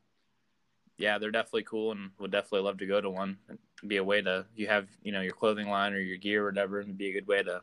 yeah, 0.97 1.19
they're 1.19 1.31
definitely 1.31 1.65
cool, 1.65 1.93
and 1.93 2.11
would 2.19 2.31
definitely 2.31 2.63
love 2.63 2.79
to 2.79 2.87
go 2.87 3.01
to 3.01 3.11
one. 3.11 3.37
It'd 3.49 3.89
be 3.89 3.99
a 3.99 4.05
way 4.05 4.23
to 4.23 4.47
you 4.57 4.67
have 4.69 4.89
you 5.03 5.13
know 5.13 5.21
your 5.21 5.33
clothing 5.33 5.69
line 5.69 5.93
or 5.93 5.99
your 6.01 6.17
gear 6.19 6.45
or 6.45 6.51
whatever, 6.51 6.81
and 6.81 6.97
be 6.97 7.09
a 7.11 7.13
good 7.13 7.27
way 7.27 7.43
to 7.43 7.63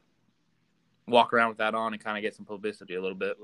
walk 1.08 1.34
around 1.34 1.50
with 1.50 1.58
that 1.60 1.76
on 1.76 1.93
and 1.93 2.04
kind 2.04 2.17
of 2.17 2.21
get 2.21 2.36
some 2.36 2.45
publicity 2.45 2.95
a 2.95 3.02
little 3.02 3.17
bit. 3.17 3.38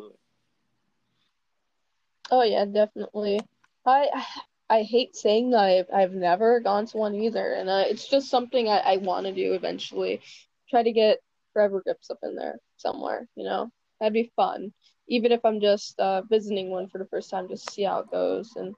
Oh 2.32 2.44
yeah, 2.44 2.66
definitely. 2.66 3.42
I 3.86 4.26
I 4.70 4.84
hate 4.84 5.16
saying 5.16 5.52
that 5.52 5.60
I've 5.64 5.88
I've 5.94 6.14
never 6.16 6.60
gone 6.62 6.86
to 6.88 6.98
one 6.98 7.16
either, 7.16 7.54
and 7.54 7.70
uh, 7.70 7.84
it's 7.88 8.08
just 8.08 8.30
something 8.30 8.70
I, 8.70 8.80
I 8.80 8.98
want 8.98 9.28
to 9.28 9.34
do 9.34 9.54
eventually. 9.54 10.22
try 10.70 10.84
to 10.84 10.92
get 10.94 11.20
Forever 11.54 11.82
Grips 11.84 12.10
up 12.12 12.20
in 12.24 12.36
there 12.36 12.60
somewhere. 12.78 13.28
You 13.36 13.46
know, 13.46 13.72
that'd 14.00 14.14
be 14.14 14.32
fun. 14.36 14.74
Even 15.10 15.32
if 15.34 15.46
I'm 15.46 15.62
just 15.62 16.00
uh, 16.00 16.24
visiting 16.24 16.70
one 16.72 16.88
for 16.90 16.98
the 17.00 17.08
first 17.08 17.30
time, 17.30 17.50
just 17.50 17.72
see 17.72 17.84
how 17.84 18.00
it 18.02 18.12
goes 18.12 18.56
and 18.56 18.76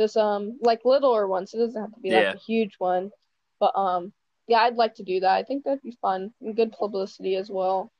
just 0.00 0.16
um 0.16 0.58
like 0.62 0.84
littler 0.84 1.26
ones. 1.28 1.54
It 1.54 1.58
doesn't 1.58 1.80
have 1.82 1.94
to 1.94 2.00
be 2.00 2.10
Yeah. 2.10 2.32
like 2.32 2.34
a 2.34 2.38
huge 2.38 2.76
one, 2.78 3.10
but 3.60 3.76
um 3.76 4.12
yeah, 4.48 4.60
I'd 4.62 4.76
like 4.76 4.94
to 4.96 5.04
do 5.04 5.20
that. 5.20 5.32
I 5.36 5.44
think 5.44 5.64
that'd 5.64 5.82
be 5.82 5.96
fun 6.02 6.32
and 6.42 6.56
good 6.56 6.72
publicity 6.72 7.36
as 7.36 7.50
well. 7.50 7.90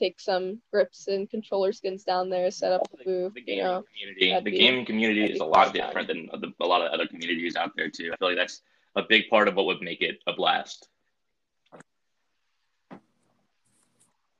Take 0.00 0.18
some 0.18 0.62
grips 0.72 1.08
and 1.08 1.28
controller 1.28 1.72
skins 1.72 2.04
down 2.04 2.30
there, 2.30 2.50
set 2.50 2.72
up 2.72 2.88
a 2.94 2.96
the, 2.96 3.04
booth. 3.04 3.34
the 3.34 3.40
You 3.40 3.46
gaming 3.46 3.64
know, 3.64 3.84
community. 3.92 4.34
The 4.34 4.50
be- 4.50 4.58
gaming 4.58 4.86
community 4.86 5.24
is 5.30 5.40
a 5.40 5.44
lot 5.44 5.66
fun. 5.66 5.74
different 5.74 6.08
than 6.08 6.26
the, 6.40 6.52
a 6.60 6.66
lot 6.66 6.80
of 6.80 6.90
other 6.90 7.06
communities 7.06 7.54
out 7.54 7.72
there 7.76 7.90
too. 7.90 8.10
I 8.12 8.16
feel 8.16 8.28
like 8.28 8.38
that's 8.38 8.62
a 8.96 9.02
big 9.02 9.28
part 9.28 9.46
of 9.46 9.56
what 9.56 9.66
would 9.66 9.82
make 9.82 10.00
it 10.00 10.18
a 10.26 10.32
blast. 10.32 10.88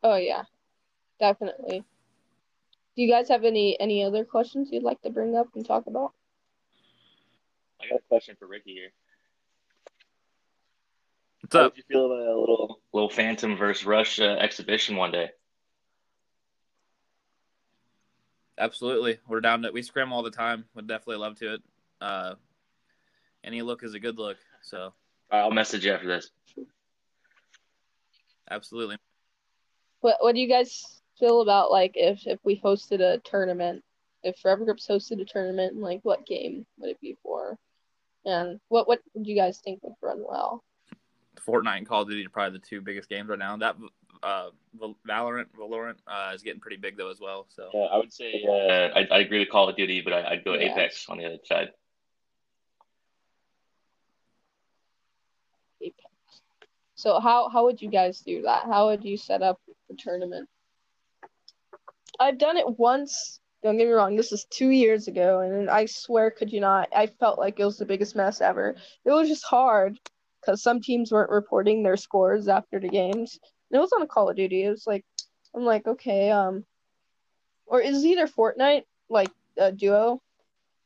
Oh 0.02 0.16
yeah, 0.16 0.44
definitely. 1.18 1.84
Do 2.96 3.02
you 3.02 3.08
guys 3.10 3.28
have 3.28 3.44
any 3.44 3.78
any 3.78 4.02
other 4.02 4.24
questions 4.24 4.70
you'd 4.72 4.82
like 4.82 5.02
to 5.02 5.10
bring 5.10 5.36
up 5.36 5.48
and 5.54 5.66
talk 5.66 5.86
about? 5.86 6.12
I 7.82 7.88
got 7.88 7.98
a 7.98 8.02
question 8.08 8.34
for 8.38 8.46
Ricky 8.46 8.72
here. 8.72 8.92
What's 11.42 11.54
How 11.54 11.60
up? 11.66 11.72
would 11.72 11.78
you 11.78 11.84
feel 11.86 12.06
about 12.06 12.26
a 12.34 12.40
little 12.40 12.80
little 12.94 13.10
Phantom 13.10 13.56
versus 13.58 13.84
Rush 13.84 14.20
uh, 14.20 14.36
exhibition 14.40 14.96
one 14.96 15.12
day? 15.12 15.30
Absolutely. 18.60 19.18
We're 19.26 19.40
down 19.40 19.62
to 19.62 19.70
we 19.72 19.80
scrim 19.82 20.12
all 20.12 20.22
the 20.22 20.30
time. 20.30 20.66
Would 20.74 20.86
definitely 20.86 21.16
love 21.16 21.36
to 21.36 21.54
it. 21.54 21.62
Uh 22.00 22.34
any 23.42 23.62
look 23.62 23.82
is 23.82 23.94
a 23.94 24.00
good 24.00 24.18
look. 24.18 24.36
So 24.62 24.92
I'll 25.30 25.50
message 25.50 25.86
you 25.86 25.92
after 25.92 26.06
this. 26.06 26.30
absolutely. 28.50 28.98
What 30.00 30.18
What 30.20 30.34
do 30.34 30.40
you 30.42 30.48
guys 30.48 31.00
feel 31.18 31.40
about 31.40 31.70
like 31.70 31.92
if 31.94 32.26
if 32.26 32.38
we 32.44 32.60
hosted 32.60 33.00
a 33.00 33.18
tournament? 33.24 33.82
If 34.22 34.36
Forever 34.36 34.66
Grips 34.66 34.86
hosted 34.86 35.22
a 35.22 35.24
tournament, 35.24 35.76
like 35.76 36.00
what 36.02 36.26
game 36.26 36.66
would 36.78 36.90
it 36.90 37.00
be 37.00 37.16
for? 37.22 37.58
And 38.26 38.60
what 38.68 38.86
what 38.86 39.00
would 39.14 39.26
you 39.26 39.36
guys 39.36 39.60
think 39.64 39.82
would 39.82 39.94
run 40.02 40.22
well? 40.28 40.62
Fortnite 41.46 41.78
and 41.78 41.88
Call 41.88 42.02
of 42.02 42.08
Duty 42.10 42.26
are 42.26 42.28
probably 42.28 42.58
the 42.58 42.66
two 42.66 42.82
biggest 42.82 43.08
games 43.08 43.30
right 43.30 43.38
now. 43.38 43.56
That 43.56 43.76
uh 44.22 44.50
Val- 44.78 44.96
Valorant 45.08 45.46
Valorant 45.58 45.96
uh, 46.06 46.32
is 46.34 46.42
getting 46.42 46.60
pretty 46.60 46.76
big 46.76 46.96
though 46.96 47.10
as 47.10 47.20
well. 47.20 47.46
So 47.48 47.70
Uh, 47.74 47.78
I 47.86 47.96
would 47.96 48.12
say 48.12 48.44
uh, 48.46 48.98
I, 48.98 49.06
I 49.10 49.18
agree 49.20 49.38
with 49.40 49.48
Call 49.50 49.68
of 49.68 49.76
Duty, 49.76 50.00
but 50.00 50.12
I, 50.12 50.32
I'd 50.32 50.44
go 50.44 50.54
Yeah. 50.54 50.72
Apex 50.72 51.08
on 51.08 51.18
the 51.18 51.26
other 51.26 51.38
side. 51.44 51.68
Apex. 55.80 56.10
So 56.94 57.18
how 57.20 57.48
how 57.48 57.64
would 57.64 57.80
you 57.80 57.90
guys 57.90 58.20
do 58.20 58.42
that? 58.42 58.64
How 58.64 58.88
would 58.88 59.04
you 59.04 59.16
set 59.16 59.42
up 59.42 59.58
the 59.88 59.96
tournament? 59.98 60.48
I've 62.18 62.38
done 62.38 62.56
it 62.58 62.78
once. 62.78 63.40
Don't 63.62 63.76
get 63.76 63.86
me 63.86 63.92
wrong. 63.92 64.16
This 64.16 64.30
was 64.30 64.46
two 64.46 64.70
years 64.70 65.06
ago, 65.08 65.40
and 65.40 65.68
I 65.68 65.84
swear, 65.86 66.30
could 66.30 66.50
you 66.52 66.60
not? 66.60 66.88
I 66.94 67.06
felt 67.06 67.38
like 67.38 67.60
it 67.60 67.64
was 67.64 67.76
the 67.76 67.84
biggest 67.84 68.16
mess 68.16 68.40
ever. 68.40 68.74
It 69.04 69.10
was 69.10 69.28
just 69.28 69.44
hard 69.44 69.98
because 70.40 70.62
some 70.62 70.80
teams 70.80 71.12
weren't 71.12 71.30
reporting 71.30 71.82
their 71.82 71.96
scores 71.98 72.48
after 72.48 72.80
the 72.80 72.88
games. 72.88 73.38
And 73.70 73.78
it 73.78 73.80
was 73.80 73.92
on 73.92 74.02
a 74.02 74.06
Call 74.06 74.28
of 74.28 74.36
Duty. 74.36 74.64
It 74.64 74.70
was 74.70 74.86
like, 74.86 75.04
I'm 75.54 75.64
like, 75.64 75.86
okay, 75.86 76.30
um, 76.30 76.64
or 77.66 77.80
is 77.80 78.04
either 78.04 78.26
Fortnite 78.26 78.84
like 79.08 79.30
uh, 79.60 79.70
duo, 79.70 80.20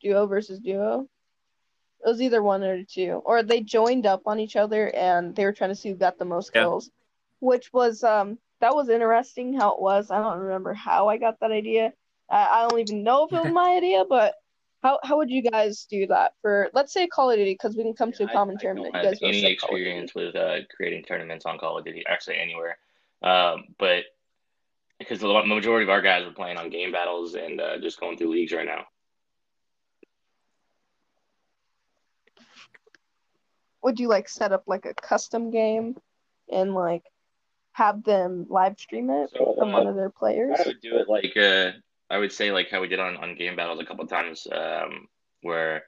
duo 0.02 0.26
versus 0.26 0.58
duo? 0.60 1.08
It 2.04 2.08
was 2.08 2.20
either 2.20 2.42
one 2.42 2.62
or 2.62 2.84
two, 2.84 3.22
or 3.24 3.42
they 3.42 3.60
joined 3.60 4.04
up 4.04 4.22
on 4.26 4.38
each 4.38 4.56
other 4.56 4.90
and 4.94 5.34
they 5.34 5.44
were 5.46 5.52
trying 5.52 5.70
to 5.70 5.74
see 5.76 5.88
who 5.88 5.94
got 5.94 6.18
the 6.18 6.26
most 6.26 6.50
Yeah. 6.54 6.62
kills, 6.64 6.90
which 7.40 7.72
was 7.72 8.04
um 8.04 8.38
that 8.60 8.74
was 8.74 8.88
interesting 8.90 9.54
how 9.54 9.72
it 9.74 9.80
was. 9.80 10.10
I 10.10 10.20
don't 10.22 10.38
remember 10.38 10.74
how 10.74 11.08
I 11.08 11.16
got 11.16 11.40
that 11.40 11.50
idea. 11.50 11.92
I, 12.30 12.46
I 12.46 12.68
don't 12.68 12.80
even 12.80 13.02
know 13.04 13.24
if 13.26 13.32
it 13.32 13.42
was 13.42 13.52
my 13.54 13.76
idea, 13.76 14.04
but 14.04 14.34
how 14.84 14.98
how 15.02 15.16
would 15.16 15.30
you 15.30 15.42
guys 15.42 15.86
do 15.90 16.06
that 16.08 16.34
for 16.42 16.70
let's 16.74 16.92
say 16.92 17.06
Call 17.06 17.30
of 17.30 17.36
Duty 17.36 17.54
because 17.54 17.74
we 17.74 17.82
can 17.82 17.94
come 17.94 18.12
to 18.12 18.24
a 18.24 18.28
common 18.28 18.56
I 18.56 18.62
tournament. 18.62 18.92
don't 18.92 19.02
You 19.02 19.08
have 19.08 19.20
guys 19.20 19.28
any 19.28 19.40
said 19.40 19.58
Call 19.58 19.70
of 19.70 19.78
Duty. 19.78 19.90
experience 19.90 20.14
with 20.14 20.36
uh, 20.36 20.56
creating 20.76 21.04
tournaments 21.04 21.46
on 21.46 21.58
Call 21.58 21.78
of 21.78 21.84
Duty, 21.84 22.04
actually 22.06 22.36
anywhere. 22.36 22.76
Um, 23.22 23.64
but 23.78 24.04
because 24.98 25.20
the 25.20 25.26
majority 25.26 25.84
of 25.84 25.90
our 25.90 26.02
guys 26.02 26.24
are 26.24 26.32
playing 26.32 26.58
on 26.58 26.70
GameBattles 26.70 27.34
and 27.34 27.60
uh, 27.60 27.78
just 27.78 27.98
going 27.98 28.16
through 28.18 28.30
leagues 28.32 28.52
right 28.52 28.66
now. 28.66 28.84
Would 33.82 33.98
you 34.00 34.08
like 34.08 34.28
set 34.28 34.52
up 34.52 34.64
like 34.66 34.84
a 34.84 34.94
custom 34.94 35.50
game 35.50 35.96
and 36.50 36.74
like 36.74 37.04
have 37.72 38.04
them 38.04 38.46
live 38.48 38.78
stream 38.78 39.10
it 39.10 39.30
So, 39.30 39.54
from 39.58 39.70
uh, 39.70 39.78
one 39.78 39.86
of 39.86 39.96
their 39.96 40.10
players? 40.10 40.58
I 40.60 40.68
would 40.68 40.80
do 40.80 40.96
it 40.96 41.08
like 41.08 41.36
uh, 41.36 41.72
I 42.10 42.18
would 42.18 42.32
say 42.32 42.52
like 42.52 42.70
how 42.70 42.80
we 42.80 42.88
did 42.88 43.00
on, 43.00 43.16
on 43.16 43.36
GameBattles 43.36 43.80
a 43.80 43.86
couple 43.86 44.06
times, 44.06 44.46
um, 44.52 45.08
where 45.42 45.84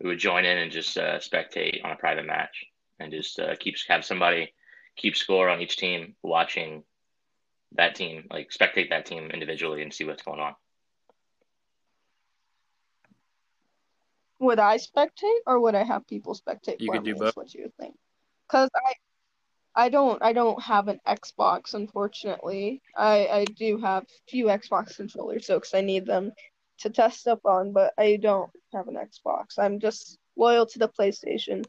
we 0.00 0.08
would 0.08 0.18
join 0.18 0.44
in 0.44 0.58
and 0.58 0.72
just 0.72 0.96
uh, 0.98 1.18
spectate 1.18 1.84
on 1.84 1.92
a 1.92 1.96
private 1.96 2.26
match 2.26 2.64
and 2.98 3.12
just 3.12 3.38
uh, 3.38 3.54
keep 3.56 3.76
have 3.88 4.04
somebody 4.04 4.52
keep 4.96 5.16
score 5.16 5.48
on 5.48 5.60
each 5.60 5.76
team, 5.76 6.14
watching 6.22 6.82
that 7.72 7.94
team, 7.94 8.26
like 8.30 8.50
spectate 8.50 8.90
that 8.90 9.06
team 9.06 9.30
individually 9.30 9.82
and 9.82 9.92
see 9.92 10.04
what's 10.04 10.22
going 10.22 10.40
on. 10.40 10.54
Would 14.40 14.58
I 14.58 14.78
spectate 14.78 15.40
or 15.46 15.60
would 15.60 15.74
I 15.74 15.84
have 15.84 16.06
people 16.06 16.34
spectate 16.34 16.80
You 16.80 16.86
for 16.86 16.94
could 16.94 17.04
me? 17.04 17.12
do 17.12 17.18
both. 17.18 17.36
what 17.36 17.54
you 17.54 17.70
think? 17.78 17.94
Because 18.48 18.70
I, 18.74 18.94
I 19.74 19.88
don't, 19.88 20.22
I 20.22 20.32
don't 20.32 20.60
have 20.62 20.88
an 20.88 21.00
Xbox. 21.06 21.74
Unfortunately, 21.74 22.82
I, 22.96 23.26
I 23.28 23.44
do 23.44 23.78
have 23.78 24.04
few 24.28 24.46
Xbox 24.46 24.96
controllers, 24.96 25.46
so 25.46 25.58
because 25.58 25.74
I 25.74 25.80
need 25.80 26.06
them 26.06 26.32
to 26.78 26.90
test 26.90 27.20
stuff 27.20 27.38
on, 27.44 27.72
but 27.72 27.92
I 27.98 28.16
don't 28.16 28.50
have 28.72 28.88
an 28.88 28.96
Xbox. 28.96 29.58
I'm 29.58 29.78
just 29.80 30.18
loyal 30.36 30.66
to 30.66 30.78
the 30.78 30.88
PlayStation. 30.88 31.64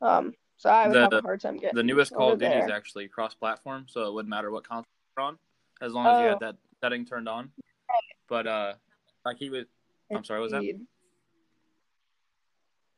Um, 0.00 0.32
so 0.58 0.70
I 0.70 0.86
would 0.86 0.94
The- 0.94 1.00
have 1.00 1.12
a 1.12 1.20
hard 1.22 1.40
time 1.40 1.56
getting 1.56 1.74
The 1.76 1.82
newest 1.82 2.14
Call 2.14 2.32
of 2.32 2.38
Duty 2.38 2.54
is 2.54 2.70
actually 2.70 3.08
cross-platform, 3.08 3.86
so 3.88 4.06
it 4.06 4.12
wouldn't 4.14 4.30
matter 4.30 4.50
what 4.50 4.66
console 4.66 4.86
you're 5.16 5.24
on, 5.26 5.38
as 5.80 5.92
long 5.92 6.06
as 6.06 6.20
you 6.20 6.26
Oh. 6.26 6.28
had 6.30 6.40
that 6.40 6.56
setting 6.80 7.04
turned 7.04 7.28
on. 7.28 7.50
But 8.28 8.46
uh, 8.46 8.74
like 9.24 9.38
he 9.38 9.50
was, 9.50 9.64
I'm 10.14 10.24
sorry, 10.24 10.40
what 10.40 10.44
was 10.44 10.52
that? 10.52 10.62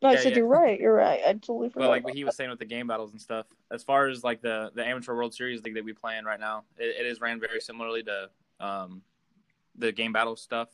No, 0.02 0.11
I 0.11 0.16
said 0.16 0.32
yeah. 0.32 0.38
you're 0.38 0.46
right. 0.46 0.78
You're 0.78 0.94
right. 0.94 1.20
I 1.26 1.32
totally 1.32 1.70
forgot. 1.70 1.88
Well, 1.88 1.88
like 1.90 2.14
he 2.14 2.24
was 2.24 2.37
saying 2.37 2.50
with 2.50 2.59
the 2.59 2.66
GameBattles 2.66 3.12
and 3.12 3.20
stuff. 3.20 3.46
As 3.70 3.82
far 3.82 4.09
as 4.09 4.22
like 4.22 4.42
the 4.42 4.70
the 4.74 4.85
amateur 4.85 5.14
World 5.14 5.35
Series 5.35 5.62
league 5.62 5.74
that 5.74 5.85
we 5.85 5.94
play 5.94 6.18
in 6.18 6.24
right 6.24 6.38
now, 6.38 6.64
it, 6.76 6.96
it 7.00 7.06
is 7.06 7.20
ran 7.20 7.40
very 7.40 7.61
similarly 7.61 8.02
to 8.02 8.28
um, 8.61 9.02
the 9.76 9.92
game 9.92 10.12
battle 10.12 10.37
stuff. 10.37 10.68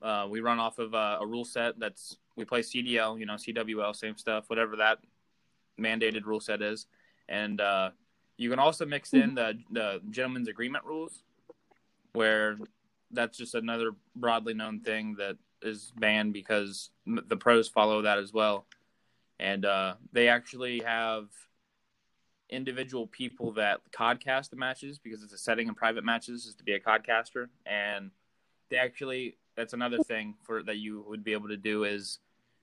Uh, 0.00 0.26
we 0.30 0.40
run 0.40 0.60
off 0.60 0.78
of 0.78 0.94
uh, 0.94 1.18
a 1.20 1.26
rule 1.26 1.44
set 1.44 1.78
that's 1.80 2.16
we 2.36 2.44
play 2.44 2.60
CDL, 2.60 3.18
you 3.18 3.26
know, 3.26 3.34
CWL, 3.34 3.94
same 3.94 4.16
stuff, 4.16 4.44
whatever 4.48 4.76
that 4.76 4.98
mandated 5.80 6.24
rule 6.24 6.40
set 6.40 6.62
is, 6.62 6.86
and 7.28 7.60
uh, 7.60 7.90
you 8.36 8.50
can 8.50 8.58
also 8.60 8.86
mix 8.86 9.14
in 9.14 9.34
the 9.34 9.58
the 9.72 10.00
gentleman's 10.10 10.48
agreement 10.48 10.84
rules, 10.84 11.24
where 12.12 12.56
that's 13.10 13.36
just 13.36 13.54
another 13.54 13.92
broadly 14.14 14.54
known 14.54 14.80
thing 14.80 15.16
that 15.18 15.36
is 15.64 15.92
banned 15.96 16.32
because 16.32 16.90
the 17.06 17.36
pros 17.36 17.68
follow 17.68 18.02
that 18.02 18.18
as 18.18 18.32
well. 18.32 18.66
And 19.40 19.64
uh, 19.64 19.94
they 20.12 20.28
actually 20.28 20.80
have 20.80 21.26
individual 22.50 23.06
people 23.06 23.52
that 23.52 23.80
codcast 23.90 24.50
the 24.50 24.56
matches 24.56 24.98
because 24.98 25.22
it's 25.22 25.32
a 25.32 25.38
setting 25.38 25.66
in 25.66 25.74
private 25.74 26.04
matches 26.04 26.46
is 26.46 26.54
to 26.54 26.62
be 26.62 26.74
a 26.74 26.78
codcaster 26.78 27.48
and 27.64 28.10
they 28.68 28.76
actually 28.76 29.36
that's 29.56 29.72
another 29.72 29.98
thing 29.98 30.34
for 30.42 30.62
that 30.62 30.76
you 30.76 31.04
would 31.08 31.24
be 31.24 31.32
able 31.32 31.48
to 31.48 31.56
do 31.56 31.84
is 31.84 32.18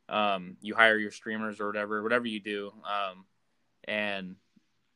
um, 0.07 0.55
you 0.61 0.75
hire 0.75 0.97
your 0.97 1.09
streamers 1.09 1.59
or 1.59 1.65
whatever 1.65 2.03
whatever 2.03 2.27
you 2.27 2.39
do 2.39 2.71
um, 2.85 3.25
and 3.85 4.35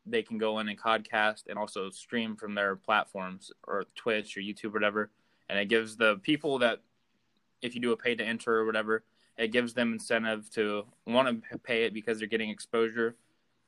they 0.06 0.22
can 0.22 0.38
go 0.38 0.60
in 0.60 0.70
and 0.70 0.80
codcast 0.80 1.44
and 1.48 1.58
also 1.58 1.90
stream 1.90 2.36
from 2.36 2.54
their 2.54 2.76
platforms 2.76 3.52
or 3.68 3.86
twitch 3.96 4.38
or 4.38 4.42
youtube 4.42 4.66
or 4.66 4.72
whatever. 4.72 5.12
And 5.50 5.60
it 5.60 5.66
gives 5.66 5.96
the 5.96 6.18
people 6.24 6.60
that 6.60 6.82
if 7.62 7.76
you 7.76 7.82
do 7.82 7.92
a 7.92 7.98
pay 7.98 8.16
to 8.16 8.24
enter 8.24 8.56
or 8.56 8.66
whatever 8.66 9.04
it 9.38 9.52
gives 9.52 9.74
them 9.74 9.94
incentive 9.94 10.50
to 10.52 10.86
want 11.06 11.44
to 11.52 11.58
pay 11.60 11.84
it 11.84 11.94
because 11.94 12.20
they're 12.20 12.28
getting 12.28 12.50
exposure. 12.50 13.16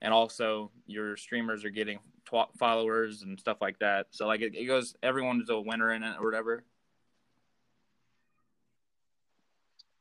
And 0.02 0.14
also 0.14 0.72
your 0.86 1.18
streamers 1.18 1.66
are 1.66 1.70
getting 1.70 2.00
tw- 2.26 2.58
followers 2.58 3.24
and 3.24 3.40
stuff 3.40 3.58
like 3.62 3.80
that. 3.80 4.08
So 4.12 4.28
like 4.28 4.42
it, 4.42 4.56
it 4.56 4.66
goes 4.66 4.96
everyone's 5.04 5.50
a 5.50 5.60
winner 5.60 5.94
in 5.94 6.04
it 6.04 6.16
or 6.20 6.26
whatever. 6.26 6.64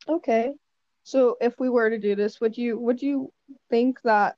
Okay. 0.09 0.55
So 1.03 1.37
if 1.41 1.59
we 1.59 1.69
were 1.69 1.91
to 1.91 1.99
do 1.99 2.15
this, 2.15 2.41
would 2.41 2.57
you 2.57 2.79
would 2.79 3.01
you 3.01 3.33
think 3.71 4.01
that 4.03 4.37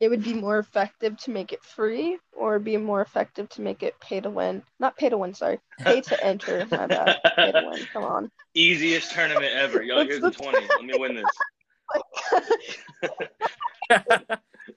it 0.00 0.08
would 0.08 0.22
be 0.24 0.34
more 0.34 0.58
effective 0.58 1.16
to 1.18 1.30
make 1.30 1.52
it 1.52 1.62
free 1.64 2.18
or 2.32 2.58
be 2.58 2.76
more 2.76 3.00
effective 3.00 3.48
to 3.50 3.60
make 3.62 3.82
it 3.82 3.98
pay 4.00 4.20
to 4.20 4.30
win? 4.30 4.62
Not 4.80 4.96
pay 4.96 5.08
to 5.08 5.18
win, 5.18 5.34
sorry. 5.34 5.58
Pay 5.80 6.00
to 6.02 6.24
enter. 6.24 6.66
My 6.70 6.86
bad. 6.86 7.18
Pay 7.36 7.52
to 7.52 7.68
win. 7.70 7.84
Come 7.92 8.04
on. 8.04 8.30
Easiest 8.54 9.12
tournament 9.12 9.52
ever. 9.54 9.82
Yo, 9.82 9.96
What's 9.96 10.08
here's 10.10 10.20
the 10.22 10.30
the- 10.30 10.36
20. 10.36 10.66
Let 10.68 10.84
me 10.84 10.94
win 10.98 11.14
this. 11.14 12.32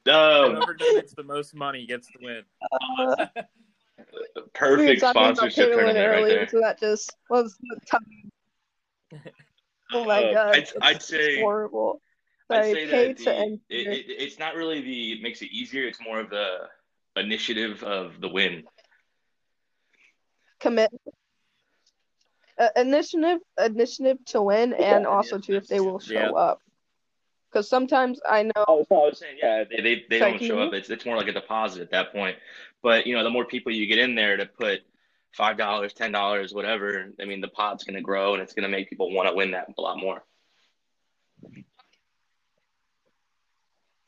Oh, 0.07 0.51
Whoever 0.51 0.75
donates 0.75 1.15
the 1.15 1.23
most 1.23 1.55
money 1.55 1.85
gets 1.85 2.07
the 2.07 2.19
win. 2.21 2.43
Uh, 2.61 3.25
we 3.97 4.03
were 4.35 4.41
perfect 4.53 5.01
talking 5.01 5.21
about 5.21 5.37
sponsorship 5.37 5.69
pay 5.69 5.71
to 5.71 5.77
win 5.85 5.95
right 5.95 5.97
earlier, 5.97 6.35
there. 6.37 6.47
so 6.49 6.59
that 6.59 6.79
just 6.79 7.15
was 7.29 7.57
the 7.61 7.79
time. 7.89 8.01
Oh 9.93 10.03
my 10.03 10.23
Uh, 10.23 10.33
god, 10.33 10.47
I'd- 10.55 10.59
it's 10.61 10.73
I'd 10.81 11.01
say- 11.03 11.39
horrible. 11.39 12.01
I'd 12.49 12.65
say 12.65 12.85
that 12.85 13.17
the, 13.17 13.59
it, 13.69 13.87
it, 13.87 14.05
it's 14.09 14.37
not 14.37 14.55
really 14.55 14.81
the 14.81 15.13
it 15.13 15.21
makes 15.21 15.41
it 15.41 15.51
easier. 15.51 15.87
It's 15.87 15.99
more 16.01 16.19
of 16.19 16.29
the 16.29 16.69
initiative 17.15 17.83
of 17.83 18.21
the 18.21 18.27
win. 18.29 18.63
commit 20.59 20.89
uh, 22.57 22.69
initiative 22.75 23.39
initiative 23.63 24.17
to 24.25 24.41
win 24.41 24.73
and 24.73 25.05
also 25.05 25.37
to 25.37 25.55
if 25.55 25.67
they 25.67 25.79
will 25.79 25.99
show 25.99 26.13
Yeah. 26.13 26.31
up 26.31 26.61
because 27.51 27.69
sometimes 27.69 28.19
i 28.27 28.43
know 28.43 28.51
Oh, 28.67 28.85
so 28.87 28.95
I 28.95 29.05
was 29.09 29.19
saying, 29.19 29.37
yeah, 29.41 29.63
they 29.69 29.81
they, 29.81 30.05
they 30.09 30.19
don't 30.19 30.41
show 30.41 30.59
up. 30.59 30.73
It's 30.73 30.89
it's 30.89 31.05
more 31.05 31.17
like 31.17 31.27
a 31.27 31.33
deposit 31.33 31.81
at 31.81 31.91
that 31.91 32.11
point. 32.11 32.37
But 32.81 33.05
you 33.05 33.15
know, 33.15 33.23
the 33.23 33.29
more 33.29 33.45
people 33.45 33.71
you 33.71 33.85
get 33.87 33.99
in 33.99 34.15
there 34.15 34.37
to 34.37 34.45
put 34.45 34.81
five 35.33 35.57
dollars, 35.57 35.93
ten 35.93 36.11
dollars, 36.11 36.53
whatever, 36.53 37.11
I 37.21 37.25
mean, 37.25 37.41
the 37.41 37.47
pot's 37.49 37.83
going 37.83 37.95
to 37.95 38.01
grow 38.01 38.33
and 38.33 38.41
it's 38.41 38.53
going 38.53 38.63
to 38.63 38.69
make 38.69 38.89
people 38.89 39.13
want 39.13 39.29
to 39.29 39.35
win 39.35 39.51
that 39.51 39.67
a 39.77 39.81
lot 39.81 39.97
more. 39.97 40.23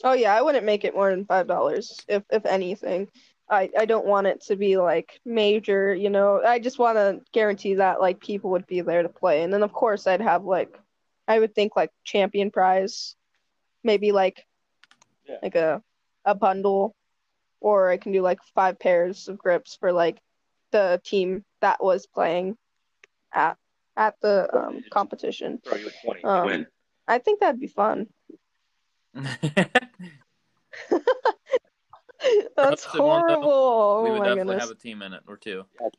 Oh 0.03 0.13
yeah 0.13 0.35
i 0.35 0.41
wouldn't 0.41 0.65
make 0.65 0.83
it 0.85 0.93
more 0.95 1.09
than 1.09 1.25
five 1.25 1.47
dollars 1.47 1.99
if 2.07 2.23
if 2.31 2.45
anything. 2.45 3.07
I 3.49 3.69
i 3.79 3.85
don't 3.85 4.05
want 4.05 4.27
it 4.27 4.41
to 4.47 4.55
be 4.57 4.77
like 4.77 5.19
major 5.25 5.93
you 5.95 6.09
know? 6.09 6.41
I 6.45 6.59
just 6.59 6.79
want 6.79 6.97
to 6.97 7.21
guarantee 7.31 7.75
that 7.75 8.01
like 8.01 8.19
people 8.19 8.51
would 8.51 8.67
be 8.67 8.81
there 8.81 9.03
to 9.03 9.09
play. 9.09 9.41
And 9.43 9.53
then 9.53 9.63
of 9.63 9.71
course 9.71 10.05
i'd 10.07 10.21
have 10.21 10.43
like 10.43 10.77
i 11.27 11.39
would 11.39 11.55
think 11.55 11.75
like 11.75 11.91
champion 12.03 12.51
prize 12.51 13.15
maybe 13.83 14.11
like 14.11 14.45
Yeah. 15.25 15.37
like 15.41 15.55
a 15.55 15.81
a 16.25 16.35
bundle 16.35 16.93
or 17.61 17.89
i 17.89 17.97
can 17.97 18.11
do 18.11 18.21
like 18.21 18.39
five 18.53 18.79
pairs 18.79 19.27
of 19.29 19.37
grips 19.37 19.77
for 19.79 19.91
like 19.93 20.19
the 20.71 20.99
team 21.05 21.45
that 21.61 21.81
was 21.81 22.05
playing 22.05 22.57
at 23.33 23.57
at 23.95 24.13
the 24.21 24.47
um, 24.55 24.83
competition. 24.91 25.59
Throw 25.63 25.77
you 25.77 25.87
a 25.87 25.91
twenty, 26.05 26.23
Um, 26.23 26.67
i 27.07 27.17
think 27.17 27.39
that'd 27.39 27.59
be 27.59 27.67
fun 27.67 28.07
that's 32.55 32.83
Hopefully 32.83 33.01
one 33.09 33.21
horrible 33.21 34.01
we 34.03 34.09
oh 34.09 34.13
would 34.13 34.19
my 34.19 34.25
definitely 34.25 34.55
goodness 34.55 34.69
have 34.69 34.77
a 34.77 34.79
team 34.79 35.01
in 35.01 35.13
it 35.13 35.23
or 35.27 35.37
two. 35.37 35.63
I 35.81 35.89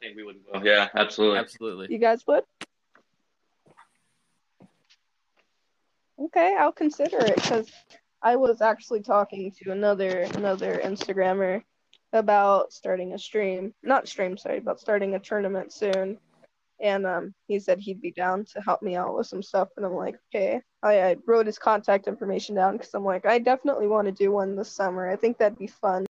think 0.00 0.16
we 0.16 0.24
would. 0.24 0.36
Yeah, 0.62 0.88
absolutely. 0.94 1.38
Absolutely. 1.38 1.86
You 1.90 1.98
guys 1.98 2.26
would? 2.26 2.44
Okay, 6.20 6.56
I'll 6.58 6.72
consider 6.72 7.18
it 7.18 7.36
because 7.36 7.70
I 8.22 8.36
was 8.36 8.60
actually 8.60 9.02
talking 9.02 9.52
to 9.62 9.72
another 9.72 10.20
another 10.34 10.80
Instagrammer 10.82 11.62
about 12.12 12.72
starting 12.72 13.12
a 13.12 13.18
stream, 13.18 13.74
not 13.82 14.08
stream, 14.08 14.36
sorry, 14.36 14.58
about 14.58 14.80
starting 14.80 15.14
a 15.14 15.18
tournament 15.18 15.72
soon. 15.72 16.18
And 16.84 17.06
um, 17.06 17.34
he 17.48 17.58
said 17.58 17.80
he'd 17.80 18.02
be 18.02 18.12
down 18.12 18.44
to 18.52 18.60
help 18.60 18.82
me 18.82 18.94
out 18.94 19.16
with 19.16 19.26
some 19.26 19.42
stuff. 19.42 19.68
And 19.76 19.86
I'm 19.86 19.94
like, 19.94 20.16
okay. 20.28 20.60
I, 20.82 21.00
I 21.00 21.16
wrote 21.26 21.46
his 21.46 21.58
contact 21.58 22.06
information 22.06 22.54
down 22.54 22.76
because 22.76 22.92
I'm 22.92 23.06
like, 23.06 23.24
I 23.24 23.38
definitely 23.38 23.86
want 23.86 24.06
to 24.06 24.12
do 24.12 24.30
one 24.30 24.54
this 24.54 24.70
summer. 24.70 25.08
I 25.08 25.16
think 25.16 25.38
that'd 25.38 25.58
be 25.58 25.66
fun. 25.66 26.04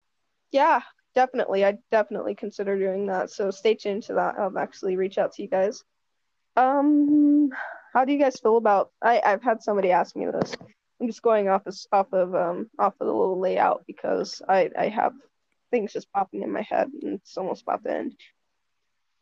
Yeah, 0.51 0.81
definitely. 1.15 1.63
I'd 1.63 1.77
definitely 1.91 2.35
consider 2.35 2.77
doing 2.77 3.07
that. 3.07 3.31
So 3.31 3.51
stay 3.51 3.75
tuned 3.75 4.03
to 4.03 4.15
that. 4.15 4.35
I'll 4.37 4.59
actually 4.59 4.97
reach 4.97 5.17
out 5.17 5.31
to 5.35 5.43
you 5.43 5.47
guys. 5.47 5.81
Um, 6.57 7.51
how 7.93 8.03
do 8.03 8.11
you 8.11 8.19
guys 8.19 8.37
feel 8.37 8.57
about? 8.57 8.91
I 9.01 9.21
I've 9.23 9.43
had 9.43 9.63
somebody 9.63 9.91
ask 9.91 10.13
me 10.13 10.25
this. 10.25 10.57
I'm 10.99 11.07
just 11.07 11.21
going 11.21 11.47
off 11.47 11.65
of 11.65 11.77
off 11.93 12.11
of 12.11 12.35
um 12.35 12.69
off 12.77 12.95
of 12.99 13.07
the 13.07 13.13
little 13.13 13.39
layout 13.39 13.85
because 13.87 14.41
I 14.47 14.69
I 14.77 14.89
have 14.89 15.13
things 15.71 15.93
just 15.93 16.11
popping 16.11 16.43
in 16.43 16.51
my 16.51 16.61
head 16.61 16.89
and 17.01 17.15
it's 17.15 17.37
almost 17.37 17.63
about 17.63 17.83
to 17.83 17.91
end. 17.91 18.15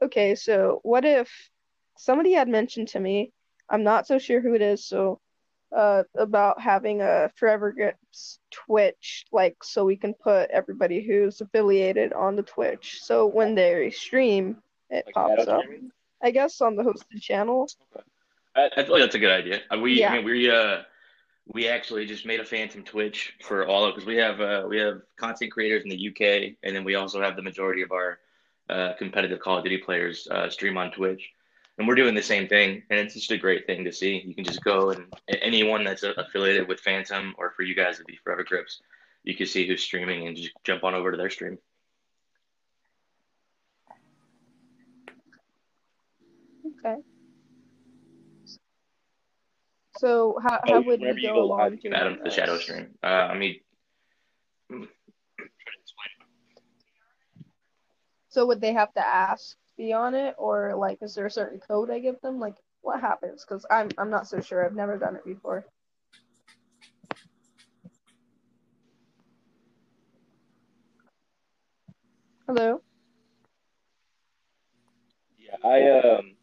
Okay, 0.03 0.35
so 0.35 0.79
what 0.83 1.05
if 1.05 1.29
somebody 1.97 2.33
had 2.33 2.47
mentioned 2.47 2.89
to 2.89 2.99
me? 2.99 3.31
I'm 3.69 3.83
not 3.83 4.07
so 4.07 4.19
sure 4.19 4.41
who 4.41 4.53
it 4.53 4.61
is. 4.61 4.85
So 4.85 5.19
uh 5.75 6.03
about 6.15 6.61
having 6.61 7.01
a 7.01 7.31
Forever 7.35 7.71
Grips 7.71 8.39
Twitch, 8.51 9.25
like 9.31 9.63
so 9.63 9.85
we 9.85 9.95
can 9.97 10.13
put 10.13 10.49
everybody 10.51 11.01
who's 11.01 11.41
affiliated 11.41 12.13
on 12.13 12.35
the 12.35 12.43
Twitch. 12.43 12.99
So 13.01 13.25
when 13.25 13.55
they 13.55 13.89
stream, 13.91 14.57
it 14.89 15.05
Like 15.07 15.15
pops 15.15 15.47
up. 15.47 15.61
streaming? 15.63 15.91
I 16.21 16.31
guess 16.31 16.61
on 16.61 16.75
the 16.75 16.83
hosted 16.83 17.21
channel. 17.21 17.67
I, 18.55 18.69
I 18.77 18.83
feel 18.83 18.93
like 18.93 19.01
that's 19.01 19.15
a 19.15 19.19
good 19.19 19.31
idea. 19.31 19.61
Uh, 19.73 19.79
We, 19.79 19.99
Yeah. 19.99 20.11
I 20.11 20.17
mean, 20.17 20.25
we, 20.25 20.49
uh, 20.49 20.83
we 21.47 21.67
actually 21.67 22.05
just 22.05 22.25
made 22.25 22.39
a 22.39 22.45
Phantom 22.45 22.83
Twitch 22.83 23.33
for 23.41 23.67
all 23.67 23.83
of 23.83 23.93
because 23.95 24.07
we 24.07 24.15
have, 24.17 24.39
uh, 24.39 24.63
we 24.69 24.77
have 24.79 25.01
content 25.17 25.51
creators 25.51 25.83
in 25.83 25.89
the 25.89 26.07
UK, 26.09 26.55
and 26.63 26.73
then 26.75 26.83
we 26.85 26.95
also 26.95 27.21
have 27.21 27.35
the 27.35 27.41
majority 27.41 27.81
of 27.81 27.91
our 27.91 28.19
uh, 28.69 28.93
competitive 28.97 29.39
Call 29.39 29.57
of 29.57 29.63
Duty 29.63 29.77
players 29.77 30.27
uh, 30.31 30.49
stream 30.49 30.77
on 30.77 30.91
Twitch, 30.91 31.31
and 31.77 31.87
we're 31.87 31.95
doing 31.95 32.15
the 32.15 32.21
same 32.21 32.47
thing, 32.47 32.83
and 32.89 32.99
it's 32.99 33.13
just 33.13 33.31
a 33.31 33.37
great 33.37 33.65
thing 33.65 33.83
to 33.85 33.91
see. 33.91 34.23
You 34.25 34.35
can 34.35 34.43
just 34.43 34.63
go 34.63 34.91
and 34.91 35.13
anyone 35.41 35.83
that's 35.83 36.03
uh, 36.03 36.13
affiliated 36.17 36.67
with 36.67 36.79
Phantom, 36.79 37.33
or 37.37 37.51
for 37.51 37.63
you 37.63 37.75
guys 37.75 37.95
it'd 37.95 38.07
be 38.07 38.19
Forever 38.23 38.43
Grips, 38.43 38.81
you 39.23 39.35
can 39.35 39.47
see 39.47 39.67
who's 39.67 39.81
streaming 39.81 40.27
and 40.27 40.35
just 40.35 40.51
jump 40.63 40.83
on 40.83 40.93
over 40.93 41.11
to 41.11 41.17
their 41.17 41.29
stream. 41.29 41.57
Okay. 46.85 47.01
So 49.97 50.37
how 50.41 50.59
Oh, 50.67 50.81
would 50.81 51.01
you 51.01 51.13
go 51.21 51.33
go 51.33 51.43
along 51.43 51.79
you 51.81 51.93
add 51.93 52.05
them 52.05 52.17
to 52.17 52.23
the 52.23 52.31
shadow 52.31 52.57
stream. 52.57 52.95
Uh, 53.03 53.05
I 53.05 53.37
mean, 53.37 53.59
I'm 54.69 54.79
trying 54.79 54.87
to 54.87 55.79
explain. 55.81 56.09
So 58.33 58.47
would 58.47 58.61
they 58.61 58.73
have 58.73 58.91
to 58.95 59.07
ask 59.07 59.55
be 59.77 59.93
on 59.93 60.15
it, 60.15 60.33
or 60.39 60.73
like, 60.75 60.97
is 61.03 61.13
there 61.13 61.27
a 61.27 61.31
certain 61.31 61.59
code 61.59 61.91
I 61.91 61.99
give 61.99 62.19
them? 62.21 62.39
Like, 62.39 62.55
what 62.81 62.99
happens? 62.99 63.45
Because 63.47 63.63
I'm 63.69 63.89
I'm 63.95 64.09
not 64.09 64.27
so 64.27 64.41
sure. 64.41 64.65
I've 64.65 64.73
never 64.73 64.97
done 64.97 65.15
it 65.15 65.23
before. 65.23 65.67
Hello. 72.47 72.81
Yeah, 75.37 75.57
I 75.63 75.89
um, 75.99 76.35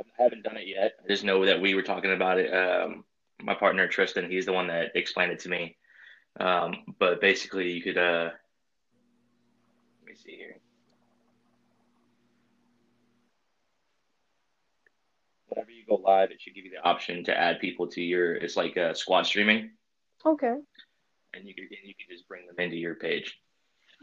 I 0.00 0.22
haven't 0.22 0.42
done 0.42 0.56
it 0.56 0.66
yet. 0.66 0.94
I 1.04 1.06
just 1.06 1.22
know 1.22 1.46
that 1.46 1.60
we 1.60 1.76
were 1.76 1.82
talking 1.82 2.12
about 2.12 2.40
it. 2.40 2.52
Um, 2.52 3.04
my 3.40 3.54
partner 3.54 3.86
Tristan, 3.86 4.28
he's 4.28 4.46
the 4.46 4.52
one 4.52 4.66
that 4.66 4.96
explained 4.96 5.30
it 5.30 5.38
to 5.40 5.48
me. 5.48 5.76
Um, 6.40 6.74
but 6.98 7.20
basically, 7.20 7.70
you 7.70 7.80
could 7.80 7.96
uh, 7.96 8.30
let 10.00 10.06
me 10.08 10.14
see 10.16 10.36
here. 10.36 10.56
Whenever 15.54 15.70
you 15.70 15.84
go 15.86 15.96
live, 15.96 16.30
it 16.30 16.40
should 16.40 16.54
give 16.54 16.64
you 16.64 16.70
the 16.70 16.82
option 16.88 17.22
to 17.24 17.36
add 17.38 17.60
people 17.60 17.86
to 17.88 18.00
your. 18.00 18.34
It's 18.36 18.56
like 18.56 18.74
uh, 18.78 18.94
squad 18.94 19.26
streaming, 19.26 19.72
Okay. 20.24 20.54
and 21.34 21.44
you 21.46 21.54
can 21.54 21.68
you 21.84 21.94
can 21.94 22.06
just 22.10 22.26
bring 22.26 22.46
them 22.46 22.56
into 22.58 22.76
your 22.76 22.94
page. 22.94 23.38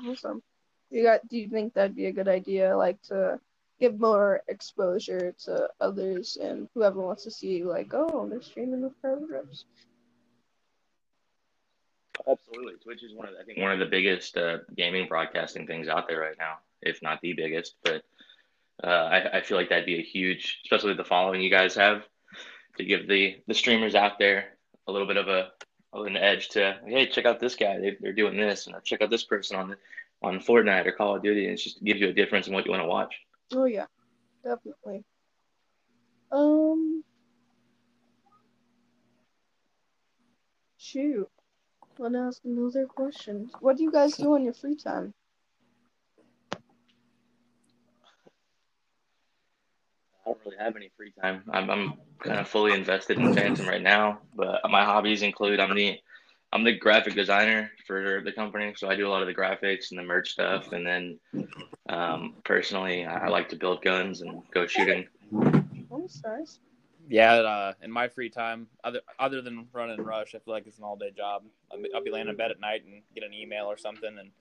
Awesome. 0.08 0.44
You 0.92 1.02
got? 1.02 1.28
Do 1.28 1.38
you 1.40 1.50
think 1.50 1.74
that'd 1.74 1.96
be 1.96 2.06
a 2.06 2.12
good 2.12 2.28
idea? 2.28 2.78
Like 2.78 3.02
to 3.04 3.40
give 3.80 4.00
more 4.00 4.42
exposure 4.48 5.34
to 5.46 5.70
others 5.82 6.38
and 6.40 6.70
whoever 6.76 7.02
wants 7.02 7.24
to 7.24 7.32
see, 7.32 7.64
like, 7.64 7.94
oh, 7.94 8.28
they're 8.30 8.42
streaming 8.44 8.82
with 8.84 8.94
Forever 9.02 9.26
Grips. 9.26 9.66
Absolutely, 12.30 12.74
Twitch 12.84 13.02
is 13.04 13.16
one 13.16 13.28
of 13.28 13.34
I 13.42 13.44
think 13.44 13.58
one 13.58 13.72
of 13.72 13.80
the 13.80 13.86
biggest 13.86 14.38
uh, 14.38 14.58
gaming 14.76 15.08
broadcasting 15.08 15.66
things 15.66 15.88
out 15.88 16.08
there 16.08 16.20
right 16.20 16.38
now, 16.38 16.58
if 16.84 17.02
not 17.02 17.20
the 17.22 17.34
biggest. 17.34 17.76
But 17.84 18.04
uh, 18.84 18.88
I, 18.88 19.38
I 19.38 19.42
feel 19.42 19.58
like 19.58 19.70
that'd 19.70 19.86
be 19.86 20.00
a 20.00 20.04
huge, 20.04 20.62
especially 20.66 20.94
the 20.94 21.04
following 21.04 21.42
you 21.42 21.50
guys 21.50 21.76
have, 21.76 22.04
to 22.78 22.84
give 22.84 23.08
the 23.08 23.38
the 23.48 23.54
streamers 23.54 23.96
out 23.96 24.20
there 24.20 24.58
a 24.88 24.92
little 24.92 25.08
bit 25.08 25.18
of 25.18 25.28
a 25.28 25.50
an 25.94 26.16
edge 26.16 26.50
to 26.50 26.80
hey, 26.86 27.08
check 27.08 27.26
out 27.26 27.40
this 27.40 27.56
guy, 27.56 27.80
they, 27.80 27.98
they're 28.00 28.14
doing 28.14 28.38
this, 28.38 28.68
and 28.68 28.76
check 28.84 29.02
out 29.02 29.10
this 29.10 29.24
person 29.24 29.58
on 29.58 29.76
on 30.22 30.40
Fortnite 30.40 30.86
or 30.86 30.92
Call 30.92 31.16
of 31.16 31.24
Duty. 31.24 31.46
And 31.46 31.54
it 31.54 31.62
just 31.62 31.84
gives 31.84 32.00
you 32.00 32.10
a 32.10 32.14
difference 32.14 32.48
in 32.48 32.54
what 32.54 32.66
you 32.66 32.72
want 32.72 32.84
to 32.84 32.88
watch. 32.88 33.16
Oh 33.54 33.66
yeah, 33.66 33.86
definitely. 34.44 35.04
Um, 36.32 37.04
shoot. 40.78 41.28
Want 41.98 42.14
to 42.14 42.20
ask 42.20 42.42
another 42.46 42.86
question? 42.86 43.50
What 43.60 43.76
do 43.76 43.84
you 43.84 43.92
guys 43.92 44.16
do 44.16 44.36
on 44.36 44.44
your 44.44 44.54
free 44.54 44.76
time? 44.76 45.14
Don't 50.30 50.46
really 50.46 50.58
have 50.58 50.76
any 50.76 50.92
free 50.96 51.12
time. 51.22 51.44
I'm, 51.52 51.70
I'm 51.70 51.94
kind 52.20 52.40
of 52.40 52.48
fully 52.48 52.74
invested 52.74 53.18
in 53.18 53.34
Phantom 53.34 53.68
right 53.68 53.82
now, 53.82 54.20
but 54.36 54.62
my 54.70 54.86
hobbies 54.86 55.22
include 55.22 55.60
I'm 55.60 55.76
the 55.76 56.00
I'm 56.52 56.64
the 56.64 56.76
graphic 56.76 57.14
designer 57.14 57.70
for 57.86 58.22
the 58.26 58.32
company, 58.32 58.74
so 58.76 58.90
I 58.90 58.96
do 58.96 59.08
a 59.08 59.10
lot 59.10 59.22
of 59.22 59.28
the 59.28 59.36
graphics 59.36 59.92
and 59.92 60.00
the 60.00 60.04
merch 60.04 60.32
stuff, 60.32 60.72
and 60.72 60.86
then 60.86 61.20
um, 61.90 62.36
personally, 62.44 63.06
I 63.06 63.28
like 63.28 63.50
to 63.50 63.56
build 63.56 63.84
guns 63.84 64.22
and 64.22 64.42
go 64.52 64.66
shooting. 64.66 65.08
Yeah, 67.08 67.34
uh, 67.34 67.74
in 67.84 67.92
my 67.92 68.08
free 68.08 68.30
time, 68.30 68.68
other 68.84 69.02
other 69.20 69.42
than 69.42 69.68
running 69.74 70.02
rush, 70.02 70.34
I 70.36 70.40
feel 70.40 70.54
like 70.54 70.66
it's 70.66 70.78
an 70.80 70.84
all 70.84 70.96
day 70.96 71.12
job. 71.16 71.44
I'll 71.72 72.04
be 72.04 72.12
laying 72.12 72.28
in 72.28 72.36
bed 72.36 72.52
at 72.52 72.60
night 72.60 72.84
and 72.84 73.02
get 73.14 73.24
an 73.24 73.34
email 73.34 73.66
or 73.66 73.78
something 73.78 74.18
and 74.20 74.32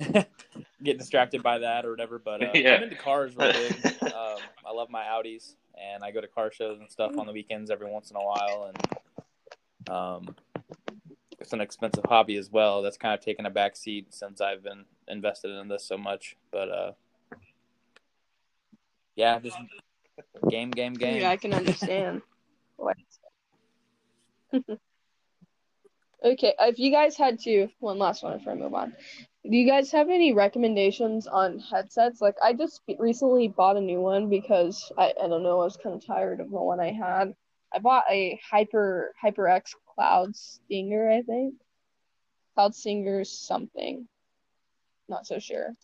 get 0.82 0.98
distracted 0.98 1.42
by 1.42 1.58
that 1.58 1.84
or 1.84 1.90
whatever. 1.90 2.18
But 2.18 2.42
uh, 2.42 2.50
Yeah. 2.54 2.76
I'm 2.76 2.84
into 2.84 2.96
cars 2.96 3.34
real 3.36 3.52
big. 3.52 3.86
um, 4.02 4.38
I 4.66 4.72
love 4.72 4.90
my 4.90 5.04
Audis, 5.04 5.54
and 5.80 6.02
I 6.02 6.10
go 6.10 6.20
to 6.20 6.28
car 6.28 6.52
shows 6.52 6.80
and 6.80 6.90
stuff 6.90 7.16
on 7.18 7.26
the 7.26 7.32
weekends 7.32 7.70
every 7.70 7.90
once 7.90 8.10
in 8.10 8.16
a 8.16 8.24
while. 8.24 8.72
And 8.72 9.90
um, 9.90 10.36
it's 11.38 11.52
an 11.52 11.60
expensive 11.60 12.04
hobby 12.04 12.36
as 12.36 12.50
well. 12.50 12.82
That's 12.82 12.96
kind 12.96 13.14
of 13.14 13.24
taken 13.24 13.46
a 13.46 13.50
back 13.50 13.76
seat 13.76 14.14
since 14.14 14.40
I've 14.40 14.62
been 14.62 14.84
invested 15.08 15.50
in 15.50 15.68
this 15.68 15.84
so 15.84 15.98
much. 15.98 16.36
But 16.50 16.68
uh, 16.68 16.92
yeah, 19.16 19.38
just 19.38 19.58
game, 20.48 20.70
game, 20.70 20.94
game. 20.94 21.20
Yeah, 21.20 21.30
I 21.30 21.36
can 21.36 21.52
understand. 21.52 22.22
What? 22.76 22.96
okay, 26.24 26.54
if 26.60 26.78
you 26.78 26.90
guys 26.90 27.16
had 27.16 27.40
to, 27.40 27.68
one 27.78 27.98
last 27.98 28.22
one 28.22 28.38
before 28.38 28.52
I 28.52 28.56
move 28.56 28.74
on. 28.74 28.94
Do 29.44 29.54
you 29.54 29.68
guys 29.68 29.92
have 29.92 30.08
any 30.08 30.32
recommendations 30.32 31.26
on 31.26 31.58
headsets? 31.58 32.22
Like, 32.22 32.36
I 32.42 32.54
just 32.54 32.80
recently 32.98 33.48
bought 33.48 33.76
a 33.76 33.80
new 33.80 34.00
one 34.00 34.30
because 34.30 34.90
I, 34.96 35.12
I 35.22 35.28
don't 35.28 35.42
know, 35.42 35.60
I 35.60 35.64
was 35.64 35.76
kind 35.76 35.94
of 35.94 36.04
tired 36.04 36.40
of 36.40 36.50
the 36.50 36.56
one 36.56 36.80
I 36.80 36.92
had. 36.92 37.34
I 37.72 37.78
bought 37.78 38.04
a 38.10 38.40
Hyper 38.50 39.14
HyperX 39.22 39.74
Cloud 39.94 40.34
Stinger, 40.34 41.10
I 41.10 41.20
think. 41.20 41.54
Cloud 42.54 42.74
Stinger 42.74 43.22
something. 43.24 44.08
Not 45.10 45.26
so 45.26 45.38
sure. 45.38 45.74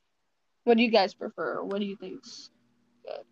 What 0.64 0.78
do 0.78 0.82
you 0.82 0.90
guys 0.90 1.12
prefer? 1.12 1.62
What 1.62 1.80
do 1.80 1.84
you 1.84 1.96
think's 1.96 2.48
good? 3.04 3.24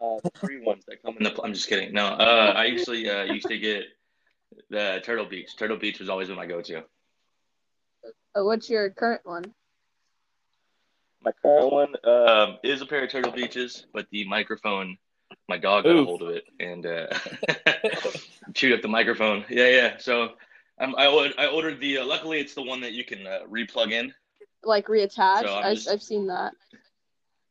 Uh, 0.00 0.20
the 0.22 0.30
free 0.38 0.60
ones 0.60 0.84
that 0.86 1.02
come 1.02 1.16
in 1.16 1.24
the. 1.24 1.42
I'm 1.42 1.54
just 1.54 1.68
kidding. 1.68 1.92
No, 1.92 2.06
uh, 2.06 2.52
I 2.56 2.66
usually 2.66 3.08
uh, 3.08 3.24
used 3.24 3.46
to 3.46 3.58
get 3.58 3.84
the 4.70 5.00
Turtle 5.04 5.26
Beach. 5.26 5.56
Turtle 5.56 5.76
Beach 5.76 5.98
was 5.98 6.08
always 6.08 6.28
my 6.28 6.46
go-to. 6.46 6.84
Uh, 8.04 8.44
what's 8.44 8.68
your 8.68 8.90
current 8.90 9.20
one? 9.24 9.44
My 11.24 11.32
current 11.42 11.72
one 11.72 11.94
um, 12.04 12.58
is 12.64 12.80
a 12.80 12.86
pair 12.86 13.04
of 13.04 13.10
Turtle 13.10 13.32
Beaches, 13.32 13.86
but 13.92 14.06
the 14.10 14.26
microphone, 14.26 14.96
my 15.48 15.56
dog 15.56 15.84
got 15.84 15.96
a 15.96 16.04
hold 16.04 16.22
of 16.22 16.30
it 16.30 16.44
and 16.58 16.84
uh, 16.84 17.06
chewed 18.54 18.72
up 18.72 18.82
the 18.82 18.88
microphone. 18.88 19.44
Yeah, 19.48 19.68
yeah. 19.68 19.98
So 19.98 20.30
um, 20.80 20.94
I 20.98 21.08
would, 21.08 21.38
I 21.38 21.46
ordered 21.46 21.78
the. 21.80 21.98
Uh, 21.98 22.06
luckily, 22.06 22.40
it's 22.40 22.54
the 22.54 22.62
one 22.62 22.80
that 22.80 22.92
you 22.92 23.04
can 23.04 23.26
uh, 23.26 23.40
re-plug 23.48 23.92
in. 23.92 24.12
Like 24.64 24.86
reattach? 24.88 25.42
So 25.42 25.56
I'm 25.56 25.64
I, 25.64 25.74
just- 25.74 25.88
I've 25.88 26.02
seen 26.02 26.26
that. 26.26 26.54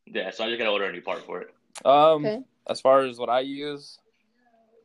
Yeah, 0.05 0.31
so 0.31 0.43
I 0.43 0.47
just 0.49 0.57
gotta 0.59 0.71
order 0.71 0.85
a 0.85 0.91
new 0.91 1.01
part 1.01 1.25
for 1.25 1.41
it. 1.41 1.53
Um, 1.85 2.25
Okay. 2.25 2.41
as 2.69 2.81
far 2.81 3.05
as 3.05 3.17
what 3.17 3.29
I 3.29 3.39
use, 3.41 3.97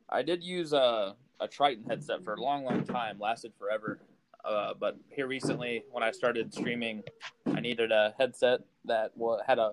I 0.08 0.22
did 0.22 0.44
use 0.44 0.72
a 0.72 1.16
a 1.40 1.48
Tritton 1.48 1.86
headset 1.88 2.22
for 2.24 2.34
a 2.34 2.40
long, 2.40 2.64
long 2.64 2.84
time. 2.84 3.18
Lasted 3.18 3.52
forever. 3.58 3.98
Uh, 4.46 4.74
but 4.78 4.96
here 5.10 5.26
recently, 5.26 5.84
when 5.90 6.02
I 6.02 6.12
started 6.12 6.54
streaming, 6.54 7.02
I 7.46 7.60
needed 7.60 7.90
a 7.90 8.14
headset 8.16 8.60
that 8.84 9.12
had 9.46 9.58
a 9.58 9.72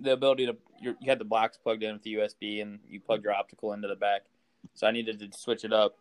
the 0.00 0.12
ability 0.12 0.46
to 0.46 0.56
you 0.80 0.96
you 1.00 1.10
had 1.10 1.18
the 1.18 1.24
blacks 1.24 1.58
plugged 1.58 1.82
in 1.82 1.92
with 1.92 2.02
the 2.02 2.14
USB 2.14 2.62
and 2.62 2.78
you 2.88 2.98
plug 2.98 3.22
your 3.22 3.34
optical 3.34 3.74
into 3.74 3.88
the 3.88 3.96
back. 3.96 4.22
So 4.74 4.86
I 4.86 4.90
needed 4.90 5.18
to 5.20 5.38
switch 5.38 5.64
it 5.64 5.72
up, 5.72 5.96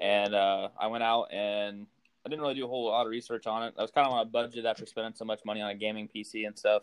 and 0.00 0.34
uh, 0.34 0.68
I 0.78 0.88
went 0.88 1.04
out 1.04 1.32
and 1.32 1.86
I 2.26 2.28
didn't 2.28 2.42
really 2.42 2.54
do 2.54 2.64
a 2.64 2.68
whole 2.68 2.86
lot 2.86 3.06
of 3.06 3.10
research 3.10 3.46
on 3.46 3.62
it. 3.62 3.74
I 3.78 3.82
was 3.82 3.90
kind 3.90 4.06
of 4.06 4.12
on 4.12 4.20
a 4.20 4.24
budget 4.24 4.66
after 4.66 4.84
spending 4.84 5.14
so 5.14 5.24
much 5.24 5.40
money 5.44 5.60
on 5.60 5.70
a 5.70 5.74
gaming 5.74 6.08
PC 6.08 6.46
and 6.46 6.58
stuff. 6.58 6.82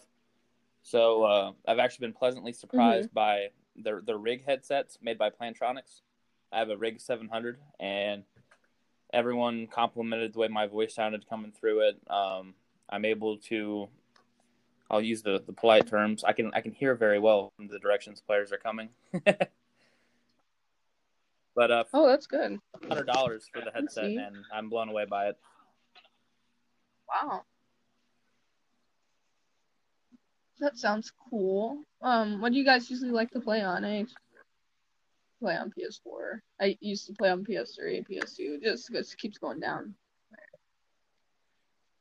So 0.84 1.24
uh, 1.24 1.52
I've 1.68 1.80
actually 1.80 2.08
been 2.08 2.14
pleasantly 2.14 2.54
surprised 2.54 3.14
by 3.14 3.48
the 3.76 4.02
the 4.06 4.18
rig 4.18 4.46
headsets 4.46 5.00
made 5.02 5.18
by 5.18 5.30
Plantronics. 5.30 6.02
I 6.52 6.60
have 6.60 6.70
a 6.70 6.78
Rig 6.78 7.02
700, 7.02 7.58
and 7.82 8.24
everyone 9.14 9.68
complimented 9.68 10.34
the 10.34 10.40
way 10.40 10.48
my 10.48 10.68
voice 10.68 10.96
sounded 10.96 11.28
coming 11.30 11.52
through 11.52 11.88
it. 11.90 12.00
Um, 12.10 12.54
I'm 12.90 13.06
able 13.06 13.38
to, 13.50 13.88
I'll 14.90 15.02
use 15.02 15.22
the, 15.22 15.42
the 15.46 15.54
polite 15.54 15.88
terms. 15.88 16.24
I 16.24 16.34
can 16.34 16.52
I 16.54 16.62
can 16.62 16.72
hear 16.72 16.96
very 16.96 17.20
well 17.20 17.52
from 17.58 17.68
the 17.68 17.80
directions 17.80 18.22
players 18.22 18.52
are 18.52 18.58
coming. 18.58 18.90
but 21.56 21.72
uh, 21.72 21.84
Oh, 21.94 22.08
that's 22.08 22.28
good. 22.28 22.60
hundred 22.88 23.08
dollars 23.08 23.50
for 23.52 23.62
the 23.62 23.72
headset, 23.72 24.06
and 24.06 24.36
I'm 24.54 24.70
blown 24.70 24.90
away 24.90 25.06
by 25.06 25.28
it. 25.28 25.38
Wow. 27.10 27.44
That 30.60 30.78
sounds 30.78 31.12
cool. 31.30 31.84
Um, 32.02 32.42
what 32.42 32.52
do 32.52 32.58
you 32.58 32.66
guys 32.66 32.90
usually 32.90 33.12
like 33.12 33.30
to 33.32 33.40
play 33.40 33.62
on? 33.62 33.86
I 33.86 34.06
play 35.40 35.56
on 35.56 35.72
PS4. 35.78 36.40
I 36.60 36.78
used 36.82 37.08
to 37.08 37.14
play 37.14 37.30
on 37.30 37.44
PS3, 37.44 38.06
PS2. 38.08 38.62
Just 38.62 38.92
just 38.92 39.18
keeps 39.18 39.38
going 39.38 39.60
down. 39.60 39.94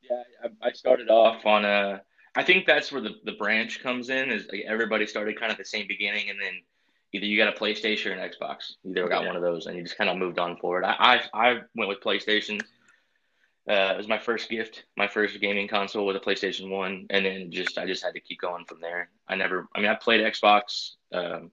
Yeah, 0.09 0.23
I, 0.43 0.67
I 0.69 0.71
started 0.71 1.09
off 1.09 1.45
on 1.45 1.65
a. 1.65 2.01
I 2.35 2.43
think 2.43 2.65
that's 2.65 2.91
where 2.91 3.01
the, 3.01 3.15
the 3.25 3.33
branch 3.33 3.81
comes 3.81 4.09
in. 4.09 4.31
Is 4.31 4.47
like 4.51 4.63
everybody 4.67 5.05
started 5.07 5.39
kind 5.39 5.51
of 5.51 5.57
the 5.57 5.65
same 5.65 5.87
beginning, 5.87 6.29
and 6.29 6.39
then 6.39 6.53
either 7.13 7.25
you 7.25 7.37
got 7.37 7.55
a 7.55 7.59
PlayStation 7.59 8.07
or 8.07 8.13
an 8.13 8.29
Xbox. 8.29 8.73
Either 8.85 9.07
got 9.07 9.21
Yeah. 9.23 9.27
one 9.27 9.35
of 9.35 9.41
those, 9.41 9.65
and 9.65 9.75
you 9.75 9.83
just 9.83 9.97
kind 9.97 10.09
of 10.09 10.17
moved 10.17 10.39
on 10.39 10.57
forward. 10.57 10.83
I 10.85 11.21
I, 11.33 11.49
I 11.49 11.53
went 11.75 11.89
with 11.89 11.99
PlayStation. 11.99 12.61
Uh, 13.69 13.91
it 13.93 13.97
was 13.97 14.07
my 14.07 14.17
first 14.17 14.49
gift, 14.49 14.85
my 14.95 15.07
first 15.07 15.37
gaming 15.41 15.67
console 15.67 16.05
with 16.05 16.15
a 16.15 16.19
PlayStation 16.21 16.69
One, 16.69 17.05
and 17.09 17.25
then 17.25 17.51
just 17.51 17.77
I 17.77 17.85
just 17.85 18.01
had 18.01 18.13
to 18.13 18.21
keep 18.21 18.39
going 18.39 18.63
from 18.63 18.79
there. 18.79 19.09
I 19.27 19.35
never. 19.35 19.67
I 19.75 19.81
mean, 19.81 19.89
I 19.89 19.95
played 19.95 20.21
Xbox. 20.21 20.91
Um, 21.11 21.51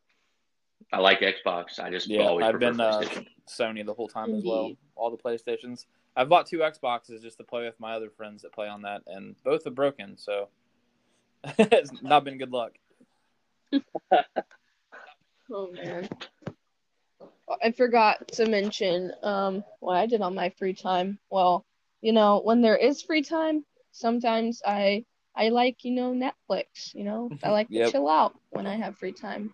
I 0.95 0.99
like 1.01 1.21
Xbox. 1.21 1.81
I 1.81 1.91
just 1.91 2.09
Yeah, 2.09 2.23
always 2.29 2.47
I've 2.47 2.61
been 2.61 2.79
uh, 2.81 3.03
Sony 3.49 3.85
the 3.85 3.95
whole 3.95 4.07
time 4.07 4.33
as 4.33 4.45
well. 4.45 4.77
All 4.95 5.11
the 5.11 5.17
PlayStations. 5.17 5.87
I've 6.17 6.29
bought 6.29 6.47
two 6.47 6.59
Xboxes 6.59 7.21
just 7.21 7.39
to 7.39 7.45
play 7.45 7.65
with 7.65 7.79
my 7.81 7.95
other 7.95 8.11
friends 8.11 8.43
that 8.43 8.53
play 8.53 8.69
on 8.69 8.83
that, 8.83 9.03
and 9.09 9.35
both 9.45 9.65
have 9.65 9.75
broken. 9.75 10.17
So 10.17 10.49
it's 11.59 11.91
not 12.03 12.25
been 12.25 12.39
good 12.39 12.53
luck. 12.53 12.73
Oh 15.53 15.71
man. 15.73 16.09
I 17.63 17.73
forgot 17.73 18.27
to 18.29 18.47
mention 18.49 19.13
um 19.23 19.63
what 19.81 19.97
I 19.99 20.07
did 20.07 20.23
on 20.23 20.35
my 20.35 20.51
free 20.59 20.73
time. 20.73 21.19
Well, 21.29 21.67
you 22.01 22.13
know, 22.13 22.41
when 22.43 22.63
there 22.63 22.77
is 22.77 23.03
free 23.03 23.23
time, 23.23 23.65
sometimes 23.93 24.63
I 24.65 25.05
I 25.37 25.51
like, 25.51 25.85
you 25.85 25.91
know, 25.93 26.13
Netflix, 26.13 26.95
you 26.95 27.05
know. 27.05 27.31
I 27.43 27.51
like 27.51 27.69
to 27.69 27.75
Yep. 27.79 27.93
chill 27.93 28.09
out 28.09 28.35
when 28.51 28.67
I 28.67 28.77
have 28.77 28.97
free 28.97 29.13
time. 29.13 29.53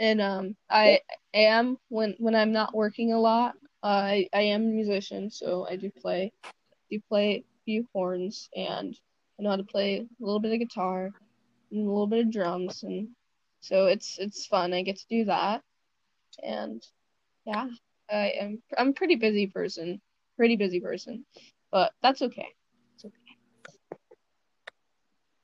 And 0.00 0.20
um 0.22 0.56
I 0.70 1.02
am 1.34 1.78
when 1.90 2.16
when 2.18 2.36
I'm 2.36 2.52
not 2.52 2.74
working 2.74 3.12
a 3.14 3.20
lot, 3.20 3.54
uh, 3.84 3.86
I 3.86 4.28
I 4.34 4.42
am 4.42 4.62
a 4.64 4.66
musician, 4.66 5.30
so 5.30 5.66
I 5.70 5.76
do 5.76 5.90
play 5.92 6.32
do 6.90 7.00
play 7.08 7.36
a 7.38 7.44
few 7.66 7.88
horns 7.94 8.48
and 8.56 8.96
I 9.38 9.44
know 9.44 9.50
how 9.50 9.56
to 9.56 9.64
play 9.64 9.98
a 9.98 10.24
little 10.24 10.40
bit 10.40 10.52
of 10.54 10.60
guitar 10.60 11.10
and 11.72 11.80
a 11.86 11.90
little 11.90 12.06
bit 12.08 12.26
of 12.26 12.32
drums 12.32 12.82
and 12.84 13.08
so 13.62 13.86
it's 13.88 14.18
it's 14.18 14.46
fun. 14.46 14.74
I 14.74 14.82
get 14.82 14.98
to 14.98 15.06
do 15.10 15.26
that, 15.26 15.62
and 16.42 16.82
yeah, 17.46 17.68
I 18.10 18.30
am 18.40 18.62
I'm 18.78 18.90
a 18.90 18.94
pretty 18.94 19.16
busy 19.16 19.48
person, 19.48 20.00
pretty 20.36 20.56
busy 20.56 20.80
person, 20.80 21.26
but 21.72 21.92
that's 22.02 22.22
okay. 22.22 22.42
Okay. 22.42 22.59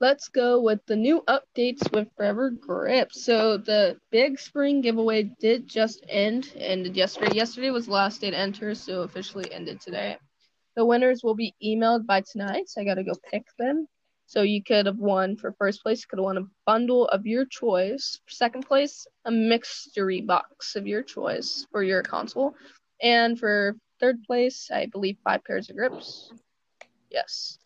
Let's 0.01 0.29
go 0.29 0.61
with 0.61 0.85
the 0.87 0.97
new 0.97 1.23
updates 1.27 1.91
with 1.93 2.09
Forever 2.17 2.51
Grip. 2.51 3.13
So 3.13 3.57
the 3.57 3.99
big 4.11 4.39
spring 4.39 4.83
giveaway 4.83 5.31
did 5.41 5.67
just 5.67 6.05
end, 6.09 6.53
ended 6.57 6.97
yesterday. 6.97 7.35
Yesterday 7.35 7.71
was 7.71 7.89
last 7.89 8.21
day 8.21 8.31
to 8.31 8.37
enter, 8.37 8.75
so 8.75 9.03
officially 9.03 9.51
ended 9.53 9.81
today. 9.81 10.19
The 10.77 10.85
winners 10.85 11.23
will 11.23 11.35
be 11.35 11.55
emailed 11.65 12.07
by 12.07 12.21
tonight, 12.21 12.69
so 12.69 12.81
I 12.81 12.85
gotta 12.85 13.05
go 13.05 13.15
pick 13.31 13.47
them. 13.59 13.87
So 14.27 14.43
you 14.43 14.63
could 14.63 14.87
have 14.87 14.99
won 14.99 15.37
for 15.37 15.53
first 15.53 15.83
place, 15.83 16.01
you 16.01 16.07
could 16.11 16.19
have 16.19 16.25
won 16.25 16.37
a 16.39 16.49
bundle 16.67 17.07
of 17.09 17.27
your 17.27 17.47
choice. 17.47 18.21
For 18.27 18.33
second 18.33 18.67
place, 18.67 19.07
a 19.25 19.31
mystery 19.31 20.21
box 20.21 20.77
of 20.77 20.87
your 20.87 21.03
choice 21.03 21.67
for 21.71 21.83
your 21.83 22.03
console. 22.03 22.55
And 23.01 23.39
for 23.39 23.77
third 24.01 24.23
place, 24.25 24.71
I 24.71 24.87
believe 24.87 25.17
five 25.25 25.45
pairs 25.45 25.71
of 25.71 25.77
grips. 25.77 26.31
Yes. 27.11 27.59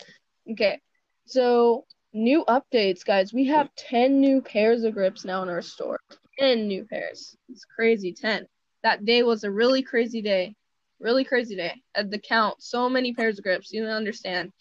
Okay. 0.50 0.80
So 1.26 1.86
new 2.12 2.44
updates, 2.46 3.04
guys. 3.04 3.32
We 3.32 3.46
have 3.46 3.74
10 3.76 4.20
new 4.20 4.40
pairs 4.40 4.84
of 4.84 4.94
grips 4.94 5.24
now 5.24 5.42
in 5.42 5.48
our 5.48 5.62
store. 5.62 6.00
10 6.38 6.66
new 6.66 6.84
pairs. 6.84 7.36
It's 7.48 7.64
crazy. 7.64 8.12
10. 8.12 8.46
That 8.82 9.04
day 9.04 9.22
was 9.22 9.44
a 9.44 9.50
really 9.50 9.82
crazy 9.82 10.22
day. 10.22 10.54
Really 10.98 11.24
crazy 11.24 11.56
day. 11.56 11.74
At 11.94 12.10
the 12.10 12.18
count, 12.18 12.62
so 12.62 12.88
many 12.88 13.14
pairs 13.14 13.38
of 13.38 13.44
grips. 13.44 13.72
You 13.72 13.82
don't 13.82 13.92
understand. 13.92 14.52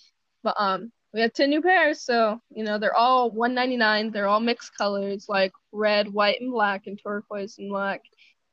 But 0.43 0.55
um 0.57 0.91
we 1.13 1.21
have 1.21 1.33
10 1.33 1.49
new 1.49 1.61
pairs, 1.61 2.01
so 2.01 2.39
you 2.51 2.63
know 2.63 2.77
they're 2.77 2.95
all 2.95 3.31
199. 3.31 4.11
They're 4.11 4.27
all 4.27 4.39
mixed 4.39 4.77
colors 4.77 5.25
like 5.27 5.51
red, 5.71 6.13
white, 6.13 6.39
and 6.39 6.51
black, 6.51 6.85
and 6.85 6.99
turquoise 7.01 7.57
and 7.57 7.69
black. 7.69 8.01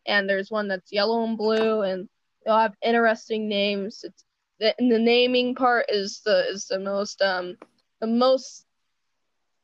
And 0.07 0.29
there's 0.29 0.51
one 0.51 0.69
that's 0.69 0.93
yellow 0.93 1.25
and 1.25 1.37
blue, 1.37 1.83
and 1.83 2.09
they'll 2.45 2.59
have 2.59 2.75
interesting 2.83 3.49
names. 3.49 4.01
It's 4.05 4.25
the, 4.59 4.75
and 4.79 4.91
the 4.91 4.99
naming 4.99 5.55
part 5.55 5.87
is 5.91 6.23
the 6.25 6.49
is 6.49 6.67
the 6.67 6.79
most 6.79 7.21
um 7.21 7.57
the 8.01 8.07
most 8.07 8.66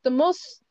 the 0.05 0.11
most 0.11 0.63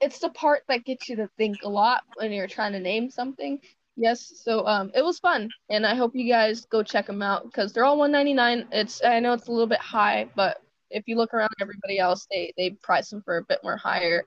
it's 0.00 0.18
the 0.18 0.30
part 0.30 0.62
that 0.68 0.84
gets 0.84 1.08
you 1.08 1.16
to 1.16 1.28
think 1.36 1.62
a 1.62 1.68
lot 1.68 2.02
when 2.16 2.32
you're 2.32 2.46
trying 2.46 2.72
to 2.72 2.80
name 2.80 3.10
something. 3.10 3.60
Yes, 3.96 4.32
so 4.44 4.64
um, 4.66 4.92
it 4.94 5.04
was 5.04 5.18
fun, 5.18 5.50
and 5.70 5.84
I 5.84 5.94
hope 5.96 6.14
you 6.14 6.28
guys 6.30 6.64
go 6.66 6.84
check 6.84 7.06
them 7.06 7.22
out 7.22 7.44
because 7.44 7.72
they're 7.72 7.84
all 7.84 7.98
199. 7.98 8.68
It's 8.70 9.02
I 9.04 9.18
know 9.18 9.32
it's 9.32 9.48
a 9.48 9.52
little 9.52 9.66
bit 9.66 9.80
high, 9.80 10.28
but 10.36 10.62
if 10.90 11.04
you 11.06 11.16
look 11.16 11.34
around 11.34 11.50
everybody 11.60 11.98
else, 11.98 12.26
they 12.30 12.52
they 12.56 12.70
price 12.70 13.10
them 13.10 13.22
for 13.22 13.38
a 13.38 13.44
bit 13.44 13.58
more 13.64 13.76
higher, 13.76 14.22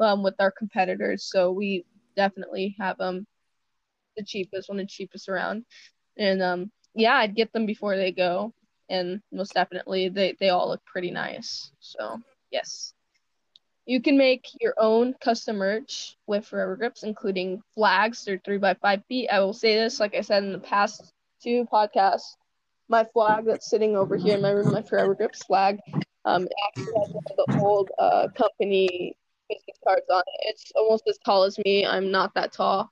um, 0.00 0.22
with 0.22 0.34
our 0.40 0.50
competitors. 0.50 1.28
So 1.30 1.52
we 1.52 1.84
definitely 2.16 2.74
have 2.78 2.96
them 2.96 3.26
the 4.16 4.24
cheapest, 4.24 4.68
one 4.70 4.80
of 4.80 4.86
the 4.86 4.90
cheapest 4.90 5.28
around, 5.28 5.66
and 6.16 6.42
um, 6.42 6.72
yeah, 6.94 7.16
I'd 7.16 7.36
get 7.36 7.52
them 7.52 7.66
before 7.66 7.96
they 7.96 8.12
go, 8.12 8.54
and 8.88 9.20
most 9.32 9.52
definitely 9.52 10.08
they 10.08 10.34
they 10.40 10.48
all 10.48 10.68
look 10.68 10.84
pretty 10.86 11.10
nice. 11.10 11.72
So 11.80 12.20
yes. 12.50 12.94
You 13.90 14.00
can 14.00 14.16
make 14.16 14.46
your 14.60 14.74
own 14.78 15.14
custom 15.14 15.56
merch 15.56 16.16
with 16.28 16.46
Forever 16.46 16.76
Grips, 16.76 17.02
including 17.02 17.60
flags. 17.74 18.24
They're 18.24 18.40
three 18.44 18.58
by 18.58 18.74
five 18.74 19.02
feet. 19.08 19.28
I 19.30 19.40
will 19.40 19.52
say 19.52 19.74
this, 19.74 19.98
like 19.98 20.14
I 20.14 20.20
said 20.20 20.44
in 20.44 20.52
the 20.52 20.60
past 20.60 21.12
two 21.42 21.66
podcasts, 21.72 22.36
my 22.88 23.04
flag 23.12 23.46
that's 23.46 23.68
sitting 23.68 23.96
over 23.96 24.16
here 24.16 24.36
in 24.36 24.42
my 24.42 24.50
room, 24.50 24.70
my 24.70 24.82
Forever 24.82 25.16
Grips 25.16 25.42
flag, 25.42 25.80
um, 26.24 26.46
actually 26.68 26.92
has 27.00 27.08
one 27.10 27.24
of 27.32 27.36
the 27.36 27.46
old 27.58 27.90
uh, 27.98 28.28
company 28.36 29.16
business 29.48 29.76
cards 29.82 30.06
on 30.08 30.22
it. 30.24 30.50
It's 30.50 30.70
almost 30.76 31.08
as 31.08 31.18
tall 31.24 31.42
as 31.42 31.58
me. 31.64 31.84
I'm 31.84 32.12
not 32.12 32.32
that 32.34 32.52
tall, 32.52 32.88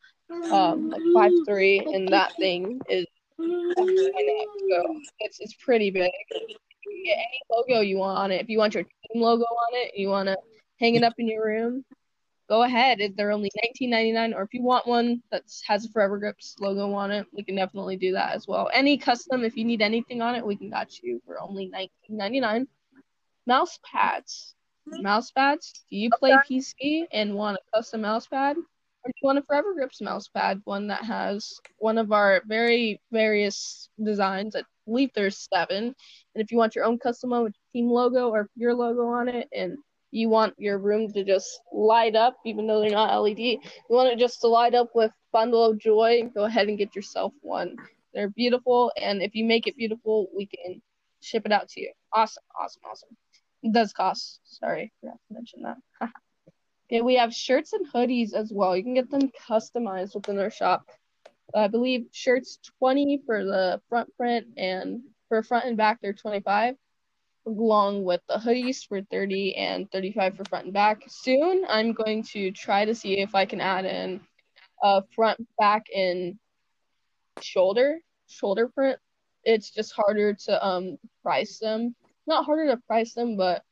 um, 0.51 0.91
like 0.91 1.03
five 1.15 1.31
three, 1.47 1.79
and 1.79 2.09
that 2.09 2.35
thing 2.41 2.81
is 2.91 3.07
so 3.39 5.01
it's 5.21 5.39
it's 5.39 5.55
pretty 5.65 5.93
big. 5.93 6.11
You 6.33 6.57
can 6.83 7.05
get 7.05 7.19
any 7.19 7.41
logo 7.49 7.83
you 7.83 7.99
want 7.99 8.19
on 8.19 8.33
it. 8.33 8.41
If 8.41 8.49
you 8.49 8.59
want 8.59 8.75
your 8.75 8.83
team 8.83 9.23
logo 9.23 9.45
on 9.45 9.75
it, 9.75 9.93
you 9.97 10.09
want 10.09 10.27
to 10.27 10.37
hang 10.79 10.95
it 10.95 11.03
up 11.03 11.15
in 11.19 11.29
your 11.29 11.45
room, 11.45 11.85
go 12.49 12.63
ahead. 12.63 13.01
They're 13.17 13.33
only 13.33 13.51
nineteen 13.63 13.91
ninety 13.91 14.13
nine. 14.13 14.35
Or 14.35 14.43
if 14.43 14.55
you 14.55 14.63
want 14.63 14.87
one 14.87 15.23
that 15.31 15.45
has 15.67 15.85
a 15.85 15.91
Forever 15.91 16.19
Grips 16.19 16.57
logo 16.61 16.93
on 16.93 17.11
it, 17.11 17.27
we 17.33 17.43
can 17.43 17.57
definitely 17.57 17.97
do 17.97 18.13
that 18.13 18.35
as 18.35 18.47
well. 18.47 18.71
Any 18.73 18.97
custom, 18.97 19.45
if 19.45 19.57
you 19.57 19.65
need 19.65 19.83
anything 19.83 20.23
on 20.23 20.35
it, 20.35 20.45
we 20.45 20.57
can 20.57 20.71
got 20.71 21.03
you 21.03 21.21
for 21.27 21.41
only 21.41 21.67
nineteen 21.67 22.17
ninety 22.17 22.41
nine. 22.41 22.67
Mouse 23.47 23.79
pads. 23.83 24.55
Mm-hmm. 24.89 25.03
Mouse 25.03 25.31
pads. 25.31 25.73
Do 25.91 25.97
you 25.97 26.11
play 26.19 26.35
okay. 26.35 26.61
PC 26.61 27.07
and 27.13 27.35
want 27.35 27.59
a 27.59 27.77
custom 27.77 28.03
mouse 28.03 28.27
pad? 28.27 28.57
Or 28.57 29.11
do 29.11 29.15
you 29.23 29.27
want 29.27 29.39
a 29.39 29.43
Forever 29.43 29.75
Grips 29.75 30.01
mouse 30.01 30.29
pad, 30.29 30.61
one 30.65 30.89
that 30.89 31.05
has 31.05 31.61
one 31.79 31.99
of 31.99 32.13
our 32.13 32.43
very 32.47 33.01
various 33.13 33.89
designs? 34.03 34.57
I 34.57 34.65
believe 34.87 35.11
there's 35.15 35.49
seven. 35.53 35.95
And 36.35 36.45
if 36.45 36.51
you 36.51 36.59
want 36.59 36.75
your 36.75 36.85
own 36.85 36.99
custom 36.99 37.31
one 37.31 37.45
with 37.45 37.55
team 37.73 37.89
logo 37.89 38.31
or 38.31 38.49
your 38.57 38.75
logo 38.75 39.07
on 39.07 39.29
it 39.29 39.49
and 39.53 39.79
you 40.11 40.29
want 40.29 40.55
your 40.59 40.79
room 40.79 41.13
to 41.13 41.25
just 41.25 41.61
light 41.73 42.17
up, 42.17 42.37
even 42.45 42.67
though 42.67 42.81
they're 42.81 42.91
not 42.91 43.21
LED. 43.21 43.39
You 43.39 43.61
want 43.89 44.13
it 44.13 44.19
just 44.19 44.41
to 44.41 44.49
light 44.49 44.75
up 44.75 44.91
with 44.95 45.13
bundle 45.33 45.65
of 45.65 45.79
joy. 45.79 46.31
Go 46.35 46.45
ahead 46.45 46.69
and 46.69 46.79
get 46.79 46.97
yourself 46.97 47.33
one. 47.43 47.77
They're 48.15 48.31
beautiful, 48.31 48.91
and 49.01 49.23
if 49.23 49.35
you 49.35 49.45
make 49.45 49.67
it 49.67 49.77
beautiful, 49.77 50.29
we 50.35 50.47
can 50.47 50.81
ship 51.21 51.45
it 51.45 51.53
out 51.53 51.69
to 51.71 51.81
you. 51.81 51.93
Awesome, 52.13 52.43
awesome, 52.59 52.83
awesome. 52.91 53.17
It 53.63 53.73
does 53.73 53.93
cost. 53.93 54.41
Sorry, 54.45 54.93
forgot 55.01 55.19
to 55.29 55.35
mention 55.35 55.63
that. 55.63 55.77
okay, 56.91 57.03
we 57.03 57.17
have 57.17 57.35
shirts 57.35 57.75
and 57.75 57.87
hoodies 57.93 58.33
as 58.33 58.51
well. 58.53 58.77
You 58.77 58.83
can 58.83 58.95
get 58.95 59.11
them 59.11 59.31
customized 59.49 60.15
within 60.15 60.39
our 60.39 60.51
shop. 60.51 60.89
I 61.55 61.69
believe 61.69 62.07
shirts 62.13 62.59
20 62.79 63.23
for 63.27 63.45
the 63.45 63.81
front 63.89 64.15
print, 64.17 64.47
and 64.57 65.03
for 65.29 65.43
front 65.43 65.67
and 65.67 65.77
back, 65.77 66.01
they're 66.01 66.13
25 66.15 66.77
along 67.49 68.05
with 68.05 68.21
the 68.29 68.37
hoodies 68.37 68.87
for 68.87 69.01
30 69.03 69.57
and 69.57 69.91
35 69.91 70.37
for 70.37 70.45
front 70.45 70.67
and 70.67 70.75
back. 70.75 71.03
Soon, 71.09 71.65
I'm 71.69 71.93
going 71.93 72.23
to 72.35 72.51
try 72.51 72.85
to 72.85 72.95
see 72.95 73.19
if 73.19 73.35
I 73.35 73.47
can 73.47 73.61
add 73.61 73.85
in 73.85 74.21
a 74.83 75.03
front, 75.15 75.41
back, 75.59 75.87
and 75.95 76.39
shoulder 77.41 77.99
shoulder 78.29 78.69
print. 78.69 78.99
It's 79.45 79.71
just 79.71 79.93
harder 79.93 80.35
to 80.35 80.67
um 80.67 80.99
price 81.23 81.59
them. 81.59 81.95
Not 82.27 82.45
harder 82.45 82.67
to 82.69 82.83
price 82.87 83.15
them, 83.15 83.37
but 83.37 83.63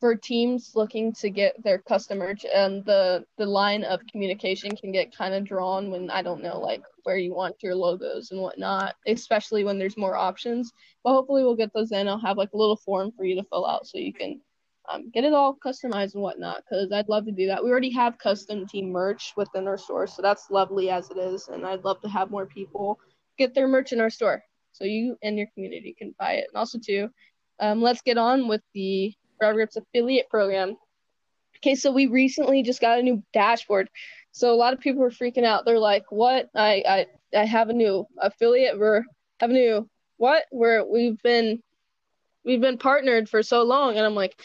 for 0.00 0.14
teams 0.14 0.72
looking 0.74 1.12
to 1.14 1.30
get 1.30 1.62
their 1.62 1.78
custom 1.78 2.18
merch 2.18 2.44
and 2.44 2.84
the 2.84 3.24
the 3.38 3.46
line 3.46 3.82
of 3.84 4.00
communication 4.10 4.76
can 4.76 4.92
get 4.92 5.16
kind 5.16 5.34
of 5.34 5.44
drawn 5.44 5.90
when 5.90 6.10
I 6.10 6.22
don't 6.22 6.42
know 6.42 6.60
like 6.60 6.82
where 7.04 7.16
you 7.16 7.34
want 7.34 7.62
your 7.62 7.74
logos 7.74 8.30
and 8.30 8.40
whatnot, 8.40 8.96
especially 9.06 9.64
when 9.64 9.78
there's 9.78 9.96
more 9.96 10.16
options. 10.16 10.72
But 11.04 11.12
hopefully 11.12 11.44
we'll 11.44 11.56
get 11.56 11.72
those 11.72 11.92
in. 11.92 12.08
I'll 12.08 12.18
have 12.18 12.36
like 12.36 12.52
a 12.52 12.56
little 12.56 12.76
form 12.76 13.12
for 13.16 13.24
you 13.24 13.36
to 13.36 13.46
fill 13.48 13.66
out 13.66 13.86
so 13.86 13.98
you 13.98 14.12
can 14.12 14.40
um, 14.90 15.10
get 15.10 15.24
it 15.24 15.32
all 15.32 15.56
customized 15.64 16.14
and 16.14 16.22
whatnot 16.22 16.62
because 16.68 16.92
I'd 16.92 17.08
love 17.08 17.24
to 17.26 17.32
do 17.32 17.46
that. 17.46 17.62
We 17.62 17.70
already 17.70 17.92
have 17.92 18.18
custom 18.18 18.66
team 18.66 18.90
merch 18.90 19.32
within 19.36 19.66
our 19.66 19.78
store, 19.78 20.06
so 20.06 20.20
that's 20.22 20.50
lovely 20.50 20.90
as 20.90 21.10
it 21.10 21.16
is, 21.18 21.48
and 21.48 21.66
I'd 21.66 21.84
love 21.84 22.00
to 22.02 22.08
have 22.08 22.30
more 22.30 22.46
people 22.46 22.98
get 23.38 23.54
their 23.54 23.68
merch 23.68 23.92
in 23.92 24.00
our 24.00 24.10
store 24.10 24.42
so 24.72 24.84
you 24.84 25.16
and 25.22 25.38
your 25.38 25.46
community 25.54 25.94
can 25.96 26.14
buy 26.18 26.34
it. 26.34 26.48
And 26.48 26.58
also 26.58 26.78
too, 26.78 27.08
um, 27.60 27.80
let's 27.80 28.02
get 28.02 28.18
on 28.18 28.48
with 28.48 28.62
the 28.74 29.12
Forever 29.38 29.54
Grips 29.54 29.76
affiliate 29.76 30.28
program. 30.28 30.76
Okay, 31.58 31.74
so 31.74 31.90
we 31.90 32.06
recently 32.06 32.62
just 32.62 32.80
got 32.80 32.98
a 32.98 33.02
new 33.02 33.22
dashboard. 33.32 33.88
So 34.32 34.52
a 34.52 34.56
lot 34.56 34.74
of 34.74 34.80
people 34.80 35.00
were 35.00 35.10
freaking 35.10 35.44
out. 35.44 35.64
They're 35.64 35.78
like, 35.78 36.04
"What? 36.10 36.48
I 36.54 36.84
I 36.86 37.06
I 37.38 37.44
have 37.44 37.70
a 37.70 37.72
new 37.72 38.06
affiliate. 38.18 38.78
We're 38.78 39.04
have 39.40 39.50
a 39.50 39.54
new 39.54 39.88
what? 40.18 40.44
We're 40.52 40.84
we've 40.84 41.20
been 41.22 41.62
we've 42.44 42.60
been 42.60 42.78
partnered 42.78 43.28
for 43.28 43.42
so 43.42 43.62
long." 43.62 43.96
And 43.96 44.04
I'm 44.04 44.14
like, 44.14 44.38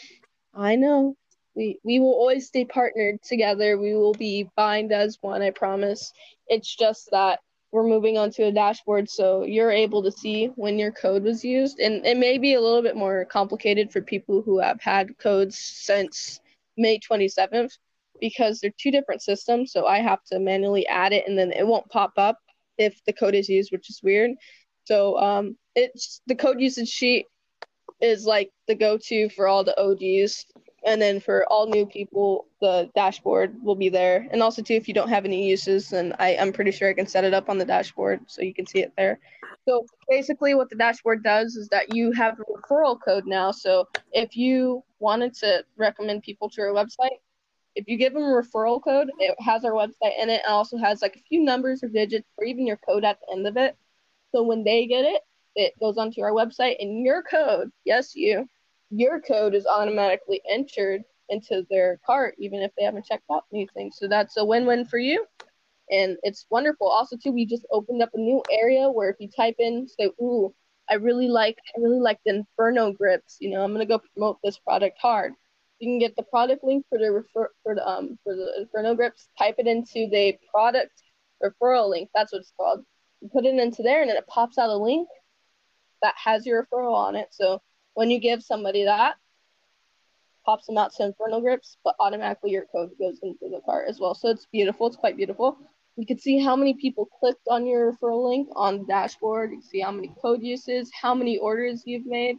"I 0.54 0.76
know. 0.76 1.16
We 1.54 1.78
we 1.84 2.00
will 2.00 2.14
always 2.14 2.46
stay 2.46 2.64
partnered 2.64 3.22
together. 3.22 3.78
We 3.78 3.94
will 3.94 4.14
be 4.14 4.48
bind 4.56 4.92
as 4.92 5.18
one. 5.20 5.42
I 5.42 5.50
promise. 5.50 6.12
It's 6.48 6.74
just 6.74 7.10
that 7.10 7.40
we're 7.72 7.88
moving 7.88 8.18
onto 8.18 8.44
a 8.44 8.52
dashboard 8.52 9.08
so 9.08 9.44
you're 9.44 9.70
able 9.70 10.02
to 10.02 10.12
see 10.12 10.46
when 10.56 10.78
your 10.78 10.92
code 10.92 11.24
was 11.24 11.42
used. 11.42 11.80
And 11.80 12.04
it 12.06 12.18
may 12.18 12.36
be 12.36 12.54
a 12.54 12.60
little 12.60 12.82
bit 12.82 12.96
more 12.96 13.24
complicated 13.24 13.90
for 13.90 14.02
people 14.02 14.42
who 14.42 14.60
have 14.60 14.80
had 14.80 15.18
codes 15.18 15.58
since 15.58 16.40
may 16.76 16.98
27th 16.98 17.72
because 18.20 18.60
they're 18.60 18.72
two 18.78 18.90
different 18.90 19.20
systems 19.20 19.72
so 19.72 19.86
i 19.86 19.98
have 19.98 20.22
to 20.24 20.38
manually 20.38 20.86
add 20.86 21.12
it 21.12 21.28
and 21.28 21.36
then 21.38 21.52
it 21.52 21.66
won't 21.66 21.86
pop 21.90 22.12
up 22.16 22.38
if 22.78 22.98
the 23.04 23.12
code 23.12 23.34
is 23.34 23.48
used 23.48 23.70
which 23.72 23.90
is 23.90 24.00
weird. 24.02 24.30
So 24.84 25.18
um 25.18 25.56
it's 25.74 26.20
the 26.26 26.34
code 26.34 26.60
usage 26.60 26.88
sheet 26.88 27.26
is 28.00 28.24
like 28.24 28.50
the 28.68 28.74
go-to 28.74 29.28
for 29.30 29.46
all 29.46 29.64
the 29.64 29.78
ogs 29.80 30.44
and 30.84 31.00
then 31.00 31.20
for 31.20 31.46
all 31.46 31.66
new 31.66 31.86
people 31.86 32.46
the 32.60 32.90
dashboard 32.94 33.54
will 33.62 33.74
be 33.74 33.88
there. 33.88 34.28
And 34.30 34.42
also 34.42 34.62
too 34.62 34.74
if 34.74 34.88
you 34.88 34.94
don't 34.94 35.08
have 35.08 35.24
any 35.24 35.48
uses 35.48 35.90
then 35.90 36.14
I, 36.18 36.36
i'm 36.36 36.52
pretty 36.52 36.70
sure 36.70 36.88
i 36.88 36.94
can 36.94 37.06
set 37.06 37.24
it 37.24 37.34
up 37.34 37.48
on 37.48 37.58
the 37.58 37.64
dashboard 37.64 38.20
so 38.26 38.42
you 38.42 38.54
can 38.54 38.66
see 38.66 38.80
it 38.80 38.92
there. 38.96 39.18
So 39.68 39.86
basically 40.08 40.54
what 40.54 40.70
the 40.70 40.76
dashboard 40.76 41.22
does 41.22 41.56
is 41.56 41.68
that 41.68 41.94
you 41.94 42.12
have 42.12 42.38
a 42.40 42.44
referral 42.44 42.98
code 43.02 43.26
now. 43.26 43.52
So 43.52 43.88
if 44.12 44.36
you 44.36 44.82
wanted 44.98 45.34
to 45.34 45.64
recommend 45.76 46.22
people 46.22 46.48
to 46.50 46.62
our 46.62 46.68
website 46.68 47.18
if 47.74 47.88
you 47.88 47.96
give 47.96 48.12
them 48.12 48.22
a 48.22 48.26
referral 48.26 48.82
code 48.82 49.10
it 49.18 49.34
has 49.40 49.64
our 49.64 49.72
website 49.72 50.20
in 50.20 50.28
it. 50.28 50.42
And 50.44 50.52
also 50.52 50.76
has 50.76 51.02
like 51.02 51.16
a 51.16 51.22
few 51.28 51.42
numbers 51.42 51.82
or 51.82 51.88
digits 51.88 52.28
or 52.36 52.44
even 52.44 52.66
your 52.66 52.78
code 52.78 53.04
at 53.04 53.18
the 53.20 53.32
end 53.32 53.46
of 53.46 53.56
it. 53.56 53.76
So 54.32 54.42
when 54.42 54.64
they 54.64 54.86
get 54.86 55.04
it 55.04 55.22
it 55.54 55.78
goes 55.78 55.98
onto 55.98 56.22
our 56.22 56.32
website 56.32 56.76
and 56.80 57.04
your 57.04 57.22
code 57.22 57.70
yes 57.84 58.14
you 58.16 58.48
your 58.92 59.20
code 59.20 59.54
is 59.54 59.66
automatically 59.66 60.42
entered 60.48 61.02
into 61.30 61.66
their 61.70 61.98
cart, 62.04 62.34
even 62.38 62.60
if 62.60 62.70
they 62.76 62.84
haven't 62.84 63.06
checked 63.06 63.24
out 63.32 63.44
anything. 63.52 63.90
So 63.90 64.06
that's 64.06 64.36
a 64.36 64.44
win-win 64.44 64.84
for 64.84 64.98
you, 64.98 65.24
and 65.90 66.16
it's 66.22 66.46
wonderful. 66.50 66.88
Also, 66.88 67.16
too, 67.16 67.32
we 67.32 67.46
just 67.46 67.66
opened 67.70 68.02
up 68.02 68.10
a 68.14 68.18
new 68.18 68.42
area 68.50 68.90
where 68.90 69.08
if 69.08 69.16
you 69.18 69.28
type 69.28 69.56
in, 69.58 69.88
say, 69.88 70.10
"Ooh, 70.20 70.54
I 70.90 70.94
really 70.94 71.28
like, 71.28 71.58
I 71.74 71.80
really 71.80 72.00
like 72.00 72.20
the 72.24 72.34
Inferno 72.34 72.92
grips," 72.92 73.38
you 73.40 73.50
know, 73.50 73.64
I'm 73.64 73.72
gonna 73.72 73.86
go 73.86 73.98
promote 73.98 74.38
this 74.44 74.58
product 74.58 74.98
hard. 75.00 75.32
You 75.78 75.88
can 75.88 75.98
get 75.98 76.14
the 76.14 76.24
product 76.24 76.62
link 76.62 76.86
for 76.88 76.98
the 76.98 77.10
refer 77.10 77.50
for 77.62 77.74
the 77.74 77.88
um 77.88 78.18
for 78.24 78.36
the 78.36 78.60
Inferno 78.60 78.94
grips. 78.94 79.28
Type 79.38 79.56
it 79.58 79.66
into 79.66 80.08
the 80.10 80.38
product 80.50 81.02
referral 81.42 81.88
link. 81.88 82.10
That's 82.14 82.32
what 82.32 82.40
it's 82.40 82.52
called. 82.56 82.84
You 83.22 83.28
put 83.30 83.46
it 83.46 83.54
into 83.54 83.82
there, 83.82 84.02
and 84.02 84.10
then 84.10 84.18
it 84.18 84.26
pops 84.26 84.58
out 84.58 84.70
a 84.70 84.76
link 84.76 85.08
that 86.02 86.14
has 86.16 86.44
your 86.46 86.64
referral 86.64 86.94
on 86.94 87.16
it. 87.16 87.28
So 87.32 87.62
when 87.94 88.10
you 88.10 88.18
give 88.18 88.42
somebody 88.42 88.84
that, 88.84 89.16
pops 90.44 90.66
them 90.66 90.78
out 90.78 90.92
to 90.94 91.04
Inferno 91.04 91.40
grips, 91.40 91.76
but 91.84 91.94
automatically 92.00 92.50
your 92.50 92.66
code 92.72 92.90
goes 92.98 93.20
into 93.22 93.48
the 93.48 93.60
cart 93.64 93.86
as 93.88 94.00
well. 94.00 94.14
So 94.14 94.28
it's 94.28 94.46
beautiful. 94.52 94.86
It's 94.86 94.96
quite 94.96 95.16
beautiful. 95.16 95.58
You 95.96 96.06
can 96.06 96.18
see 96.18 96.38
how 96.38 96.56
many 96.56 96.74
people 96.74 97.06
clicked 97.20 97.46
on 97.48 97.66
your 97.66 97.92
referral 97.92 98.28
link 98.28 98.48
on 98.56 98.78
the 98.78 98.84
dashboard. 98.86 99.50
You 99.50 99.58
can 99.58 99.68
see 99.68 99.80
how 99.80 99.92
many 99.92 100.12
code 100.20 100.42
uses, 100.42 100.90
how 100.98 101.14
many 101.14 101.38
orders 101.38 101.82
you've 101.84 102.06
made. 102.06 102.38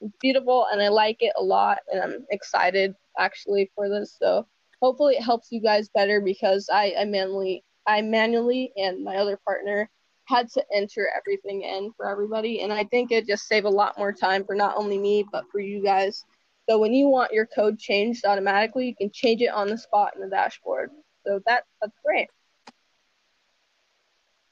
It's 0.00 0.16
beautiful, 0.20 0.66
and 0.70 0.82
I 0.82 0.88
like 0.88 1.18
it 1.20 1.32
a 1.36 1.42
lot, 1.42 1.78
and 1.92 2.00
I'm 2.00 2.26
excited 2.30 2.94
actually 3.18 3.70
for 3.74 3.88
this. 3.88 4.16
So 4.18 4.46
hopefully 4.80 5.14
it 5.14 5.22
helps 5.22 5.48
you 5.50 5.60
guys 5.60 5.88
better 5.88 6.20
because 6.20 6.68
I, 6.72 6.94
I 6.98 7.04
manually 7.04 7.64
I 7.86 8.02
manually 8.02 8.72
and 8.76 9.02
my 9.02 9.16
other 9.16 9.38
partner 9.44 9.90
had 10.28 10.50
to 10.50 10.62
enter 10.72 11.08
everything 11.16 11.62
in 11.62 11.90
for 11.96 12.08
everybody. 12.08 12.60
And 12.60 12.72
I 12.72 12.84
think 12.84 13.10
it 13.10 13.26
just 13.26 13.48
saved 13.48 13.64
a 13.66 13.70
lot 13.70 13.96
more 13.96 14.12
time 14.12 14.44
for 14.44 14.54
not 14.54 14.76
only 14.76 14.98
me, 14.98 15.24
but 15.32 15.44
for 15.50 15.58
you 15.58 15.82
guys. 15.82 16.24
So 16.68 16.78
when 16.78 16.92
you 16.92 17.08
want 17.08 17.32
your 17.32 17.46
code 17.46 17.78
changed 17.78 18.26
automatically, 18.26 18.86
you 18.86 18.94
can 18.94 19.10
change 19.10 19.40
it 19.40 19.48
on 19.48 19.68
the 19.68 19.78
spot 19.78 20.12
in 20.14 20.20
the 20.20 20.28
dashboard. 20.28 20.90
So 21.26 21.40
that 21.46 21.64
that's 21.80 21.96
great. 22.04 22.28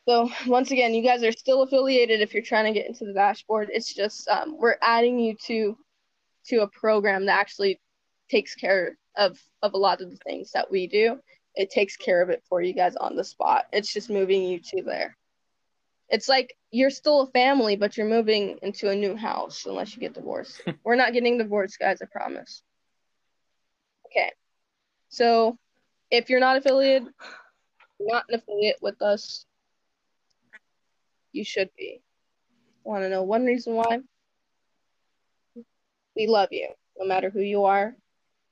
So 0.08 0.30
once 0.46 0.70
again, 0.70 0.94
you 0.94 1.02
guys 1.02 1.22
are 1.22 1.32
still 1.32 1.62
affiliated 1.62 2.22
if 2.22 2.32
you're 2.32 2.42
trying 2.42 2.72
to 2.72 2.78
get 2.78 2.86
into 2.86 3.04
the 3.04 3.12
dashboard. 3.12 3.68
It's 3.70 3.92
just 3.92 4.26
um, 4.28 4.56
we're 4.58 4.78
adding 4.80 5.18
you 5.18 5.36
to 5.46 5.76
to 6.46 6.62
a 6.62 6.68
program 6.68 7.26
that 7.26 7.38
actually 7.38 7.80
takes 8.30 8.54
care 8.54 8.96
of 9.16 9.38
of 9.60 9.74
a 9.74 9.78
lot 9.78 10.00
of 10.00 10.10
the 10.10 10.16
things 10.16 10.52
that 10.52 10.70
we 10.70 10.86
do. 10.86 11.18
It 11.54 11.70
takes 11.70 11.98
care 11.98 12.22
of 12.22 12.30
it 12.30 12.42
for 12.48 12.62
you 12.62 12.72
guys 12.72 12.96
on 12.96 13.14
the 13.14 13.24
spot. 13.24 13.66
It's 13.72 13.92
just 13.92 14.08
moving 14.08 14.42
you 14.42 14.58
to 14.60 14.82
there. 14.82 15.16
It's 16.08 16.28
like 16.28 16.56
you're 16.70 16.90
still 16.90 17.22
a 17.22 17.30
family, 17.30 17.76
but 17.76 17.96
you're 17.96 18.08
moving 18.08 18.58
into 18.62 18.88
a 18.90 18.94
new 18.96 19.16
house 19.16 19.66
unless 19.66 19.94
you 19.94 20.00
get 20.00 20.14
divorced. 20.14 20.62
We're 20.84 20.96
not 20.96 21.12
getting 21.12 21.38
divorced, 21.38 21.78
guys, 21.78 22.00
I 22.00 22.06
promise. 22.06 22.62
Okay. 24.06 24.32
So 25.08 25.58
if 26.10 26.30
you're 26.30 26.40
not 26.40 26.56
affiliated, 26.56 27.08
not 27.98 28.24
an 28.28 28.36
affiliate 28.36 28.78
with 28.80 29.02
us, 29.02 29.46
you 31.32 31.44
should 31.44 31.70
be. 31.76 32.00
Want 32.84 33.02
to 33.02 33.08
know 33.08 33.22
one 33.22 33.44
reason 33.44 33.74
why? 33.74 34.00
We 36.16 36.26
love 36.26 36.48
you, 36.52 36.68
no 36.98 37.06
matter 37.06 37.30
who 37.30 37.40
you 37.40 37.64
are. 37.64 37.94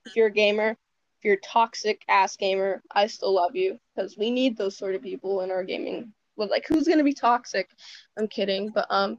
If 0.04 0.16
you're 0.16 0.26
a 0.26 0.32
gamer, 0.32 0.70
if 0.70 1.24
you're 1.24 1.34
a 1.34 1.40
toxic 1.40 2.04
ass 2.08 2.36
gamer, 2.36 2.82
I 2.90 3.06
still 3.06 3.32
love 3.32 3.56
you 3.56 3.78
because 3.94 4.18
we 4.18 4.30
need 4.30 4.56
those 4.56 4.76
sort 4.76 4.94
of 4.94 5.02
people 5.02 5.40
in 5.40 5.50
our 5.50 5.64
gaming. 5.64 6.12
Well, 6.36 6.48
like 6.48 6.66
who's 6.68 6.88
gonna 6.88 7.04
be 7.04 7.14
toxic? 7.14 7.70
I'm 8.18 8.28
kidding, 8.28 8.70
but 8.74 8.86
um, 8.90 9.18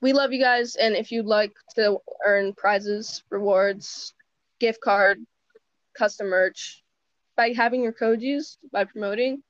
we 0.00 0.12
love 0.12 0.32
you 0.32 0.40
guys, 0.40 0.76
and 0.76 0.94
if 0.94 1.12
you'd 1.12 1.26
like 1.26 1.52
to 1.76 1.98
earn 2.26 2.52
prizes, 2.54 3.22
rewards, 3.30 4.14
gift 4.60 4.80
card, 4.80 5.18
custom 5.96 6.28
merch, 6.28 6.82
by 7.36 7.52
having 7.52 7.82
your 7.82 7.92
code 7.92 8.20
used, 8.20 8.58
by 8.72 8.84
promoting, 8.84 9.42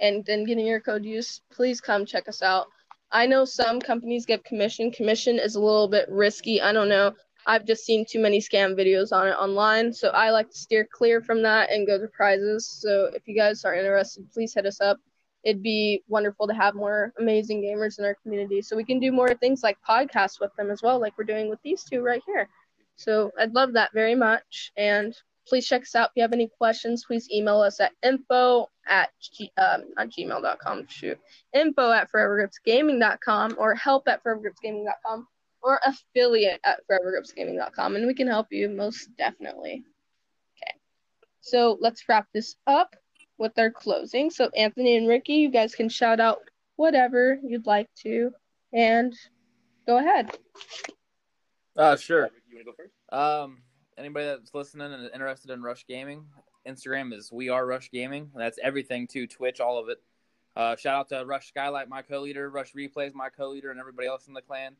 and 0.00 0.24
then 0.24 0.44
getting 0.44 0.66
your 0.66 0.80
code 0.80 1.04
used, 1.04 1.42
please 1.50 1.80
come 1.80 2.04
check 2.04 2.28
us 2.28 2.42
out. 2.42 2.66
I 3.12 3.26
know 3.26 3.44
some 3.44 3.80
companies 3.80 4.26
get 4.26 4.44
commission. 4.44 4.90
Commission 4.90 5.38
is 5.38 5.54
a 5.54 5.60
little 5.60 5.88
bit 5.88 6.08
risky. 6.10 6.60
I 6.60 6.72
don't 6.72 6.88
know. 6.88 7.14
I've 7.46 7.64
just 7.64 7.84
seen 7.84 8.04
too 8.04 8.18
many 8.18 8.40
scam 8.40 8.74
videos 8.76 9.12
on 9.12 9.28
it 9.28 9.36
online, 9.38 9.92
so 9.92 10.08
I 10.08 10.30
like 10.30 10.50
to 10.50 10.58
steer 10.58 10.86
clear 10.92 11.20
from 11.20 11.42
that 11.42 11.70
and 11.70 11.86
go 11.86 11.96
to 11.96 12.08
prizes. 12.08 12.66
So 12.66 13.10
if 13.14 13.28
you 13.28 13.36
guys 13.36 13.64
are 13.64 13.74
interested, 13.74 14.30
please 14.32 14.52
hit 14.52 14.66
us 14.66 14.80
up. 14.80 14.98
It'd 15.44 15.62
be 15.62 16.02
wonderful 16.08 16.46
to 16.48 16.54
have 16.54 16.74
more 16.74 17.12
amazing 17.18 17.62
gamers 17.62 17.98
in 17.98 18.04
our 18.04 18.16
community, 18.22 18.62
so 18.62 18.76
we 18.76 18.84
can 18.84 18.98
do 18.98 19.12
more 19.12 19.32
things 19.34 19.62
like 19.62 19.78
podcasts 19.88 20.40
with 20.40 20.54
them 20.56 20.70
as 20.70 20.82
well, 20.82 21.00
like 21.00 21.16
we're 21.16 21.24
doing 21.24 21.48
with 21.48 21.60
these 21.62 21.84
two 21.84 22.02
right 22.02 22.22
here. 22.26 22.48
So 22.96 23.30
I'd 23.38 23.54
love 23.54 23.74
that 23.74 23.92
very 23.92 24.14
much, 24.14 24.72
and 24.76 25.14
please 25.46 25.66
check 25.66 25.82
us 25.82 25.94
out. 25.94 26.10
If 26.10 26.12
you 26.16 26.22
have 26.22 26.32
any 26.32 26.48
questions, 26.58 27.04
please 27.06 27.30
email 27.30 27.60
us 27.60 27.78
at 27.80 27.92
info 28.02 28.68
at 28.88 29.10
g- 29.20 29.52
um, 29.56 29.84
not 29.96 30.08
gmail.com, 30.10 30.86
shoot, 30.88 31.18
info 31.52 31.92
at 31.92 32.10
forevergripsgaming.com 32.10 33.56
or 33.58 33.74
help 33.74 34.08
at 34.08 34.24
forevergripsgaming.com 34.24 35.28
or 35.62 35.80
affiliate 35.84 36.60
at 36.64 36.80
forevergripsgaming.com, 36.90 37.96
and 37.96 38.06
we 38.06 38.14
can 38.14 38.26
help 38.26 38.48
you 38.50 38.68
most 38.68 39.08
definitely. 39.16 39.84
Okay, 40.56 40.74
so 41.40 41.76
let's 41.80 42.08
wrap 42.08 42.26
this 42.32 42.56
up 42.66 42.96
with 43.38 43.54
their 43.54 43.70
closing. 43.70 44.30
So 44.30 44.50
Anthony 44.56 44.96
and 44.96 45.08
Ricky, 45.08 45.34
you 45.34 45.50
guys 45.50 45.74
can 45.74 45.88
shout 45.88 46.20
out 46.20 46.38
whatever 46.76 47.38
you'd 47.42 47.66
like 47.66 47.88
to, 48.02 48.32
and 48.72 49.14
go 49.86 49.98
ahead. 49.98 50.36
Uh, 51.76 51.96
sure. 51.96 52.30
You 52.48 52.56
want 52.56 52.66
to 52.66 52.72
go 52.72 52.72
first? 52.76 52.92
Um, 53.12 53.62
anybody 53.98 54.26
that's 54.26 54.54
listening 54.54 54.92
and 54.92 55.10
interested 55.12 55.50
in 55.50 55.62
Rush 55.62 55.86
Gaming, 55.86 56.24
Instagram 56.66 57.12
is 57.12 57.30
We 57.30 57.48
Are 57.48 57.66
Rush 57.66 57.90
Gaming. 57.90 58.30
That's 58.34 58.58
everything 58.62 59.06
too, 59.06 59.26
Twitch, 59.26 59.60
all 59.60 59.78
of 59.78 59.88
it. 59.88 60.02
Uh, 60.56 60.74
shout 60.76 60.94
out 60.94 61.08
to 61.10 61.24
Rush 61.26 61.48
Skylight, 61.48 61.88
my 61.88 62.00
co-leader, 62.02 62.48
Rush 62.48 62.72
Replays, 62.72 63.12
my 63.14 63.28
co-leader, 63.28 63.70
and 63.70 63.78
everybody 63.78 64.08
else 64.08 64.26
in 64.26 64.32
the 64.32 64.40
clan. 64.40 64.74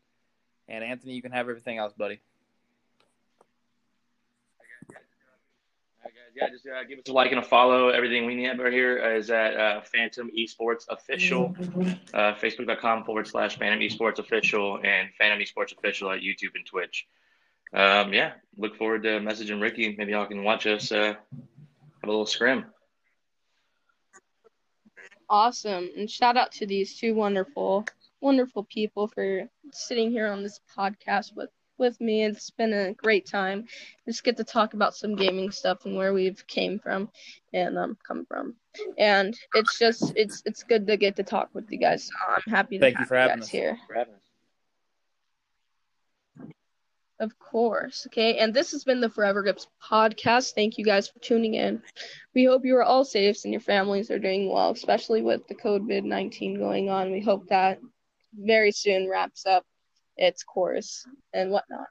And 0.69 0.83
Anthony, 0.83 1.13
you 1.13 1.23
can 1.23 1.33
have 1.33 1.49
everything 1.49 1.79
else, 1.79 1.93
buddy. 1.93 2.21
All 4.59 4.65
right, 6.05 6.15
guys. 6.15 6.26
Yeah, 6.37 6.51
just 6.51 6.67
uh, 6.67 6.85
give 6.85 6.99
us 6.99 7.09
a 7.09 7.13
like 7.13 7.31
and 7.31 7.41
a 7.41 7.43
follow. 7.43 7.89
Everything 7.89 8.27
we 8.27 8.43
have 8.45 8.59
right 8.59 8.73
here 8.73 8.99
is 9.17 9.31
at 9.31 9.57
uh, 9.57 9.81
Phantom 9.81 10.31
Esports 10.37 10.85
Official, 10.91 11.57
uh, 12.13 12.35
Facebook.com 12.35 13.05
forward 13.05 13.27
slash 13.27 13.59
Phantom 13.59 13.81
Esports 13.81 14.19
Official, 14.19 14.79
and 14.85 15.09
Phantom 15.19 15.39
Esports 15.39 15.77
Official 15.77 16.11
at 16.11 16.21
YouTube 16.21 16.55
and 16.55 16.67
Twitch. 16.67 17.07
Um, 17.73 18.13
yeah, 18.13 18.33
look 18.59 18.77
forward 18.77 19.03
to 19.05 19.19
messaging 19.21 19.63
Ricky. 19.63 19.95
Maybe 19.97 20.13
y'all 20.13 20.27
can 20.27 20.45
watch 20.45 20.67
us 20.67 20.93
uh, 20.93 21.15
have 21.15 21.17
a 22.05 22.07
little 22.07 22.27
scrim. 22.27 22.67
Awesome. 25.29 25.89
And 25.97 26.11
shout 26.11 26.37
out 26.37 26.53
to 26.53 26.67
these 26.67 26.99
two 26.99 27.15
wonderful, 27.15 27.87
wonderful 28.21 28.65
people 28.65 29.09
for 29.09 29.49
sitting 29.73 30.11
here 30.11 30.29
on 30.29 30.43
this 30.43 30.61
podcast 30.77 31.35
with, 31.35 31.51
with 31.79 32.01
me. 32.01 32.25
It's 32.25 32.51
been 32.51 32.73
a 32.73 32.93
great 32.95 33.27
time. 33.27 33.67
Just 34.07 34.25
get 34.25 34.37
to 34.39 34.45
talk 34.45 34.75
about 34.75 34.97
some 34.97 35.15
gaming 35.17 35.51
stuff 35.51 35.85
and 35.85 35.97
where 35.97 36.13
we've 36.13 36.47
came 36.47 36.79
from 36.79 37.11
and 37.53 37.79
um 37.79 37.97
come 38.07 38.25
from. 38.27 38.55
And 38.99 39.37
it's 39.55 39.79
just 39.79 40.13
it's 40.17 40.43
it's 40.47 40.63
good 40.63 40.87
to 40.87 40.97
get 40.97 41.17
to 41.17 41.23
talk 41.23 41.51
with 41.55 41.71
you 41.71 41.79
guys. 41.79 42.11
I'm 42.29 42.53
happy 42.53 42.79
to 42.79 42.81
Thank 42.81 42.95
you 42.95 42.99
have 43.01 43.09
for 43.09 43.21
you 43.21 43.29
guys 43.29 43.43
us. 43.43 43.49
here. 43.49 43.79
For 43.87 43.95
having 43.95 44.15
us. 44.15 44.21
Of 47.19 47.39
course. 47.39 48.07
Okay. 48.09 48.39
And 48.39 48.53
this 48.53 48.73
has 48.73 48.85
been 48.85 49.01
the 49.01 49.09
Forever 49.09 49.43
Grips 49.43 49.69
podcast. 49.83 50.55
Thank 50.55 50.77
you 50.77 50.85
guys 50.85 51.09
for 51.09 51.19
tuning 51.21 51.55
in. 51.55 51.83
We 52.35 52.45
hope 52.45 52.65
you 52.65 52.77
are 52.77 52.83
all 52.83 53.05
safe 53.05 53.39
and 53.45 53.53
your 53.53 53.61
families 53.63 54.11
are 54.11 54.19
doing 54.19 54.53
well, 54.53 54.71
especially 54.71 55.23
with 55.23 55.47
the 55.49 55.55
COVID 55.55 56.05
19 56.05 56.59
going 56.59 56.91
on. 56.91 57.11
We 57.13 57.21
hope 57.23 57.49
that 57.49 57.81
very 58.35 58.71
soon 58.71 59.09
wraps 59.09 59.47
up 59.47 59.65
its 60.17 60.43
course 60.43 61.07
and 61.33 61.51
whatnot. 61.51 61.87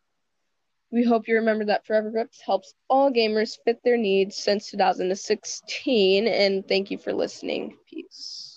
We 0.92 1.04
hope 1.04 1.28
you 1.28 1.36
remember 1.36 1.66
that 1.66 1.86
Forever 1.86 2.12
Grips 2.12 2.42
helps 2.42 2.74
all 2.90 3.12
gamers 3.12 3.58
fit 3.66 3.82
their 3.84 3.98
needs 3.98 4.38
since 4.38 4.70
2016. 4.70 6.28
And 6.28 6.68
thank 6.68 6.92
you 6.92 6.98
for 6.98 7.14
listening. 7.14 7.78
Peace. 7.90 8.55